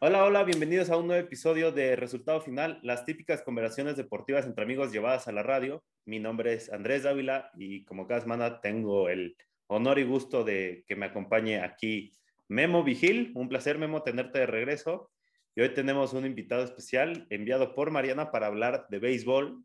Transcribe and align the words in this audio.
Hola, 0.00 0.24
hola, 0.24 0.44
bienvenidos 0.44 0.90
a 0.90 0.98
un 0.98 1.06
nuevo 1.06 1.24
episodio 1.24 1.72
de 1.72 1.96
Resultado 1.96 2.42
Final, 2.42 2.78
las 2.82 3.06
típicas 3.06 3.40
conversaciones 3.40 3.96
deportivas 3.96 4.44
entre 4.44 4.64
amigos 4.64 4.92
llevadas 4.92 5.26
a 5.26 5.32
la 5.32 5.42
radio. 5.42 5.82
Mi 6.04 6.18
nombre 6.18 6.52
es 6.52 6.70
Andrés 6.70 7.04
Dávila 7.04 7.50
y 7.54 7.86
como 7.86 8.06
cada 8.06 8.20
semana 8.20 8.60
tengo 8.60 9.08
el 9.08 9.38
honor 9.68 9.98
y 9.98 10.04
gusto 10.04 10.44
de 10.44 10.84
que 10.86 10.96
me 10.96 11.06
acompañe 11.06 11.62
aquí 11.62 12.12
Memo 12.48 12.84
Vigil. 12.84 13.32
Un 13.34 13.48
placer, 13.48 13.78
Memo, 13.78 14.02
tenerte 14.02 14.40
de 14.40 14.46
regreso. 14.46 15.11
Y 15.54 15.60
hoy 15.60 15.74
tenemos 15.74 16.14
un 16.14 16.24
invitado 16.24 16.64
especial 16.64 17.26
enviado 17.28 17.74
por 17.74 17.90
Mariana 17.90 18.30
para 18.30 18.46
hablar 18.46 18.86
de 18.88 18.98
béisbol. 18.98 19.62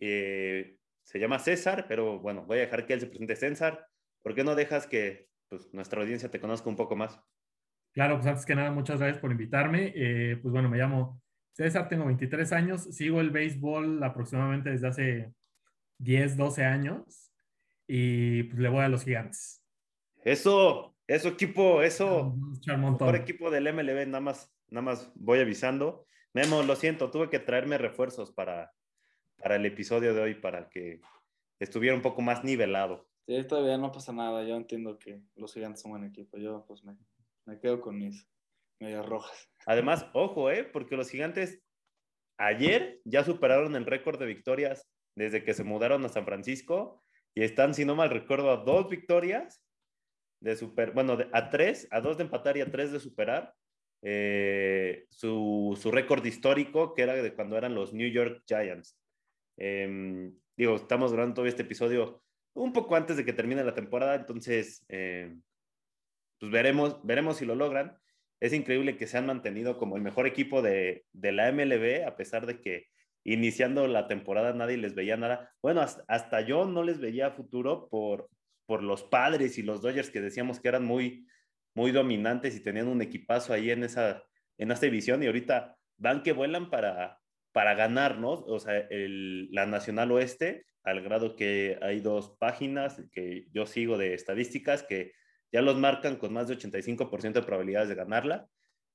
Eh, 0.00 0.76
se 1.04 1.18
llama 1.18 1.38
César, 1.38 1.86
pero 1.88 2.18
bueno, 2.18 2.44
voy 2.44 2.58
a 2.58 2.62
dejar 2.62 2.86
que 2.86 2.92
él 2.92 3.00
se 3.00 3.06
presente. 3.06 3.36
César, 3.36 3.86
¿por 4.22 4.34
qué 4.34 4.44
no 4.44 4.54
dejas 4.54 4.86
que 4.86 5.28
pues, 5.48 5.72
nuestra 5.72 6.02
audiencia 6.02 6.30
te 6.30 6.40
conozca 6.40 6.68
un 6.68 6.76
poco 6.76 6.96
más? 6.96 7.18
Claro, 7.92 8.16
pues 8.16 8.26
antes 8.26 8.44
que 8.44 8.54
nada, 8.54 8.70
muchas 8.70 8.98
gracias 8.98 9.20
por 9.20 9.30
invitarme. 9.30 9.92
Eh, 9.94 10.38
pues 10.40 10.52
bueno, 10.52 10.68
me 10.68 10.78
llamo 10.78 11.22
César, 11.52 11.88
tengo 11.88 12.06
23 12.06 12.52
años, 12.52 12.82
sigo 12.94 13.20
el 13.20 13.30
béisbol 13.30 14.02
aproximadamente 14.02 14.70
desde 14.70 14.88
hace 14.88 15.32
10, 15.98 16.36
12 16.36 16.64
años 16.64 17.32
y 17.86 18.44
pues 18.44 18.58
le 18.58 18.68
voy 18.68 18.84
a 18.84 18.88
los 18.88 19.04
gigantes. 19.04 19.62
Eso, 20.24 20.94
eso 21.06 21.28
equipo, 21.28 21.82
eso. 21.82 22.36
Mejor 22.66 23.16
equipo 23.16 23.50
del 23.50 23.72
MLB, 23.72 24.06
nada 24.06 24.20
más, 24.20 24.51
nada 24.72 24.82
más 24.82 25.12
voy 25.14 25.38
avisando. 25.38 26.06
Memo, 26.32 26.62
lo 26.62 26.74
siento, 26.76 27.10
tuve 27.10 27.28
que 27.28 27.38
traerme 27.38 27.76
refuerzos 27.78 28.32
para, 28.32 28.72
para 29.36 29.56
el 29.56 29.66
episodio 29.66 30.14
de 30.14 30.22
hoy 30.22 30.34
para 30.34 30.68
que 30.68 31.00
estuviera 31.60 31.94
un 31.94 32.02
poco 32.02 32.22
más 32.22 32.42
nivelado. 32.42 33.06
Sí, 33.26 33.44
todavía 33.44 33.76
no 33.76 33.92
pasa 33.92 34.12
nada, 34.12 34.42
yo 34.42 34.56
entiendo 34.56 34.98
que 34.98 35.22
los 35.36 35.52
gigantes 35.52 35.82
son 35.82 35.92
buen 35.92 36.04
equipo, 36.04 36.38
yo 36.38 36.64
pues 36.66 36.82
me, 36.84 36.96
me 37.44 37.60
quedo 37.60 37.80
con 37.80 37.98
mis 37.98 38.26
medias 38.80 39.04
rojas. 39.06 39.50
Además, 39.66 40.06
ojo, 40.14 40.50
¿eh? 40.50 40.64
Porque 40.64 40.96
los 40.96 41.10
gigantes 41.10 41.62
ayer 42.38 43.00
ya 43.04 43.24
superaron 43.24 43.76
el 43.76 43.86
récord 43.86 44.18
de 44.18 44.26
victorias 44.26 44.88
desde 45.14 45.44
que 45.44 45.54
se 45.54 45.64
mudaron 45.64 46.04
a 46.04 46.08
San 46.08 46.24
Francisco 46.24 47.04
y 47.34 47.42
están, 47.42 47.74
si 47.74 47.84
no 47.84 47.94
mal 47.94 48.10
recuerdo, 48.10 48.50
a 48.50 48.64
dos 48.64 48.88
victorias 48.88 49.62
de 50.40 50.56
super, 50.56 50.92
bueno, 50.92 51.18
a 51.32 51.50
tres, 51.50 51.86
a 51.90 52.00
dos 52.00 52.16
de 52.16 52.24
empatar 52.24 52.56
y 52.56 52.62
a 52.62 52.70
tres 52.70 52.90
de 52.90 52.98
superar 52.98 53.54
eh, 54.02 55.06
su, 55.10 55.78
su 55.80 55.90
récord 55.90 56.24
histórico 56.24 56.92
que 56.94 57.02
era 57.02 57.14
de 57.14 57.34
cuando 57.34 57.56
eran 57.56 57.74
los 57.74 57.92
New 57.94 58.10
York 58.10 58.42
Giants. 58.46 58.98
Em, 59.56 60.34
digo, 60.56 60.76
estamos 60.76 61.12
grabando 61.12 61.36
todo 61.36 61.46
este 61.46 61.62
episodio 61.62 62.22
un 62.54 62.72
poco 62.72 62.96
antes 62.96 63.16
de 63.16 63.24
que 63.24 63.32
termine 63.32 63.64
la 63.64 63.74
temporada, 63.74 64.14
entonces 64.14 64.84
eh, 64.88 65.34
pues 66.38 66.50
veremos, 66.50 66.98
veremos 67.04 67.36
si 67.36 67.46
lo 67.46 67.54
logran. 67.54 67.96
Es 68.40 68.52
increíble 68.52 68.96
que 68.96 69.06
se 69.06 69.16
han 69.16 69.26
mantenido 69.26 69.78
como 69.78 69.96
el 69.96 70.02
mejor 70.02 70.26
equipo 70.26 70.62
de, 70.62 71.04
la 71.12 71.52
MLB, 71.52 72.04
a 72.04 72.16
pesar 72.16 72.46
de 72.46 72.60
que 72.60 72.88
iniciando 73.24 73.86
la 73.86 74.08
temporada 74.08 74.52
nadie 74.52 74.76
les 74.76 74.96
veía 74.96 75.16
nada. 75.16 75.54
Bueno, 75.62 75.80
hasta, 75.80 76.40
yo 76.40 76.64
no 76.66 76.82
les 76.82 76.98
veía 76.98 77.30
futuro 77.30 77.88
por, 77.88 78.28
por 78.66 78.82
los 78.82 79.04
padres 79.04 79.58
y 79.58 79.62
los 79.62 79.80
Dodgers 79.80 80.10
que 80.10 80.20
decíamos 80.20 80.58
que 80.58 80.68
eran 80.68 80.84
muy, 80.84 81.24
muy 81.74 81.92
dominantes 81.92 82.56
y 82.56 82.60
tenían 82.60 82.88
un 82.88 83.02
equipazo 83.02 83.52
ahí 83.52 83.70
en 83.70 83.84
esa, 83.84 84.22
en 84.58 84.70
esta 84.70 84.86
división 84.86 85.22
y 85.22 85.26
ahorita 85.26 85.76
van 85.96 86.22
que 86.22 86.32
vuelan 86.32 86.70
para, 86.70 87.18
para 87.52 87.74
ganar, 87.74 88.18
¿no? 88.18 88.32
O 88.32 88.58
sea, 88.58 88.86
la 88.90 89.66
Nacional 89.66 90.10
Oeste, 90.12 90.66
al 90.82 91.02
grado 91.02 91.36
que 91.36 91.78
hay 91.80 92.00
dos 92.00 92.36
páginas 92.38 93.02
que 93.12 93.46
yo 93.52 93.66
sigo 93.66 93.98
de 93.98 94.14
estadísticas 94.14 94.82
que 94.82 95.12
ya 95.52 95.62
los 95.62 95.78
marcan 95.78 96.16
con 96.16 96.32
más 96.32 96.48
de 96.48 96.56
85% 96.56 97.32
de 97.32 97.42
probabilidades 97.42 97.88
de 97.88 97.94
ganarla, 97.94 98.48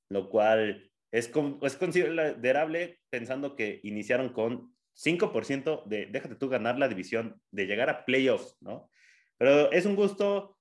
lo 0.09 0.29
cual 0.29 0.91
es, 1.11 1.31
es 1.61 1.75
considerable 1.77 2.99
pensando 3.09 3.55
que 3.55 3.79
iniciaron 3.83 4.29
con 4.29 4.75
5% 4.97 5.83
de, 5.85 6.07
déjate 6.07 6.35
tú 6.35 6.49
ganar 6.49 6.79
la 6.79 6.87
división, 6.87 7.39
de 7.51 7.67
llegar 7.67 7.89
a 7.89 8.05
playoffs, 8.05 8.57
¿no? 8.61 8.89
Pero 9.37 9.71
es 9.71 9.85
un 9.85 9.95
gusto, 9.95 10.56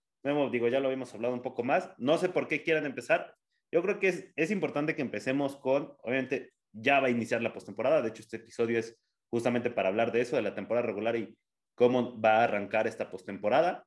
digo, 0.50 0.68
ya 0.68 0.80
lo 0.80 0.86
habíamos 0.86 1.14
hablado 1.14 1.34
un 1.34 1.42
poco 1.42 1.62
más, 1.62 1.90
no 1.98 2.18
sé 2.18 2.28
por 2.28 2.48
qué 2.48 2.62
quieran 2.62 2.86
empezar. 2.86 3.34
Yo 3.72 3.82
creo 3.82 3.98
que 3.98 4.08
es, 4.08 4.32
es 4.36 4.50
importante 4.50 4.94
que 4.94 5.02
empecemos 5.02 5.56
con, 5.56 5.94
obviamente, 6.02 6.52
ya 6.72 7.00
va 7.00 7.08
a 7.08 7.10
iniciar 7.10 7.42
la 7.42 7.52
postemporada, 7.52 8.02
de 8.02 8.08
hecho 8.08 8.22
este 8.22 8.36
episodio 8.36 8.78
es 8.78 8.98
justamente 9.30 9.70
para 9.70 9.88
hablar 9.88 10.12
de 10.12 10.20
eso, 10.20 10.36
de 10.36 10.42
la 10.42 10.54
temporada 10.54 10.86
regular 10.86 11.16
y 11.16 11.36
cómo 11.74 12.20
va 12.20 12.40
a 12.40 12.44
arrancar 12.44 12.86
esta 12.86 13.10
postemporada 13.10 13.86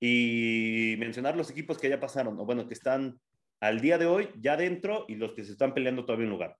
y 0.00 0.96
mencionar 0.98 1.36
los 1.36 1.50
equipos 1.50 1.78
que 1.78 1.88
ya 1.88 2.00
pasaron, 2.00 2.38
o 2.38 2.44
bueno, 2.44 2.66
que 2.66 2.74
están 2.74 3.20
al 3.60 3.80
día 3.80 3.98
de 3.98 4.06
hoy 4.06 4.28
ya 4.36 4.56
dentro 4.56 5.04
y 5.08 5.14
los 5.14 5.32
que 5.32 5.44
se 5.44 5.52
están 5.52 5.74
peleando 5.74 6.04
todavía 6.04 6.26
un 6.26 6.32
lugar. 6.32 6.56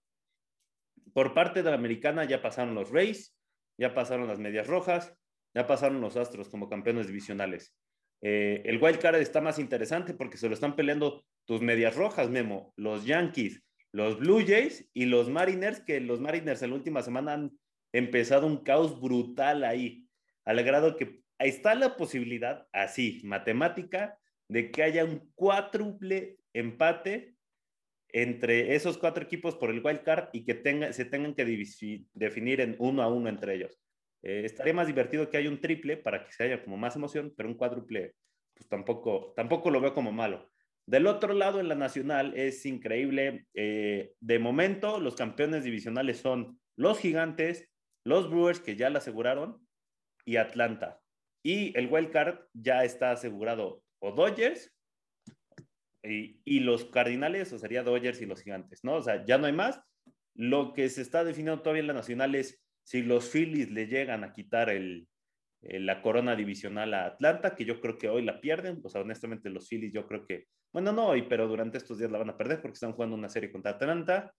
Por 1.13 1.33
parte 1.33 1.63
de 1.63 1.69
la 1.69 1.75
americana 1.75 2.25
ya 2.25 2.41
pasaron 2.41 2.75
los 2.75 2.91
Rays, 2.91 3.35
ya 3.77 3.93
pasaron 3.93 4.27
las 4.27 4.39
Medias 4.39 4.67
Rojas, 4.67 5.15
ya 5.53 5.67
pasaron 5.67 6.01
los 6.01 6.17
Astros 6.17 6.49
como 6.49 6.69
campeones 6.69 7.07
divisionales. 7.07 7.75
Eh, 8.21 8.61
el 8.65 8.81
wild 8.81 8.99
card 8.99 9.15
está 9.15 9.41
más 9.41 9.59
interesante 9.59 10.13
porque 10.13 10.37
se 10.37 10.47
lo 10.47 10.53
están 10.53 10.75
peleando 10.75 11.23
tus 11.45 11.61
Medias 11.61 11.95
Rojas, 11.95 12.29
Memo, 12.29 12.73
los 12.75 13.05
Yankees, 13.05 13.63
los 13.91 14.19
Blue 14.19 14.43
Jays 14.45 14.89
y 14.93 15.05
los 15.05 15.29
Mariners, 15.29 15.79
que 15.81 15.99
los 15.99 16.19
Mariners 16.19 16.61
en 16.61 16.71
la 16.71 16.75
última 16.75 17.01
semana 17.01 17.33
han 17.33 17.57
empezado 17.93 18.47
un 18.47 18.63
caos 18.63 18.99
brutal 18.99 19.63
ahí, 19.63 20.07
al 20.45 20.63
grado 20.63 20.97
que 20.97 21.21
está 21.39 21.75
la 21.75 21.95
posibilidad, 21.95 22.67
así, 22.73 23.21
matemática, 23.23 24.19
de 24.49 24.71
que 24.71 24.83
haya 24.83 25.05
un 25.05 25.31
cuádruple 25.35 26.37
empate 26.53 27.35
entre 28.09 28.75
esos 28.75 28.97
cuatro 28.97 29.23
equipos 29.23 29.55
por 29.55 29.69
el 29.69 29.83
wild 29.83 30.03
card 30.03 30.29
y 30.31 30.45
que 30.45 30.53
se 30.91 31.05
tengan 31.05 31.35
que 31.35 31.45
definir 32.13 32.61
en 32.61 32.75
uno 32.79 33.03
a 33.03 33.07
uno 33.09 33.29
entre 33.29 33.55
ellos. 33.55 33.79
Eh, 34.23 34.43
estaría 34.45 34.73
más 34.73 34.87
divertido 34.87 35.29
que 35.29 35.37
haya 35.37 35.49
un 35.49 35.61
triple 35.61 35.97
para 35.97 36.23
que 36.23 36.31
se 36.31 36.43
haya 36.43 36.63
como 36.63 36.77
más 36.77 36.95
emoción, 36.95 37.33
pero 37.35 37.49
un 37.49 37.55
cuádruple, 37.55 38.15
pues 38.53 38.67
tampoco, 38.67 39.33
tampoco 39.35 39.69
lo 39.69 39.81
veo 39.81 39.93
como 39.93 40.11
malo. 40.11 40.49
Del 40.85 41.07
otro 41.07 41.33
lado, 41.33 41.59
en 41.59 41.67
la 41.67 41.75
nacional, 41.75 42.33
es 42.37 42.65
increíble. 42.65 43.45
Eh, 43.53 44.13
de 44.19 44.39
momento, 44.39 44.99
los 44.99 45.15
campeones 45.15 45.63
divisionales 45.63 46.17
son 46.17 46.59
los 46.77 46.99
Gigantes, 46.99 47.69
los 48.05 48.29
Brewers, 48.29 48.61
que 48.61 48.77
ya 48.77 48.89
la 48.89 48.99
aseguraron, 48.99 49.67
y 50.23 50.37
Atlanta. 50.37 50.99
Y 51.43 51.77
el 51.77 51.87
wild 51.91 52.11
card 52.11 52.39
ya 52.53 52.83
está 52.83 53.11
asegurado 53.11 53.81
o 53.99 54.11
Dodgers 54.11 54.73
y, 56.03 56.59
los 56.59 56.85
Cardinales, 56.85 57.51
o 57.51 57.59
sería 57.59 57.83
Dodgers 57.83 58.21
y 58.21 58.25
los 58.25 58.41
Gigantes, 58.41 58.83
¿no? 58.83 58.95
O 58.95 59.01
sea, 59.01 59.25
ya 59.25 59.37
no 59.37 59.47
hay 59.47 59.53
más. 59.53 59.81
Lo 60.35 60.73
que 60.73 60.87
se 60.89 61.01
está 61.01 61.23
definiendo 61.23 61.61
todavía 61.61 61.81
en 61.81 61.87
la 61.87 61.93
nacional 61.93 62.35
es 62.35 62.61
si 62.87 63.01
los 63.01 63.29
Phillies 63.29 63.69
le 63.69 63.87
llegan 63.87 64.23
a 64.23 64.31
quitar 64.31 64.71
la 65.61 66.01
corona 66.01 66.37
divisional 66.37 66.93
a 66.93 67.07
Atlanta, 67.07 67.53
que 67.53 67.65
yo 67.65 67.81
creo 67.81 67.97
que 67.97 68.07
hoy 68.07 68.21
la 68.21 68.39
pierden. 68.39 68.79
O 68.81 68.87
sea, 68.87 69.01
honestamente, 69.01 69.49
los 69.49 69.67
Phillies 69.67 69.91
yo 69.91 70.07
creo 70.07 70.25
que, 70.25 70.45
bueno, 70.71 70.93
no 70.93 71.07
hoy, 71.07 71.23
pero 71.23 71.49
durante 71.49 71.77
estos 71.77 71.97
días 71.97 72.09
la 72.09 72.19
van 72.19 72.29
a 72.29 72.37
perder 72.37 72.61
porque 72.61 72.75
están 72.75 72.93
jugando 72.93 73.17
una 73.17 73.27
serie 73.27 73.51
contra 73.51 73.71
Atlanta. 73.71 74.33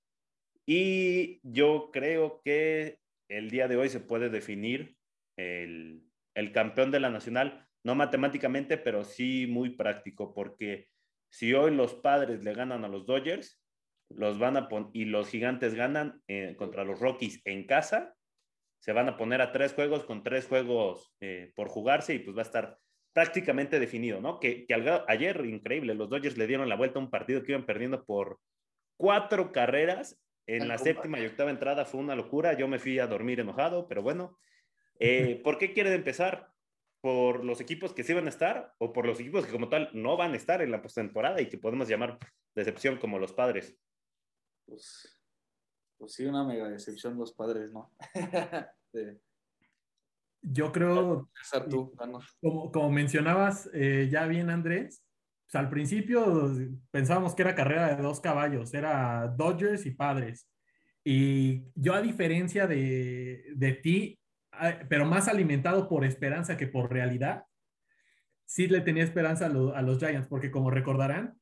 Y 0.64 1.41
yo 1.42 1.91
creo 1.92 2.41
que 2.42 2.97
el 3.28 3.50
día 3.50 3.69
de 3.69 3.76
hoy 3.76 3.91
se 3.91 4.00
puede 4.00 4.31
definir 4.31 4.97
el, 5.37 6.03
el 6.34 6.53
campeón 6.53 6.91
de 6.91 7.00
la 7.00 7.10
nacional, 7.10 7.69
no 7.84 7.97
matemáticamente, 7.97 8.78
pero 8.78 9.04
sí 9.04 9.47
muy 9.47 9.76
práctico, 9.76 10.32
porque 10.32 10.88
si 11.31 11.53
hoy 11.53 11.76
los 11.76 11.92
padres 11.92 12.42
le 12.42 12.54
ganan 12.54 12.82
a 12.87 12.88
los 12.88 13.04
Dodgers, 13.04 13.62
los 14.08 14.38
van 14.38 14.56
a 14.56 14.70
y 14.94 15.04
los 15.04 15.28
gigantes 15.28 15.75
ganan 15.75 16.23
eh, 16.28 16.56
contra 16.56 16.84
los 16.84 16.99
Rockies 16.99 17.43
en 17.44 17.67
casa, 17.67 18.14
se 18.78 18.92
van 18.92 19.08
a 19.08 19.16
poner 19.16 19.40
a 19.42 19.52
tres 19.52 19.75
juegos 19.75 20.04
con 20.04 20.22
tres 20.22 20.46
juegos 20.46 21.12
eh, 21.20 21.52
por 21.54 21.69
jugarse 21.69 22.14
y 22.14 22.19
pues 22.20 22.36
va 22.36 22.42
a 22.42 22.44
estar 22.44 22.78
prácticamente 23.12 23.80
definido, 23.80 24.20
¿no? 24.20 24.38
Que, 24.38 24.66
ayer, 25.08 25.44
increíble, 25.44 25.94
los 25.94 26.08
Dodgers 26.08 26.36
le 26.36 26.46
dieron 26.46 26.69
la 26.69 26.76
vuelta 26.76 26.98
a 26.98 27.02
un 27.02 27.10
partido 27.10 27.42
que 27.42 27.52
iban 27.52 27.66
perdiendo 27.66 28.04
por 28.04 28.38
cuatro 28.96 29.50
carreras 29.52 30.20
en 30.46 30.69
la 30.69 30.78
séptima 30.78 31.19
y 31.20 31.26
octava 31.26 31.50
entrada, 31.50 31.84
fue 31.84 32.00
una 32.00 32.14
locura, 32.14 32.54
yo 32.54 32.69
me 32.69 32.78
fui 32.78 32.98
a 32.98 33.06
dormir 33.06 33.40
enojado, 33.40 33.86
pero 33.86 34.02
bueno, 34.02 34.38
eh, 34.98 35.40
¿Por 35.44 35.58
qué 35.58 35.72
quieren 35.72 35.92
empezar? 35.92 36.52
¿Por 37.00 37.44
los 37.44 37.60
equipos 37.60 37.92
que 37.92 38.02
sí 38.02 38.12
van 38.12 38.26
a 38.26 38.30
estar 38.30 38.75
o 38.78 38.92
por 38.92 39.06
los 39.06 39.20
equipos 39.20 39.46
que 39.46 39.52
como 39.52 39.69
tal 39.69 39.90
no 39.92 40.16
van 40.16 40.32
a 40.32 40.36
estar 40.36 40.60
en 40.62 40.72
la 40.72 40.82
postemporada 40.82 41.40
y 41.40 41.48
que 41.48 41.58
podemos 41.58 41.88
llamar 41.88 42.19
decepción 42.54 42.98
como 42.98 43.19
los 43.19 43.32
padres? 43.32 43.78
Pues, 44.66 45.18
pues 45.99 46.15
sí, 46.15 46.25
una 46.27 46.45
mega 46.45 46.69
decepción 46.69 47.19
los 47.19 47.33
padres, 47.33 47.73
¿no? 47.73 47.93
Yo 50.41 50.71
creo, 50.71 51.29
como, 52.41 52.71
como, 52.71 52.91
mencionabas 52.91 53.69
eh, 53.75 54.09
ya 54.11 54.27
bien 54.27 54.50
Andrés, 54.50 55.05
pues, 55.45 55.55
al 55.56 55.69
principio 55.69 56.55
pensábamos 56.91 57.35
que 57.35 57.43
era 57.43 57.56
carrera 57.56 57.97
de 57.97 58.03
dos 58.03 58.21
caballos, 58.21 58.73
era 58.73 59.27
Dodgers 59.37 59.85
y 59.85 59.91
Padres. 59.91 60.49
Y 61.05 61.65
yo 61.75 61.95
a 61.95 62.03
diferencia 62.03 62.67
de, 62.67 63.53
de 63.56 63.73
ti, 63.73 64.21
pero 64.89 65.06
más 65.06 65.27
alimentado 65.27 65.89
por 65.89 66.05
esperanza 66.05 66.56
que 66.56 66.67
por 66.67 66.93
realidad, 66.93 67.45
sí 68.49 68.67
le 68.67 68.81
tenía 68.81 69.05
esperanza 69.05 69.47
a, 69.47 69.83
los 69.83 69.99
Giants, 69.99 70.29
porque 70.29 70.50
como 70.50 70.71
recordarán, 70.71 71.39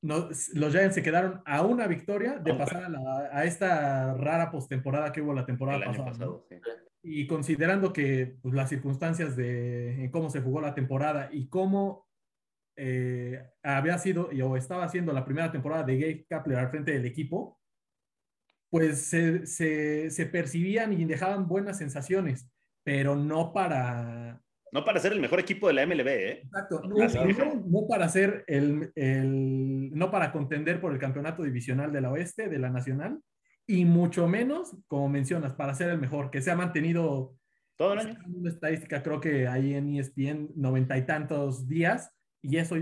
los 0.00 0.72
Giants 0.72 0.94
se 0.94 1.02
quedaron 1.02 1.42
a 1.44 1.62
una 1.62 1.86
victoria 1.86 2.38
de 2.38 2.54
pasar 2.54 2.90
a, 3.32 3.44
esta 3.44 4.14
rara 4.14 4.50
postemporada 4.50 5.12
que 5.12 5.20
hubo 5.20 5.34
la 5.34 5.46
temporada 5.46 5.84
pasada. 5.84 6.16
Y 7.02 7.26
considerando 7.26 7.92
que 7.92 8.36
pues, 8.42 8.54
las 8.54 8.68
circunstancias 8.68 9.36
de 9.36 10.08
cómo 10.12 10.30
se 10.30 10.40
jugó 10.40 10.60
la 10.60 10.74
temporada 10.74 11.28
y 11.32 11.48
cómo 11.48 12.08
eh, 12.80 13.44
había 13.64 13.98
sido 13.98 14.30
o 14.30 14.56
estaba 14.56 14.88
siendo 14.88 15.12
la 15.12 15.24
primera 15.24 15.50
temporada 15.50 15.82
de 15.82 15.98
Gabe 15.98 16.26
Kapler 16.28 16.58
al 16.58 16.70
frente 16.70 16.92
del 16.92 17.06
equipo, 17.06 17.60
pues 18.70 19.02
se, 19.02 19.46
se, 19.46 20.10
se 20.10 20.26
percibían 20.26 20.92
y 20.92 21.04
dejaban 21.04 21.48
buenas 21.48 21.78
sensaciones, 21.78 22.48
pero 22.84 23.16
no 23.16 23.52
para, 23.52 24.40
no 24.72 24.84
para 24.84 25.00
ser 25.00 25.12
el 25.12 25.20
mejor 25.20 25.40
equipo 25.40 25.68
de 25.68 25.74
la 25.74 25.86
MLB, 25.86 26.08
¿eh? 26.08 26.40
Exacto. 26.44 26.82
No, 26.82 27.86
para 27.88 28.08
ser 28.08 28.44
el, 28.46 28.92
el, 28.94 29.90
no 29.92 30.10
para 30.10 30.32
contender 30.32 30.80
por 30.80 30.92
el 30.92 30.98
campeonato 30.98 31.42
divisional 31.42 31.92
de 31.92 32.00
la 32.00 32.10
Oeste, 32.10 32.48
de 32.48 32.58
la 32.58 32.70
Nacional, 32.70 33.20
y 33.66 33.84
mucho 33.84 34.26
menos, 34.28 34.76
como 34.86 35.08
mencionas, 35.08 35.54
para 35.54 35.74
ser 35.74 35.90
el 35.90 35.98
mejor, 35.98 36.30
que 36.30 36.40
se 36.40 36.50
ha 36.50 36.56
mantenido 36.56 37.36
todo 37.76 37.92
el 37.92 37.98
año. 38.00 38.18
Una 38.26 38.50
estadística, 38.50 39.02
creo 39.02 39.20
que 39.20 39.46
ahí 39.46 39.74
en 39.74 39.94
ESPN, 39.94 40.50
noventa 40.56 40.96
y 40.96 41.06
tantos 41.06 41.68
días, 41.68 42.10
y 42.42 42.56
eso, 42.56 42.76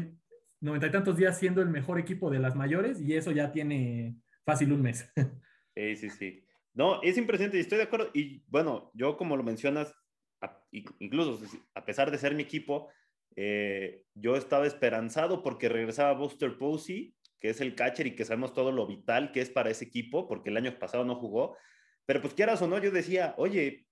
noventa 0.60 0.86
y 0.86 0.90
tantos 0.92 1.16
días 1.16 1.38
siendo 1.38 1.60
el 1.60 1.68
mejor 1.68 1.98
equipo 1.98 2.30
de 2.30 2.38
las 2.38 2.54
mayores, 2.54 3.00
y 3.00 3.14
eso 3.14 3.32
ya 3.32 3.52
tiene 3.52 4.16
fácil 4.44 4.72
un 4.72 4.82
mes. 4.82 5.10
Sí, 5.78 5.94
sí, 5.96 6.08
sí. 6.08 6.42
No, 6.72 7.02
es 7.02 7.18
impresionante 7.18 7.58
y 7.58 7.60
estoy 7.60 7.76
de 7.76 7.84
acuerdo. 7.84 8.08
Y 8.14 8.42
bueno, 8.48 8.90
yo 8.94 9.18
como 9.18 9.36
lo 9.36 9.42
mencionas, 9.42 9.94
incluso 11.00 11.40
a 11.74 11.84
pesar 11.84 12.10
de 12.10 12.18
ser 12.18 12.34
mi 12.34 12.42
equipo, 12.42 12.90
eh, 13.36 14.02
yo 14.14 14.36
estaba 14.36 14.66
esperanzado 14.66 15.42
porque 15.42 15.68
regresaba 15.68 16.12
Buster 16.12 16.56
Posey, 16.56 17.14
que 17.38 17.50
es 17.50 17.60
el 17.60 17.74
catcher 17.74 18.06
y 18.06 18.14
que 18.14 18.24
sabemos 18.24 18.54
todo 18.54 18.72
lo 18.72 18.86
vital 18.86 19.32
que 19.32 19.40
es 19.40 19.50
para 19.50 19.70
ese 19.70 19.84
equipo, 19.84 20.26
porque 20.26 20.50
el 20.50 20.56
año 20.56 20.78
pasado 20.78 21.04
no 21.04 21.16
jugó. 21.16 21.56
Pero 22.06 22.20
pues 22.20 22.34
quieras 22.34 22.62
o 22.62 22.68
no, 22.68 22.78
yo 22.78 22.90
decía, 22.90 23.34
oye, 23.36 23.86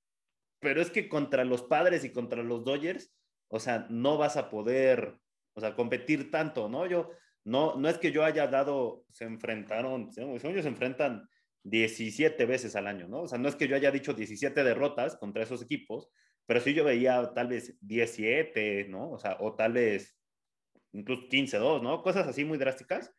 pero 0.60 0.80
es 0.80 0.90
que 0.90 1.08
contra 1.08 1.44
los 1.44 1.62
padres 1.62 2.04
y 2.04 2.12
contra 2.12 2.42
los 2.42 2.64
Dodgers, 2.64 3.12
o 3.48 3.60
sea, 3.60 3.86
no 3.90 4.16
vas 4.16 4.36
a 4.36 4.48
poder, 4.48 5.18
o 5.54 5.60
sea, 5.60 5.74
competir 5.74 6.30
tanto, 6.30 6.68
¿no? 6.68 6.86
Yo, 6.86 7.10
no, 7.44 7.76
no 7.76 7.88
es 7.88 7.98
que 7.98 8.12
yo 8.12 8.24
haya 8.24 8.46
dado, 8.46 9.04
se 9.10 9.24
enfrentaron, 9.24 10.10
ellos 10.16 10.62
se 10.62 10.68
enfrentan 10.68 11.28
17 11.64 12.46
veces 12.46 12.76
al 12.76 12.86
año, 12.86 13.08
¿no? 13.08 13.22
O 13.22 13.28
sea, 13.28 13.38
no 13.38 13.48
es 13.48 13.56
que 13.56 13.68
yo 13.68 13.76
haya 13.76 13.90
dicho 13.90 14.14
17 14.14 14.64
derrotas 14.64 15.16
contra 15.16 15.42
esos 15.42 15.62
equipos, 15.62 16.08
pero 16.46 16.60
sí 16.60 16.74
yo 16.74 16.84
veía 16.84 17.32
tal 17.34 17.48
vez 17.48 17.76
17, 17.80 18.88
¿no? 18.88 19.10
O 19.10 19.18
sea, 19.18 19.36
o 19.40 19.54
tal 19.54 19.72
vez 19.72 20.16
incluso 20.92 21.28
15-2, 21.28 21.82
¿no? 21.82 22.02
Cosas 22.02 22.26
así 22.26 22.44
muy 22.44 22.58
drásticas 22.58 23.12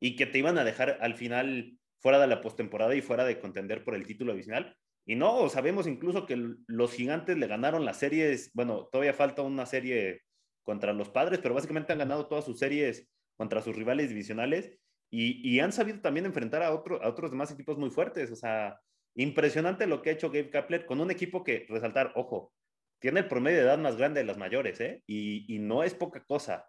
y 0.00 0.16
que 0.16 0.26
te 0.26 0.38
iban 0.38 0.58
a 0.58 0.64
dejar 0.64 0.98
al 1.00 1.14
final 1.14 1.78
fuera 1.98 2.18
de 2.18 2.26
la 2.26 2.40
postemporada 2.40 2.94
y 2.94 3.02
fuera 3.02 3.24
de 3.24 3.38
contender 3.38 3.84
por 3.84 3.94
el 3.94 4.06
título 4.06 4.32
divisional. 4.32 4.76
Y 5.06 5.16
no, 5.16 5.48
sabemos 5.48 5.86
incluso 5.86 6.26
que 6.26 6.54
los 6.66 6.92
gigantes 6.92 7.36
le 7.36 7.46
ganaron 7.46 7.84
las 7.84 7.98
series, 7.98 8.50
bueno, 8.54 8.88
todavía 8.92 9.12
falta 9.12 9.42
una 9.42 9.66
serie 9.66 10.22
contra 10.62 10.92
los 10.92 11.08
padres, 11.10 11.40
pero 11.42 11.54
básicamente 11.54 11.92
han 11.92 11.98
ganado 11.98 12.26
todas 12.26 12.44
sus 12.44 12.58
series 12.58 13.08
contra 13.36 13.62
sus 13.62 13.74
rivales 13.74 14.08
divisionales 14.08 14.78
y, 15.10 15.58
han 15.58 15.72
sabido 15.72 16.00
también 16.00 16.26
enfrentar 16.26 16.62
a, 16.62 16.72
otro, 16.72 17.02
a 17.02 17.08
otros 17.08 17.32
demás 17.32 17.50
equipos 17.50 17.76
muy 17.76 17.90
fuertes. 17.90 18.30
O 18.30 18.36
sea, 18.36 18.78
Impresionante 19.14 19.86
lo 19.86 20.02
que 20.02 20.10
ha 20.10 20.12
hecho 20.12 20.30
Gabe 20.30 20.50
Kapler 20.50 20.86
con 20.86 21.00
un 21.00 21.10
equipo 21.10 21.42
que, 21.42 21.66
resaltar, 21.68 22.12
ojo, 22.14 22.52
tiene 23.00 23.20
el 23.20 23.28
promedio 23.28 23.58
de 23.58 23.64
edad 23.64 23.78
más 23.78 23.96
grande 23.96 24.20
de 24.20 24.26
las 24.26 24.36
mayores, 24.36 24.80
¿eh? 24.80 25.02
Y, 25.06 25.58
no 25.60 25.82
es 25.82 25.94
poca 25.94 26.22
cosa, 26.24 26.68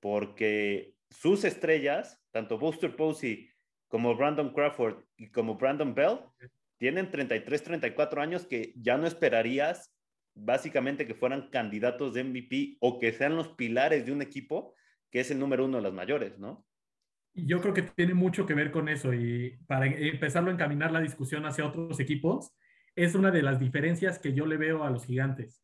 porque 0.00 0.94
sus 1.10 1.44
estrellas, 1.44 2.22
tanto 2.30 2.58
Buster 2.58 2.96
Posey 2.96 3.50
como 3.88 4.16
Brandon 4.16 4.52
Crawford 4.52 5.04
y 5.16 5.30
como 5.30 5.56
Brandon 5.56 5.94
Bell, 5.94 6.20
tienen 6.78 7.10
33, 7.10 7.62
34 7.62 8.22
años 8.22 8.46
que 8.46 8.72
ya 8.76 8.96
no 8.96 9.06
esperarías 9.06 9.92
básicamente 10.34 11.06
que 11.06 11.14
fueran 11.14 11.48
candidatos 11.50 12.14
de 12.14 12.24
MVP 12.24 12.76
o 12.80 12.98
que 12.98 13.12
sean 13.12 13.36
los 13.36 13.48
pilares 13.50 14.04
de 14.04 14.12
un 14.12 14.22
equipo 14.22 14.74
que 15.10 15.20
es 15.20 15.30
el 15.30 15.38
número 15.38 15.64
uno 15.64 15.76
de 15.76 15.84
las 15.84 15.92
mayores, 15.92 16.38
¿no? 16.38 16.66
Yo 17.34 17.60
creo 17.60 17.74
que 17.74 17.82
tiene 17.82 18.14
mucho 18.14 18.46
que 18.46 18.54
ver 18.54 18.70
con 18.70 18.88
eso 18.88 19.12
y 19.12 19.58
para 19.66 19.86
empezarlo 19.86 20.50
a 20.50 20.54
encaminar 20.54 20.92
la 20.92 21.00
discusión 21.00 21.44
hacia 21.46 21.66
otros 21.66 21.98
equipos, 22.00 22.52
es 22.94 23.14
una 23.14 23.30
de 23.30 23.42
las 23.42 23.58
diferencias 23.58 24.18
que 24.18 24.32
yo 24.32 24.46
le 24.46 24.56
veo 24.56 24.84
a 24.84 24.90
los 24.90 25.04
gigantes. 25.04 25.62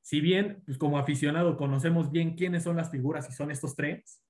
Si 0.00 0.20
bien, 0.20 0.62
pues 0.64 0.78
como 0.78 0.98
aficionado, 0.98 1.56
conocemos 1.56 2.10
bien 2.10 2.34
quiénes 2.34 2.62
son 2.62 2.76
las 2.76 2.90
figuras 2.90 3.28
y 3.28 3.32
son 3.32 3.50
estos 3.50 3.74
tres, 3.74 4.22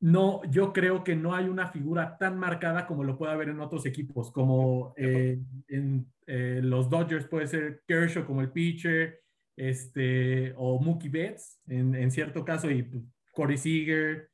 no, 0.00 0.42
yo 0.50 0.72
creo 0.72 1.04
que 1.04 1.14
no 1.14 1.32
hay 1.34 1.46
una 1.46 1.68
figura 1.68 2.18
tan 2.18 2.36
marcada 2.36 2.86
como 2.86 3.04
lo 3.04 3.16
puede 3.16 3.32
haber 3.32 3.50
en 3.50 3.60
otros 3.60 3.86
equipos, 3.86 4.32
como 4.32 4.92
eh, 4.96 5.40
en 5.68 6.12
eh, 6.26 6.60
los 6.60 6.90
Dodgers 6.90 7.26
puede 7.26 7.46
ser 7.46 7.84
Kershaw 7.86 8.26
como 8.26 8.40
el 8.40 8.50
pitcher, 8.50 9.20
este, 9.56 10.52
o 10.56 10.80
Mookie 10.80 11.08
Betts 11.08 11.60
en, 11.68 11.94
en 11.94 12.10
cierto 12.10 12.44
caso, 12.44 12.68
y 12.68 12.90
Corey 13.32 13.56
Seager, 13.56 14.31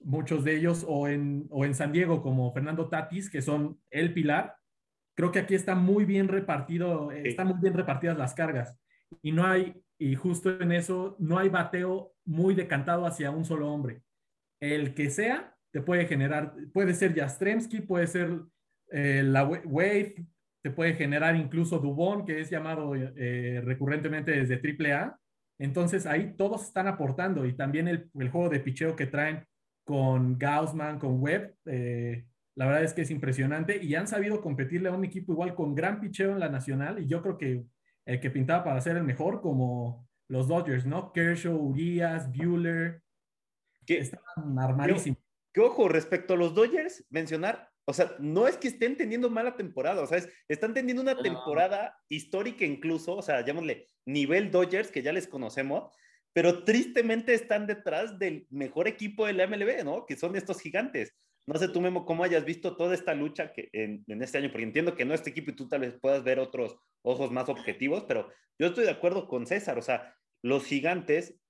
muchos 0.00 0.44
de 0.44 0.56
ellos, 0.56 0.84
o 0.88 1.08
en, 1.08 1.46
o 1.50 1.64
en 1.64 1.74
San 1.74 1.92
Diego 1.92 2.22
como 2.22 2.52
Fernando 2.52 2.88
Tatis, 2.88 3.30
que 3.30 3.42
son 3.42 3.78
el 3.90 4.12
pilar. 4.12 4.56
Creo 5.16 5.30
que 5.30 5.40
aquí 5.40 5.54
está 5.54 5.74
muy 5.74 6.04
bien 6.04 6.28
repartido, 6.28 7.10
están 7.12 7.48
muy 7.48 7.60
bien 7.60 7.74
repartidas 7.74 8.16
las 8.16 8.34
cargas. 8.34 8.76
Y 9.22 9.32
no 9.32 9.44
hay, 9.44 9.82
y 9.98 10.14
justo 10.14 10.60
en 10.60 10.72
eso, 10.72 11.16
no 11.18 11.38
hay 11.38 11.48
bateo 11.48 12.14
muy 12.24 12.54
decantado 12.54 13.06
hacia 13.06 13.30
un 13.30 13.44
solo 13.44 13.70
hombre. 13.70 14.02
El 14.60 14.94
que 14.94 15.10
sea, 15.10 15.56
te 15.72 15.80
puede 15.80 16.06
generar, 16.06 16.54
puede 16.72 16.94
ser 16.94 17.14
Jastremski, 17.14 17.80
puede 17.80 18.06
ser 18.06 18.40
eh, 18.90 19.22
la 19.24 19.44
Wave, 19.44 20.26
te 20.62 20.70
puede 20.70 20.94
generar 20.94 21.36
incluso 21.36 21.78
Dubón, 21.78 22.24
que 22.24 22.40
es 22.40 22.50
llamado 22.50 22.94
eh, 22.94 23.60
recurrentemente 23.64 24.32
desde 24.32 24.60
AAA. 24.60 25.18
Entonces 25.58 26.06
ahí 26.06 26.34
todos 26.36 26.64
están 26.64 26.88
aportando 26.88 27.46
y 27.46 27.52
también 27.54 27.88
el, 27.88 28.10
el, 28.18 28.30
juego 28.30 28.48
de 28.48 28.60
picheo 28.60 28.96
que 28.96 29.06
traen 29.06 29.46
con 29.90 30.38
Gaussman, 30.38 31.00
con 31.00 31.20
Webb. 31.20 31.56
Eh, 31.66 32.24
la 32.54 32.66
verdad 32.66 32.84
es 32.84 32.94
que 32.94 33.02
es 33.02 33.10
impresionante 33.10 33.82
y 33.82 33.96
han 33.96 34.06
sabido 34.06 34.40
competirle 34.40 34.88
a 34.88 34.92
un 34.92 35.04
equipo 35.04 35.32
igual 35.32 35.56
con 35.56 35.74
gran 35.74 36.00
picheo 36.00 36.30
en 36.30 36.38
la 36.38 36.48
nacional 36.48 37.00
y 37.00 37.08
yo 37.08 37.20
creo 37.22 37.36
que 37.36 37.64
el 38.06 38.20
que 38.20 38.30
pintaba 38.30 38.62
para 38.62 38.80
ser 38.80 38.96
el 38.96 39.02
mejor 39.02 39.40
como 39.40 40.08
los 40.28 40.46
Dodgers, 40.46 40.86
¿no? 40.86 41.12
Kershaw, 41.12 41.56
Urias, 41.56 42.30
Bueller, 42.32 43.02
que 43.84 43.98
están 43.98 44.20
armadísimos. 44.60 45.18
Que 45.52 45.60
ojo, 45.60 45.88
respecto 45.88 46.34
a 46.34 46.36
los 46.36 46.54
Dodgers, 46.54 47.04
mencionar, 47.10 47.68
o 47.84 47.92
sea, 47.92 48.14
no 48.20 48.46
es 48.46 48.58
que 48.58 48.68
estén 48.68 48.96
teniendo 48.96 49.28
mala 49.28 49.56
temporada, 49.56 50.02
o 50.02 50.06
sea, 50.06 50.22
están 50.46 50.72
teniendo 50.72 51.02
una 51.02 51.20
temporada 51.20 51.98
histórica 52.08 52.64
incluso, 52.64 53.16
o 53.16 53.22
sea, 53.22 53.40
llamémosle 53.40 53.88
nivel 54.06 54.52
Dodgers, 54.52 54.92
que 54.92 55.02
ya 55.02 55.12
les 55.12 55.26
conocemos, 55.26 55.92
pero 56.32 56.64
tristemente 56.64 57.34
están 57.34 57.66
detrás 57.66 58.18
del 58.18 58.46
mejor 58.50 58.86
equipo 58.86 59.26
de 59.26 59.32
la 59.32 59.46
MLB, 59.46 59.84
¿no? 59.84 60.06
Que 60.06 60.16
son 60.16 60.36
estos 60.36 60.60
gigantes. 60.60 61.14
No 61.46 61.58
sé 61.58 61.68
tú, 61.68 61.80
Memo, 61.80 62.04
cómo 62.04 62.22
hayas 62.22 62.44
visto 62.44 62.76
toda 62.76 62.94
esta 62.94 63.14
lucha 63.14 63.52
que 63.52 63.68
en, 63.72 64.04
este 64.22 64.38
año, 64.38 64.50
porque 64.50 64.64
entiendo 64.64 64.94
que 64.94 65.04
no 65.04 65.14
este 65.14 65.30
equipo 65.30 65.50
y 65.50 65.56
tú 65.56 65.68
tal 65.68 65.80
vez 65.80 65.98
puedas 66.00 66.22
ver 66.22 66.38
otros 66.38 66.76
ojos 67.02 67.32
más 67.32 67.48
objetivos, 67.48 68.04
pero 68.06 68.28
yo 68.58 68.68
estoy 68.68 68.84
de 68.84 68.90
acuerdo 68.90 69.26
con 69.26 69.46
César, 69.46 69.78
o 69.78 69.82
sea, 69.82 70.14
los 70.42 70.64
gigantes 70.64 71.40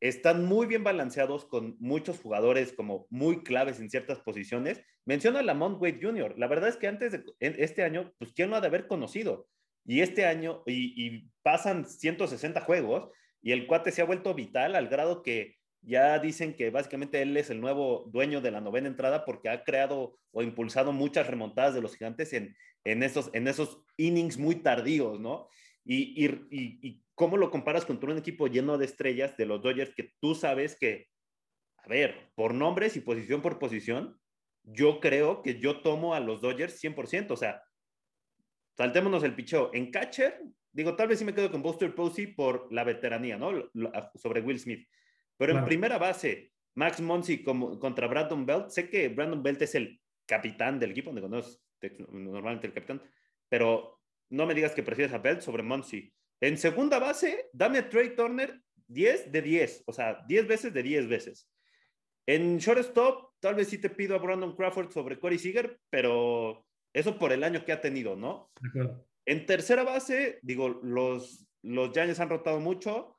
están 0.00 0.44
muy 0.44 0.66
bien 0.66 0.82
balanceados 0.82 1.44
con 1.46 1.76
muchos 1.78 2.18
jugadores 2.18 2.72
como 2.72 3.06
muy 3.10 3.42
claves 3.42 3.80
en 3.80 3.90
ciertas 3.90 4.18
posiciones. 4.20 4.82
Menciona 5.06 5.40
a 5.40 5.42
Lamont 5.42 5.80
Wade 5.80 6.00
Jr. 6.02 6.34
La 6.36 6.48
verdad 6.48 6.68
es 6.68 6.76
que 6.76 6.86
antes 6.88 7.12
de 7.12 7.24
este 7.38 7.82
año, 7.82 8.12
pues, 8.18 8.32
¿quién 8.32 8.50
lo 8.50 8.56
ha 8.56 8.60
de 8.60 8.66
haber 8.66 8.88
conocido? 8.88 9.48
Y 9.86 10.00
este 10.00 10.26
año, 10.26 10.62
y, 10.66 11.06
y 11.06 11.30
pasan 11.42 11.86
160 11.86 12.60
juegos, 12.60 13.08
y 13.46 13.52
el 13.52 13.68
cuate 13.68 13.92
se 13.92 14.02
ha 14.02 14.06
vuelto 14.06 14.34
vital 14.34 14.74
al 14.74 14.88
grado 14.88 15.22
que 15.22 15.56
ya 15.80 16.18
dicen 16.18 16.56
que 16.56 16.70
básicamente 16.70 17.22
él 17.22 17.36
es 17.36 17.48
el 17.48 17.60
nuevo 17.60 18.10
dueño 18.12 18.40
de 18.40 18.50
la 18.50 18.60
novena 18.60 18.88
entrada 18.88 19.24
porque 19.24 19.48
ha 19.48 19.62
creado 19.62 20.18
o 20.32 20.42
impulsado 20.42 20.92
muchas 20.92 21.28
remontadas 21.28 21.72
de 21.72 21.80
los 21.80 21.96
gigantes 21.96 22.32
en, 22.32 22.56
en, 22.82 23.04
esos, 23.04 23.30
en 23.34 23.46
esos 23.46 23.84
innings 23.98 24.36
muy 24.36 24.56
tardíos, 24.56 25.20
¿no? 25.20 25.48
Y, 25.84 26.26
y, 26.26 26.48
y, 26.50 27.04
cómo 27.14 27.36
lo 27.36 27.52
comparas 27.52 27.84
con 27.84 28.04
un 28.04 28.18
equipo 28.18 28.48
lleno 28.48 28.78
de 28.78 28.86
estrellas 28.86 29.36
de 29.36 29.46
los 29.46 29.62
Dodgers 29.62 29.94
que 29.94 30.10
tú 30.20 30.34
sabes 30.34 30.76
que, 30.76 31.06
a 31.76 31.86
ver, 31.86 32.32
por 32.34 32.52
nombres 32.52 32.96
y 32.96 33.00
posición 33.00 33.42
por 33.42 33.60
posición, 33.60 34.20
yo 34.64 34.98
creo 34.98 35.42
que 35.42 35.60
yo 35.60 35.82
tomo 35.82 36.14
a 36.14 36.20
los 36.20 36.40
Dodgers 36.40 36.82
100%, 36.82 37.30
o 37.30 37.36
sea, 37.36 37.62
saltémonos 38.76 39.22
el 39.22 39.36
picheo. 39.36 39.70
En 39.72 39.92
catcher, 39.92 40.42
digo, 40.76 40.94
tal 40.94 41.08
vez 41.08 41.18
sí 41.18 41.24
me 41.24 41.34
quedo 41.34 41.50
con 41.50 41.62
Buster 41.62 41.94
Posey 41.94 42.28
por 42.28 42.70
la 42.72 42.84
veteranía, 42.84 43.36
¿no? 43.38 43.70
Sobre 44.14 44.40
Will 44.42 44.58
Smith. 44.60 44.86
Pero 45.38 45.52
en 45.52 45.56
Claro. 45.58 45.66
primera 45.66 45.98
base, 45.98 46.52
Max 46.74 47.00
Monsi 47.00 47.42
contra 47.42 48.06
Brandon 48.06 48.44
Belt, 48.44 48.68
sé 48.68 48.88
que 48.90 49.08
Brandon 49.08 49.42
Belt 49.42 49.62
es 49.62 49.74
el 49.74 50.00
capitán 50.26 50.78
del 50.78 50.90
equipo, 50.90 51.12
digo, 51.12 51.28
no 51.28 51.38
es 51.38 51.62
te- 51.78 51.96
normalmente 52.10 52.66
el 52.66 52.72
capitán, 52.74 53.02
pero 53.48 54.00
no 54.30 54.44
me 54.46 54.54
digas 54.54 54.72
que 54.72 54.82
prefieres 54.82 55.14
a 55.14 55.18
Belt 55.18 55.40
sobre 55.40 55.62
Monsi. 55.62 56.12
En 56.40 56.58
segunda 56.58 56.98
base, 56.98 57.48
dame 57.52 57.78
a 57.78 57.88
Trey 57.88 58.14
Turner 58.14 58.60
10 58.88 59.32
de 59.32 59.42
10, 59.42 59.84
o 59.86 59.92
sea, 59.92 60.22
10 60.28 60.46
veces 60.46 60.72
de 60.74 60.82
10 60.82 61.08
veces. 61.08 61.48
En 62.26 62.58
shortstop, 62.58 63.32
tal 63.40 63.54
vez 63.54 63.68
sí 63.68 63.78
te 63.78 63.88
pido 63.88 64.14
a 64.14 64.18
Brandon 64.18 64.54
Crawford 64.54 64.90
sobre 64.90 65.18
Corey 65.18 65.38
Seager, 65.38 65.78
pero 65.88 66.66
eso 66.92 67.18
por 67.18 67.32
el 67.32 67.44
año 67.44 67.64
que 67.64 67.72
ha 67.72 67.80
tenido, 67.80 68.16
¿no? 68.16 68.50
De 68.60 68.68
acuerdo. 68.68 69.06
En 69.26 69.44
tercera 69.46 69.82
base, 69.84 70.38
digo, 70.42 70.68
los, 70.68 71.46
los 71.62 71.90
Giants 71.92 72.20
han 72.20 72.28
rotado 72.30 72.60
mucho, 72.60 73.18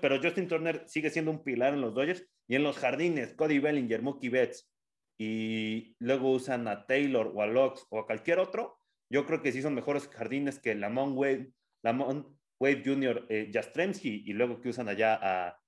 pero 0.00 0.20
Justin 0.22 0.48
Turner 0.48 0.84
sigue 0.86 1.10
siendo 1.10 1.30
un 1.32 1.42
pilar 1.42 1.74
en 1.74 1.80
los 1.80 1.94
Dodgers. 1.94 2.26
Y 2.46 2.54
en 2.56 2.62
los 2.62 2.76
jardines, 2.78 3.34
Cody 3.34 3.58
Bellinger, 3.58 4.02
Mookie 4.02 4.28
Betts, 4.28 4.70
y 5.18 5.96
luego 5.98 6.30
usan 6.32 6.68
a 6.68 6.86
Taylor 6.86 7.32
o 7.34 7.42
a 7.42 7.46
Lux 7.46 7.86
o 7.90 7.98
a 8.00 8.06
cualquier 8.06 8.38
otro, 8.38 8.76
yo 9.10 9.26
creo 9.26 9.42
que 9.42 9.52
sí 9.52 9.62
son 9.62 9.74
mejores 9.74 10.08
jardines 10.08 10.58
que 10.60 10.74
Lamont 10.74 11.16
Wade, 11.16 11.52
Lamont 11.82 12.26
Wade 12.60 12.82
Jr., 12.84 13.26
eh, 13.28 13.50
Jastrzemski, 13.52 14.24
y 14.26 14.32
luego 14.32 14.60
que 14.60 14.68
usan 14.70 14.88
allá 14.88 15.18
a, 15.20 15.58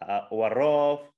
a- 0.00 0.28
o 0.30 0.44
a 0.44 0.48
Roth, 0.48 1.10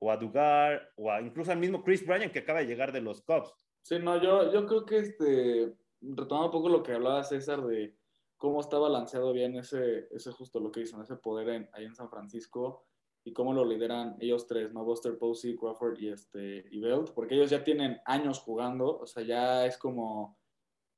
o 0.00 0.10
a 0.10 0.16
Dugar, 0.16 0.90
o 0.96 1.12
incluso 1.20 1.50
al 1.52 1.58
mismo 1.58 1.82
Chris 1.84 2.04
Bryan 2.06 2.30
que 2.30 2.40
acaba 2.40 2.60
de 2.60 2.66
llegar 2.66 2.92
de 2.92 3.00
los 3.00 3.22
Cubs. 3.22 3.52
Sí, 3.82 3.98
no, 3.98 4.20
yo, 4.22 4.52
yo 4.52 4.66
creo 4.66 4.84
que 4.84 4.98
este, 4.98 5.74
retomando 6.00 6.46
un 6.46 6.52
poco 6.52 6.68
lo 6.68 6.82
que 6.82 6.92
hablaba 6.92 7.24
César 7.24 7.64
de 7.66 7.96
cómo 8.36 8.60
está 8.60 8.78
balanceado 8.78 9.32
bien 9.32 9.56
ese, 9.56 10.08
ese 10.12 10.32
justo 10.32 10.60
lo 10.60 10.70
que 10.70 10.80
dicen, 10.80 11.00
ese 11.00 11.16
poder 11.16 11.48
en, 11.48 11.68
ahí 11.72 11.84
en 11.84 11.94
San 11.94 12.08
Francisco 12.08 12.86
y 13.24 13.32
cómo 13.32 13.52
lo 13.52 13.64
lideran 13.64 14.16
ellos 14.20 14.46
tres, 14.46 14.72
¿no? 14.72 14.84
Buster 14.84 15.18
Posey, 15.18 15.56
Crawford 15.56 15.98
y, 15.98 16.08
este, 16.08 16.64
y 16.70 16.80
Belt, 16.80 17.10
porque 17.10 17.34
ellos 17.34 17.50
ya 17.50 17.64
tienen 17.64 18.00
años 18.06 18.38
jugando, 18.38 18.98
o 19.00 19.06
sea, 19.06 19.22
ya 19.24 19.66
es 19.66 19.76
como, 19.76 20.38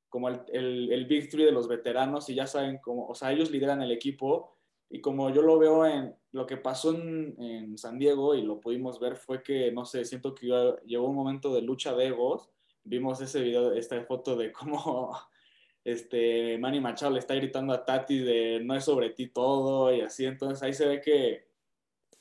como 0.07 0.29
el, 0.29 0.41
el, 0.53 0.91
el 0.93 1.05
Big 1.07 1.29
Three 1.29 1.45
de 1.45 1.51
los 1.51 1.67
veteranos 1.67 2.29
y 2.29 2.35
ya 2.35 2.47
saben 2.47 2.77
cómo, 2.77 3.07
o 3.07 3.15
sea, 3.15 3.31
ellos 3.31 3.51
lideran 3.51 3.81
el 3.81 3.91
equipo 3.91 4.55
y 4.89 5.01
como 5.01 5.29
yo 5.31 5.41
lo 5.41 5.57
veo 5.57 5.85
en 5.85 6.15
lo 6.31 6.45
que 6.45 6.57
pasó 6.57 6.93
en, 6.93 7.35
en 7.41 7.77
San 7.77 7.97
Diego 7.97 8.35
y 8.35 8.43
lo 8.43 8.59
pudimos 8.59 8.99
ver 8.99 9.15
fue 9.15 9.41
que, 9.41 9.71
no 9.71 9.83
sé, 9.83 10.05
siento 10.05 10.35
que 10.35 10.47
llegó 10.85 11.07
un 11.07 11.15
momento 11.15 11.53
de 11.53 11.61
lucha 11.61 11.95
de 11.95 12.07
egos 12.07 12.49
vimos 12.83 13.21
ese 13.21 13.41
video, 13.41 13.73
esta 13.73 14.01
foto 14.03 14.35
de 14.35 14.51
cómo 14.51 15.17
este, 15.83 16.57
Manny 16.57 16.79
Machado 16.79 17.11
le 17.11 17.19
está 17.19 17.35
gritando 17.35 17.73
a 17.73 17.85
Tati 17.85 18.19
de 18.19 18.61
no 18.63 18.75
es 18.75 18.83
sobre 18.83 19.11
ti 19.11 19.27
todo 19.27 19.93
y 19.93 20.01
así, 20.01 20.25
entonces 20.25 20.61
ahí 20.63 20.73
se 20.73 20.87
ve 20.87 21.01
que 21.01 21.47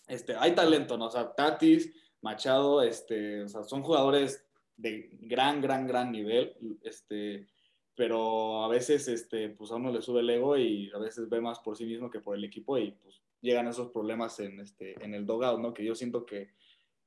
este, 0.07 0.35
hay 0.35 0.55
talento, 0.55 0.99
¿no? 0.99 1.07
O 1.07 1.11
sea, 1.11 1.33
Tatis, 1.35 1.93
Machado, 2.21 2.83
este, 2.83 3.49
son 3.49 3.83
jugadores 3.83 4.45
de 4.77 5.09
gran, 5.21 5.61
gran, 5.61 5.87
gran 5.87 6.11
nivel, 6.11 6.57
este, 6.83 7.47
pero 7.95 8.65
a 8.65 8.69
veces, 8.69 9.09
este, 9.09 9.51
pues 9.51 9.71
a 9.71 9.77
uno 9.77 9.93
le 9.93 10.03
sube 10.03 10.21
el 10.21 10.31
ego 10.31 10.57
y 10.57 10.91
a 10.95 10.99
veces 10.99 11.29
ve 11.29 11.41
más 11.41 11.61
por 11.61 11.77
sí 11.77 11.85
mismo 11.85 12.11
que 12.11 12.21
por 12.21 12.37
el 12.37 12.45
equipo 12.45 12.79
y 12.79 12.93
pues 12.93 13.23
llegan 13.41 13.69
esos 13.69 13.91
problemas 13.91 14.41
en, 14.41 14.59
este, 14.61 15.03
en 15.05 15.15
el 15.15 15.27
dogout, 15.27 15.61
¿no? 15.61 15.73
Que 15.73 15.85
yo 15.85 15.95
siento 15.95 16.27
que 16.27 16.51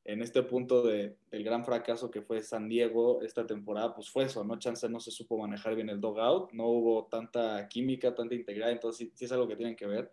en 0.05 0.21
este 0.21 0.43
punto 0.43 0.83
de, 0.83 1.15
del 1.31 1.43
gran 1.43 1.63
fracaso 1.63 2.11
que 2.11 2.21
fue 2.21 2.41
San 2.41 2.67
Diego 2.67 3.21
esta 3.21 3.47
temporada, 3.47 3.95
pues 3.95 4.09
fue 4.09 4.25
eso, 4.25 4.43
¿no? 4.43 4.59
Chance 4.59 4.89
no 4.89 4.99
se 4.99 5.11
supo 5.11 5.37
manejar 5.37 5.75
bien 5.75 5.89
el 5.89 6.01
dogout, 6.01 6.51
no 6.51 6.67
hubo 6.67 7.05
tanta 7.05 7.67
química, 7.69 8.13
tanta 8.13 8.35
integridad, 8.35 8.71
entonces 8.71 9.11
sí, 9.15 9.25
es 9.25 9.31
algo 9.31 9.47
que 9.47 9.55
tienen 9.55 9.75
que 9.75 9.87
ver, 9.87 10.11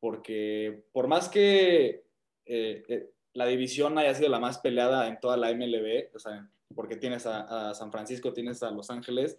porque 0.00 0.82
por 0.92 1.06
más 1.06 1.28
que 1.28 2.02
eh, 2.44 2.82
eh, 2.88 3.10
la 3.32 3.46
división 3.46 3.96
haya 3.98 4.14
sido 4.14 4.28
la 4.28 4.40
más 4.40 4.58
peleada 4.58 5.06
en 5.06 5.20
toda 5.20 5.36
la 5.36 5.52
MLB, 5.54 6.14
o 6.14 6.18
sea, 6.18 6.50
porque 6.74 6.96
tienes 6.96 7.24
a, 7.26 7.72
San 7.74 7.92
Francisco, 7.92 8.32
tienes 8.32 8.62
a 8.64 8.72
Los 8.72 8.90
Ángeles, 8.90 9.38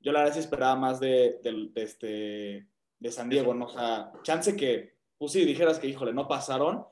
yo 0.00 0.12
la 0.12 0.20
verdad 0.20 0.34
sí 0.34 0.40
esperaba 0.40 0.76
más 0.76 1.00
de, 1.00 1.40
este, 1.76 2.66
de 2.98 3.10
San 3.10 3.30
Diego, 3.30 3.54
¿no? 3.54 3.66
O 3.66 3.70
sea, 3.70 4.12
chance 4.22 4.54
que, 4.54 4.96
pues 5.16 5.32
dijeras 5.32 5.78
que, 5.78 5.88
híjole, 5.88 6.12
no 6.12 6.28
pasaron, 6.28 6.84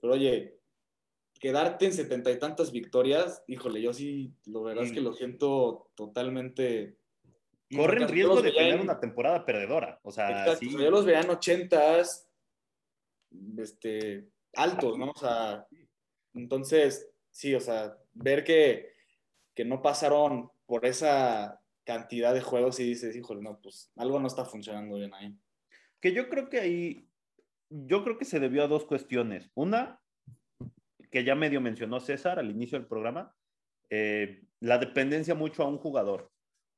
pero 0.00 0.14
oye, 0.14 0.59
quedarte 1.40 1.86
en 1.86 1.92
setenta 1.92 2.30
y 2.30 2.38
tantas 2.38 2.70
victorias, 2.70 3.42
híjole, 3.48 3.82
yo 3.82 3.92
sí, 3.92 4.32
lo 4.46 4.62
verdad 4.62 4.84
es 4.84 4.92
que 4.92 5.00
lo 5.00 5.14
siento 5.14 5.90
totalmente. 5.96 6.98
Corren 7.74 8.06
riesgo 8.08 8.40
de 8.42 8.52
tener 8.52 8.74
en- 8.74 8.80
una 8.80 9.00
temporada 9.00 9.44
perdedora. 9.44 9.98
O 10.02 10.12
sea, 10.12 10.30
Exacto, 10.30 10.56
sí. 10.60 10.68
o 10.68 10.70
sea, 10.72 10.80
yo 10.82 10.90
los 10.90 11.04
veía 11.06 11.20
en 11.22 11.30
ochentas, 11.30 12.28
este, 13.58 14.28
altos, 14.54 14.98
¿no? 14.98 15.10
O 15.10 15.18
sea, 15.18 15.66
entonces, 16.34 17.10
sí, 17.30 17.54
o 17.54 17.60
sea, 17.60 17.96
ver 18.12 18.44
que, 18.44 18.92
que 19.54 19.64
no 19.64 19.82
pasaron 19.82 20.50
por 20.66 20.84
esa 20.84 21.60
cantidad 21.84 22.34
de 22.34 22.42
juegos 22.42 22.78
y 22.80 22.84
dices, 22.84 23.16
híjole, 23.16 23.40
no, 23.42 23.58
pues 23.60 23.90
algo 23.96 24.20
no 24.20 24.26
está 24.26 24.44
funcionando 24.44 24.96
bien 24.96 25.14
ahí. 25.14 25.34
Que 26.00 26.12
yo 26.12 26.28
creo 26.28 26.48
que 26.48 26.60
ahí, 26.60 27.08
yo 27.68 28.04
creo 28.04 28.18
que 28.18 28.24
se 28.24 28.40
debió 28.40 28.62
a 28.64 28.68
dos 28.68 28.84
cuestiones. 28.84 29.50
Una, 29.54 30.00
que 31.10 31.24
ya 31.24 31.34
medio 31.34 31.60
mencionó 31.60 32.00
César 32.00 32.38
al 32.38 32.50
inicio 32.50 32.78
del 32.78 32.88
programa, 32.88 33.34
eh, 33.90 34.42
la 34.60 34.78
dependencia 34.78 35.34
mucho 35.34 35.62
a 35.62 35.68
un 35.68 35.78
jugador. 35.78 36.30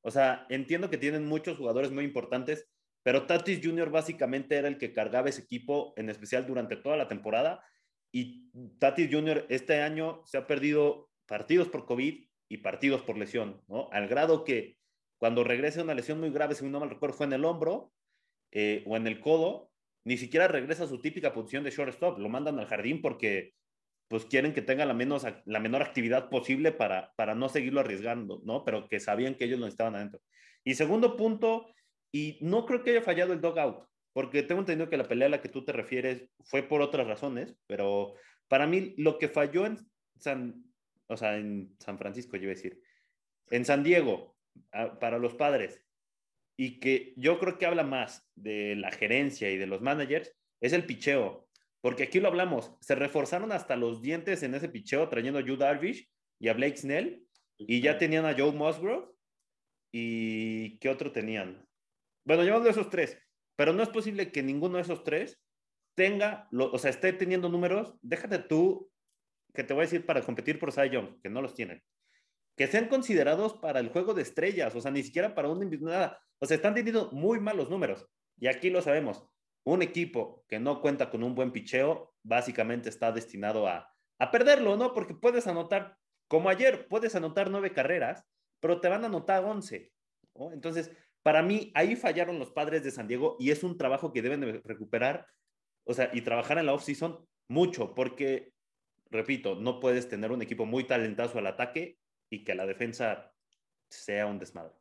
O 0.03 0.11
sea, 0.11 0.47
entiendo 0.49 0.91
que 0.91 0.99
tienen 0.99 1.27
muchos 1.27 1.59
jugadores 1.59 1.91
muy 1.91 2.05
importantes, 2.05 2.69
pero 3.03 3.27
Tatis 3.27 3.61
Jr. 3.63 3.91
básicamente 3.91 4.57
era 4.57 4.69
el 4.69 4.79
que 4.79 4.93
cargaba 4.93 5.29
ese 5.29 5.43
equipo, 5.43 5.93
en 5.97 6.09
especial 6.09 6.47
durante 6.47 6.77
toda 6.77 6.97
la 6.97 7.09
temporada. 7.09 7.65
Y 8.13 8.51
Tatis 8.79 9.09
Jr. 9.11 9.47
este 9.49 9.81
año 9.81 10.23
se 10.25 10.39
ha 10.39 10.47
perdido 10.47 11.11
partidos 11.27 11.69
por 11.69 11.87
COVID 11.87 12.25
y 12.49 12.57
partidos 12.59 13.03
por 13.03 13.17
lesión, 13.17 13.63
¿no? 13.69 13.89
Al 13.93 14.09
grado 14.09 14.45
que 14.45 14.77
cuando 15.19 15.45
regresa 15.45 15.83
una 15.83 15.95
lesión 15.95 16.21
muy 16.21 16.31
grave, 16.31 16.55
si 16.55 16.69
no 16.69 16.81
mal 16.81 16.91
recuerdo, 16.91 17.17
fue 17.17 17.27
en 17.27 17.33
el 17.33 17.45
hombro 17.45 17.93
eh, 18.51 18.85
o 18.87 18.97
en 18.97 19.07
el 19.07 19.21
codo, 19.21 19.71
ni 20.05 20.17
siquiera 20.17 20.49
regresa 20.49 20.85
a 20.85 20.89
su 20.89 21.01
típica 21.01 21.33
posición 21.33 21.65
de 21.65 21.71
shortstop, 21.71 22.19
lo 22.19 22.29
mandan 22.29 22.59
al 22.59 22.67
jardín 22.67 23.01
porque 23.01 23.55
pues 24.13 24.27
quieren 24.27 24.53
que 24.53 24.61
tenga 24.61 24.85
la, 24.85 24.93
menos, 24.93 25.27
la 25.47 25.59
menor 25.59 25.81
actividad 25.81 26.29
posible 26.29 26.71
para, 26.71 27.15
para 27.17 27.35
no 27.35 27.49
seguirlo 27.49 27.81
arriesgando, 27.81 28.43
¿no? 28.45 28.63
Pero 28.63 28.87
que 28.87 29.01
sabían 29.01 29.37
que 29.37 29.47
ellos 29.47 29.59
lo 29.59 29.67
estaban 29.67 29.95
adentro. 29.97 30.21
Y 30.65 30.75
segundo 30.75 31.17
punto, 31.17 31.73
y 32.13 32.37
no 32.43 32.67
creo 32.67 32.83
que 32.83 32.91
haya 32.91 33.01
fallado 33.01 33.33
el 33.33 33.41
dogout, 33.41 33.87
porque 34.13 34.43
tengo 34.43 34.61
entendido 34.61 34.91
que 34.91 34.99
la 34.99 35.09
pelea 35.09 35.29
a 35.29 35.31
la 35.31 35.41
que 35.41 35.49
tú 35.49 35.65
te 35.65 35.73
refieres 35.73 36.29
fue 36.41 36.63
por 36.63 36.83
otras 36.83 37.07
razones, 37.07 37.57
pero 37.67 38.13
para 38.49 38.67
mí 38.67 38.93
lo 38.99 39.17
que 39.17 39.31
falló 39.31 39.65
en 39.65 39.79
San, 40.19 40.63
o 41.07 41.17
sea, 41.17 41.39
en 41.39 41.75
San 41.79 41.97
Francisco, 41.97 42.37
yo 42.37 42.43
iba 42.43 42.53
a 42.53 42.57
decir, 42.57 42.83
en 43.49 43.65
San 43.65 43.83
Diego, 43.83 44.37
a, 44.73 44.99
para 44.99 45.19
los 45.19 45.33
padres, 45.37 45.83
y 46.59 46.81
que 46.81 47.15
yo 47.17 47.39
creo 47.39 47.57
que 47.57 47.65
habla 47.65 47.83
más 47.83 48.29
de 48.35 48.77
la 48.77 48.91
gerencia 48.91 49.51
y 49.51 49.57
de 49.57 49.67
los 49.67 49.81
managers, 49.81 50.37
es 50.61 50.75
el 50.75 50.85
picheo. 50.85 51.49
Porque 51.83 52.05
aquí 52.05 52.21
lo 52.21 52.29
hablamos, 52.29 52.73
se 52.81 52.95
reforzaron 52.95 53.53
hasta 53.53 53.77
los 53.77 54.01
dientes 54.01 54.43
en 54.45 54.55
ese 54.55 54.69
picheo 54.69 55.09
trayendo 55.09 55.41
a 55.41 55.43
Yu 55.43 55.57
Darvish 55.57 56.09
y 56.39 56.49
a 56.49 56.55
Blake 56.55 56.77
Snell, 56.77 57.27
y 57.59 57.81
ya 57.81 57.99
tenían 57.99 58.25
a 58.25 58.35
Joe 58.35 58.53
Musgrove, 58.53 59.13
y 59.93 60.79
¿qué 60.79 60.89
otro 60.89 61.13
tenían? 61.13 61.67
Bueno, 62.25 62.45
llevando 62.45 62.71
esos 62.71 62.89
tres, 62.89 63.19
pero 63.57 63.73
no 63.73 63.83
es 63.83 63.89
posible 63.89 64.31
que 64.31 64.43
ninguno 64.43 64.77
de 64.77 64.83
esos 64.83 65.03
tres 65.03 65.43
tenga, 65.95 66.49
lo, 66.53 66.71
o 66.71 66.79
sea, 66.79 66.91
esté 66.91 67.13
teniendo 67.13 67.49
números, 67.49 67.95
déjate 68.01 68.39
tú, 68.39 68.91
que 69.53 69.65
te 69.65 69.75
voy 69.75 69.83
a 69.83 69.87
decir 69.87 70.07
para 70.07 70.23
competir 70.23 70.59
por 70.59 70.73
Cy 70.73 70.89
Young, 70.89 71.21
que 71.21 71.29
no 71.29 71.43
los 71.43 71.53
tienen, 71.55 71.83
que 72.57 72.69
sean 72.69 72.89
considerados 72.89 73.55
para 73.55 73.81
el 73.81 73.89
juego 73.89 74.15
de 74.15 74.23
estrellas, 74.23 74.75
o 74.77 74.81
sea, 74.81 74.93
ni 74.93 75.03
siquiera 75.03 75.35
para 75.35 75.49
un 75.49 75.69
nada, 75.81 76.23
o 76.39 76.47
sea, 76.47 76.55
están 76.55 76.75
teniendo 76.75 77.11
muy 77.11 77.41
malos 77.41 77.69
números, 77.69 78.07
y 78.39 78.47
aquí 78.47 78.71
lo 78.71 78.81
sabemos, 78.83 79.29
un 79.65 79.83
equipo 79.83 80.45
que 80.49 80.59
no 80.59 80.81
cuenta 80.81 81.11
con 81.11 81.23
un 81.23 81.35
buen 81.35 81.53
picheo, 81.53 82.15
básicamente 82.23 82.89
está 82.89 83.13
destinado 83.13 83.67
a, 83.67 83.93
a 84.19 84.31
perderlo, 84.31 84.77
¿no? 84.77 84.93
Porque 84.93 85.15
puedes 85.15 85.47
anotar, 85.47 85.97
como 86.29 86.49
ayer, 86.49 86.89
puedes 86.89 87.15
anotar 87.15 87.51
nueve 87.51 87.73
carreras, 87.73 88.25
pero 88.61 88.81
te 88.81 88.89
van 88.89 89.05
a 89.05 89.07
anotar 89.07 89.45
once. 89.45 89.93
Entonces, 90.53 90.91
para 91.23 91.43
mí, 91.43 91.71
ahí 91.75 91.97
fallaron 91.97 92.39
los 92.39 92.51
padres 92.51 92.83
de 92.83 92.91
San 92.91 93.07
Diego 93.07 93.37
y 93.39 93.51
es 93.51 93.63
un 93.63 93.77
trabajo 93.77 94.13
que 94.13 94.23
deben 94.23 94.41
de 94.41 94.61
recuperar, 94.65 95.27
o 95.85 95.95
sea, 95.95 96.11
y 96.13 96.23
trabajar 96.23 96.59
en 96.59 96.67
la 96.67 96.75
off-season 96.75 97.27
mucho, 97.49 97.95
porque, 97.95 98.53
repito, 99.11 99.55
no 99.55 99.79
puedes 99.79 100.09
tener 100.09 100.33
un 100.33 100.43
equipo 100.43 100.67
muy 100.67 100.85
talentoso 100.85 101.39
al 101.39 101.47
ataque 101.47 101.99
y 102.31 102.45
que 102.45 102.55
la 102.55 102.67
defensa 102.67 103.33
sea 103.89 104.27
un 104.27 104.39
desmadre. 104.39 104.75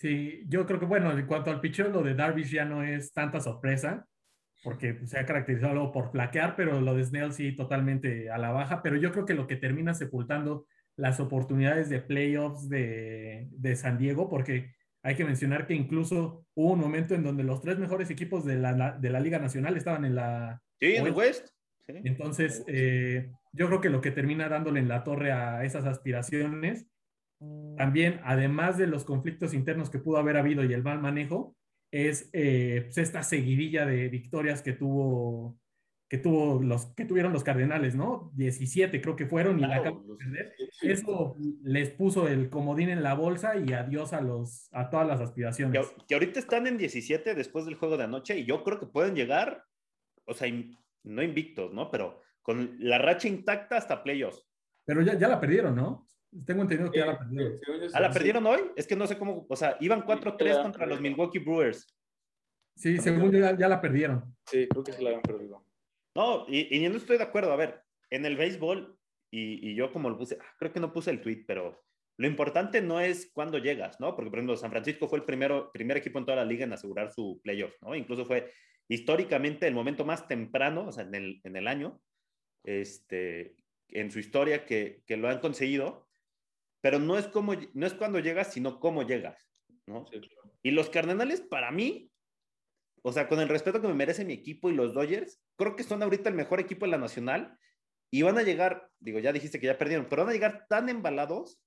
Sí, 0.00 0.44
yo 0.48 0.64
creo 0.64 0.80
que, 0.80 0.86
bueno, 0.86 1.12
en 1.12 1.26
cuanto 1.26 1.50
al 1.50 1.60
picheo, 1.60 1.90
lo 1.90 2.02
de 2.02 2.14
Darvish 2.14 2.50
ya 2.50 2.64
no 2.64 2.82
es 2.82 3.12
tanta 3.12 3.38
sorpresa, 3.38 4.06
porque 4.64 5.06
se 5.06 5.18
ha 5.18 5.26
caracterizado 5.26 5.74
luego 5.74 5.92
por 5.92 6.10
flaquear, 6.10 6.56
pero 6.56 6.80
lo 6.80 6.94
de 6.94 7.04
Snell 7.04 7.34
sí 7.34 7.54
totalmente 7.54 8.30
a 8.30 8.38
la 8.38 8.50
baja, 8.50 8.80
pero 8.80 8.96
yo 8.96 9.12
creo 9.12 9.26
que 9.26 9.34
lo 9.34 9.46
que 9.46 9.56
termina 9.56 9.92
sepultando 9.92 10.66
las 10.96 11.20
oportunidades 11.20 11.90
de 11.90 12.00
playoffs 12.00 12.70
de, 12.70 13.48
de 13.50 13.76
San 13.76 13.98
Diego, 13.98 14.30
porque 14.30 14.72
hay 15.02 15.16
que 15.16 15.26
mencionar 15.26 15.66
que 15.66 15.74
incluso 15.74 16.46
hubo 16.54 16.72
un 16.72 16.80
momento 16.80 17.14
en 17.14 17.22
donde 17.22 17.44
los 17.44 17.60
tres 17.60 17.78
mejores 17.78 18.08
equipos 18.08 18.46
de 18.46 18.56
la, 18.56 18.92
de 18.92 19.10
la 19.10 19.20
Liga 19.20 19.38
Nacional 19.38 19.76
estaban 19.76 20.06
en 20.06 20.14
la... 20.14 20.62
Sí, 20.80 20.96
en 20.96 21.08
el 21.08 21.12
West. 21.12 21.50
Entonces, 21.88 22.64
eh, 22.68 23.30
yo 23.52 23.66
creo 23.66 23.82
que 23.82 23.90
lo 23.90 24.00
que 24.00 24.12
termina 24.12 24.48
dándole 24.48 24.80
en 24.80 24.88
la 24.88 25.04
torre 25.04 25.30
a 25.30 25.62
esas 25.62 25.84
aspiraciones, 25.84 26.86
también, 27.76 28.20
además 28.24 28.76
de 28.76 28.86
los 28.86 29.04
conflictos 29.04 29.54
internos 29.54 29.88
que 29.88 29.98
pudo 29.98 30.18
haber 30.18 30.36
habido 30.36 30.64
y 30.64 30.72
el 30.74 30.82
mal 30.82 31.00
manejo, 31.00 31.56
es 31.90 32.28
eh, 32.32 32.82
pues, 32.84 32.98
esta 32.98 33.22
seguidilla 33.22 33.86
de 33.86 34.08
victorias 34.08 34.62
que 34.62 34.72
tuvo 34.72 35.58
que 36.08 36.18
tuvo 36.18 36.60
los 36.60 36.86
que 36.86 37.04
tuvieron 37.04 37.32
los 37.32 37.44
Cardenales, 37.44 37.94
¿no? 37.94 38.32
17 38.34 39.00
creo 39.00 39.14
que 39.14 39.26
fueron 39.26 39.60
y 39.60 39.62
la 39.62 39.76
acaban 39.76 40.06
de 40.08 40.16
perder. 40.16 40.54
Eso 40.82 41.36
les 41.62 41.90
puso 41.90 42.26
el 42.26 42.50
comodín 42.50 42.88
en 42.88 43.04
la 43.04 43.14
bolsa 43.14 43.56
y 43.56 43.72
adiós 43.72 44.12
a 44.12 44.20
los 44.20 44.68
a 44.72 44.90
todas 44.90 45.06
las 45.06 45.20
aspiraciones. 45.20 45.86
Que, 46.08 46.14
ahorita 46.14 46.40
están 46.40 46.66
en 46.66 46.78
17 46.78 47.36
después 47.36 47.64
del 47.64 47.76
juego 47.76 47.96
de 47.96 48.04
anoche 48.04 48.36
y 48.36 48.44
yo 48.44 48.64
creo 48.64 48.80
que 48.80 48.86
pueden 48.86 49.14
llegar, 49.14 49.64
o 50.24 50.34
sea, 50.34 50.52
no 51.04 51.22
invictos, 51.22 51.72
¿no? 51.72 51.92
Pero 51.92 52.20
con 52.42 52.76
la 52.80 52.98
racha 52.98 53.28
intacta 53.28 53.76
hasta 53.76 54.02
playoffs. 54.02 54.44
Pero 54.84 55.02
ya, 55.02 55.16
ya 55.16 55.28
la 55.28 55.40
perdieron, 55.40 55.76
¿no? 55.76 56.08
Tengo 56.46 56.62
entendido 56.62 56.90
que 56.90 56.98
ya 56.98 57.06
la 57.06 57.18
perdieron. 57.18 57.58
¿Ah, 57.92 58.00
la 58.00 58.10
perdieron 58.10 58.46
hoy? 58.46 58.60
Es 58.76 58.86
que 58.86 58.96
no 58.96 59.06
sé 59.06 59.18
cómo, 59.18 59.46
o 59.48 59.56
sea, 59.56 59.76
iban 59.80 60.02
4-3 60.02 60.62
contra 60.62 60.86
los 60.86 61.00
Milwaukee 61.00 61.40
Brewers. 61.40 61.86
Sí, 62.76 62.98
según 62.98 63.32
yo 63.32 63.38
ya, 63.38 63.68
la 63.68 63.80
perdieron. 63.80 64.36
Sí, 64.46 64.68
creo 64.68 64.84
que 64.84 64.92
se 64.92 65.02
la 65.02 65.10
habían 65.10 65.22
perdido. 65.22 65.64
No, 66.14 66.46
y, 66.48 66.76
y 66.76 66.88
no 66.88 66.96
estoy 66.96 67.18
de 67.18 67.24
acuerdo. 67.24 67.52
A 67.52 67.56
ver, 67.56 67.82
en 68.10 68.24
el 68.24 68.36
béisbol, 68.36 68.96
y, 69.30 69.70
y, 69.70 69.74
yo 69.74 69.92
como 69.92 70.08
lo 70.08 70.18
puse, 70.18 70.38
ah, 70.40 70.54
creo 70.58 70.72
que 70.72 70.80
no 70.80 70.92
puse 70.92 71.10
el 71.10 71.20
tweet, 71.20 71.44
pero 71.46 71.82
lo 72.16 72.26
importante 72.26 72.82
no 72.82 73.00
es 73.00 73.30
cuándo 73.32 73.58
llegas, 73.58 73.98
¿no? 73.98 74.14
Porque, 74.14 74.30
por 74.30 74.38
ejemplo, 74.38 74.56
San 74.56 74.70
Francisco 74.70 75.08
fue 75.08 75.18
el 75.20 75.24
primero, 75.24 75.70
primer 75.72 75.96
equipo 75.96 76.18
en 76.18 76.26
toda 76.26 76.36
la 76.36 76.44
liga 76.44 76.64
en 76.64 76.72
asegurar 76.72 77.10
su 77.10 77.40
playoff, 77.42 77.74
¿no? 77.80 77.94
Incluso 77.94 78.26
fue 78.26 78.52
históricamente 78.88 79.66
el 79.66 79.74
momento 79.74 80.04
más 80.04 80.28
temprano, 80.28 80.88
o 80.88 80.92
sea, 80.92 81.04
en 81.04 81.14
el, 81.14 81.40
en 81.44 81.56
el 81.56 81.66
año, 81.66 82.00
este, 82.64 83.56
en 83.88 84.10
su 84.10 84.18
historia 84.18 84.66
que, 84.66 85.02
que, 85.06 85.16
lo 85.16 85.28
han 85.28 85.38
conseguido, 85.38 86.09
pero 86.80 86.98
no 86.98 87.18
es, 87.18 87.28
como, 87.28 87.54
no 87.74 87.86
es 87.86 87.94
cuando 87.94 88.18
llegas, 88.18 88.52
sino 88.52 88.80
cómo 88.80 89.02
llegas, 89.02 89.48
¿no? 89.86 90.04
Y 90.62 90.70
los 90.70 90.90
Cardenales, 90.90 91.40
para 91.40 91.70
mí, 91.70 92.10
o 93.02 93.12
sea, 93.12 93.28
con 93.28 93.40
el 93.40 93.48
respeto 93.48 93.80
que 93.80 93.88
me 93.88 93.94
merece 93.94 94.24
mi 94.24 94.32
equipo 94.32 94.70
y 94.70 94.74
los 94.74 94.94
Dodgers, 94.94 95.40
creo 95.56 95.76
que 95.76 95.84
son 95.84 96.02
ahorita 96.02 96.28
el 96.28 96.34
mejor 96.34 96.60
equipo 96.60 96.84
de 96.86 96.92
la 96.92 96.98
nacional 96.98 97.58
y 98.10 98.22
van 98.22 98.38
a 98.38 98.42
llegar, 98.42 98.90
digo, 98.98 99.18
ya 99.18 99.32
dijiste 99.32 99.60
que 99.60 99.66
ya 99.66 99.78
perdieron, 99.78 100.06
pero 100.08 100.22
van 100.22 100.30
a 100.30 100.34
llegar 100.34 100.66
tan 100.68 100.88
embalados 100.88 101.60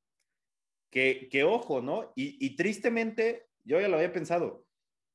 que, 0.92 1.28
que 1.32 1.44
ojo, 1.44 1.82
¿no? 1.82 2.12
Y, 2.16 2.56
tristemente, 2.56 3.48
yo 3.64 3.80
ya 3.80 3.88
lo 3.88 3.96
había 3.96 4.14
pensado, 4.14 4.66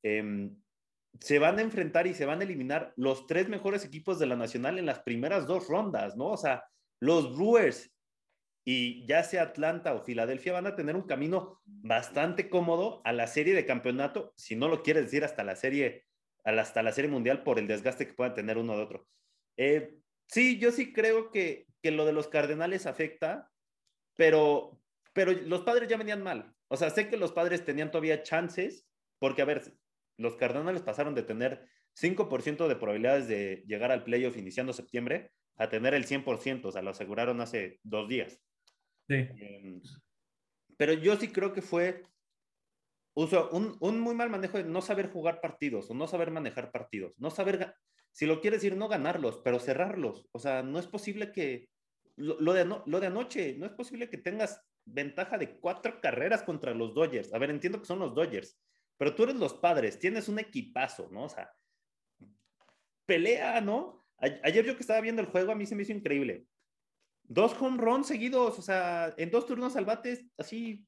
em, 0.02 0.56
se 1.20 1.38
van 1.38 1.58
a 1.58 1.62
enfrentar 1.62 2.06
y 2.06 2.14
se 2.14 2.26
van 2.26 2.40
a 2.40 2.44
eliminar 2.44 2.92
los 2.96 3.26
tres 3.26 3.48
mejores 3.48 3.84
equipos 3.84 4.18
de 4.18 4.26
la 4.26 4.36
nacional 4.36 4.78
en 4.78 4.86
las 4.86 5.00
primeras 5.00 5.46
dos 5.46 5.68
rondas, 5.68 6.16
¿no? 6.16 6.26
O 6.28 6.36
sea, 6.36 6.64
los 7.00 7.36
Brewers 7.36 7.92
y 8.70 9.06
ya 9.06 9.22
sea 9.22 9.44
Atlanta 9.44 9.94
o 9.94 10.02
Filadelfia 10.02 10.52
van 10.52 10.66
a 10.66 10.76
tener 10.76 10.94
un 10.94 11.06
camino 11.06 11.62
bastante 11.64 12.50
cómodo 12.50 13.00
a 13.06 13.14
la 13.14 13.26
serie 13.26 13.54
de 13.54 13.64
campeonato, 13.64 14.34
si 14.36 14.56
no 14.56 14.68
lo 14.68 14.82
quieres 14.82 15.04
decir 15.04 15.24
hasta 15.24 15.42
la 15.42 15.56
serie 15.56 16.04
hasta 16.44 16.82
la 16.82 16.92
Serie 16.92 17.10
Mundial 17.10 17.44
por 17.44 17.58
el 17.58 17.66
desgaste 17.66 18.06
que 18.06 18.12
puedan 18.12 18.34
tener 18.34 18.58
uno 18.58 18.76
de 18.76 18.82
otro. 18.82 19.08
Eh, 19.56 19.96
sí, 20.26 20.58
yo 20.58 20.70
sí 20.70 20.92
creo 20.92 21.30
que, 21.30 21.66
que, 21.82 21.92
lo 21.92 22.04
de 22.04 22.12
los 22.12 22.28
Cardenales 22.28 22.84
afecta, 22.84 23.50
pero, 24.18 24.78
pero 25.14 25.32
los 25.32 25.62
padres 25.62 25.88
ya 25.88 25.96
venían 25.96 26.22
mal. 26.22 26.54
O 26.68 26.76
sea, 26.76 26.90
sé 26.90 27.08
que 27.08 27.16
los 27.16 27.32
padres 27.32 27.64
tenían 27.64 27.90
todavía 27.90 28.22
chances, 28.22 28.86
porque, 29.18 29.40
a 29.40 29.46
ver, 29.46 29.62
los 30.18 30.36
Cardenales 30.36 30.82
pasaron 30.82 31.14
de 31.14 31.22
tener 31.22 31.66
5% 31.94 32.68
de 32.68 32.76
probabilidades 32.76 33.28
de 33.28 33.64
llegar 33.66 33.92
al 33.92 34.04
playoff 34.04 34.36
iniciando 34.36 34.74
septiembre 34.74 35.32
a 35.56 35.70
tener 35.70 35.94
el 35.94 36.06
100%, 36.06 36.66
o 36.66 36.72
sea, 36.72 36.82
lo 36.82 36.90
aseguraron 36.90 37.40
hace 37.40 37.80
dos 37.82 38.10
días. 38.10 38.42
Em, 39.08 39.80
pero 40.76 40.92
yo 40.92 41.16
sí 41.16 41.28
creo 41.28 41.52
que 41.52 41.62
fue 41.62 42.02
uso 43.14 43.50
un, 43.50 43.76
un, 43.80 44.00
muy 44.00 44.14
mal 44.14 44.30
manejo 44.30 44.58
de 44.58 44.64
no 44.64 44.80
saber 44.80 45.10
jugar 45.10 45.40
partidos 45.40 45.90
o 45.90 45.94
no 45.94 46.06
saber 46.06 46.30
manejar 46.30 46.70
partidos, 46.70 47.18
no 47.18 47.30
saber, 47.30 47.74
si 48.12 48.26
lo 48.26 48.40
quieres 48.40 48.60
decir, 48.60 48.76
no 48.76 48.88
ganarlos, 48.88 49.40
pero 49.42 49.58
cerrarlos. 49.58 50.28
O 50.32 50.38
sea, 50.38 50.62
no 50.62 50.78
es 50.78 50.86
posible 50.86 51.32
que, 51.32 51.68
lo, 52.16 52.52
de, 52.52 52.64
lo 52.64 53.00
de 53.00 53.06
anoche, 53.06 53.56
no 53.58 53.66
es 53.66 53.72
posible 53.72 54.08
que 54.08 54.18
tengas 54.18 54.60
ventaja 54.84 55.38
de 55.38 55.58
cuatro 55.58 56.00
carreras 56.00 56.42
contra 56.42 56.74
los 56.74 56.94
Dodgers. 56.94 57.32
A 57.34 57.38
ver, 57.38 57.50
entiendo 57.50 57.80
que 57.80 57.86
son 57.86 57.98
los 57.98 58.14
Dodgers, 58.14 58.58
pero 58.96 59.14
tú 59.14 59.24
eres 59.24 59.36
los 59.36 59.54
padres, 59.54 59.98
tienes 59.98 60.28
un 60.28 60.38
equipazo, 60.38 61.08
¿no? 61.10 61.24
O 61.24 61.28
sea, 61.28 61.50
pelea, 63.06 63.60
¿no? 63.60 64.04
ayer 64.20 64.64
yo 64.64 64.74
que 64.74 64.82
estaba 64.82 65.00
viendo 65.00 65.22
el 65.22 65.28
juego, 65.28 65.52
a 65.52 65.54
mí 65.54 65.64
se 65.64 65.76
me 65.76 65.82
hizo 65.82 65.92
increíble. 65.92 66.46
Dos 67.28 67.54
home 67.60 67.76
runs 67.76 68.06
seguidos, 68.06 68.58
o 68.58 68.62
sea, 68.62 69.14
en 69.18 69.30
dos 69.30 69.46
turnos 69.46 69.76
al 69.76 69.84
bate, 69.84 70.26
así, 70.38 70.86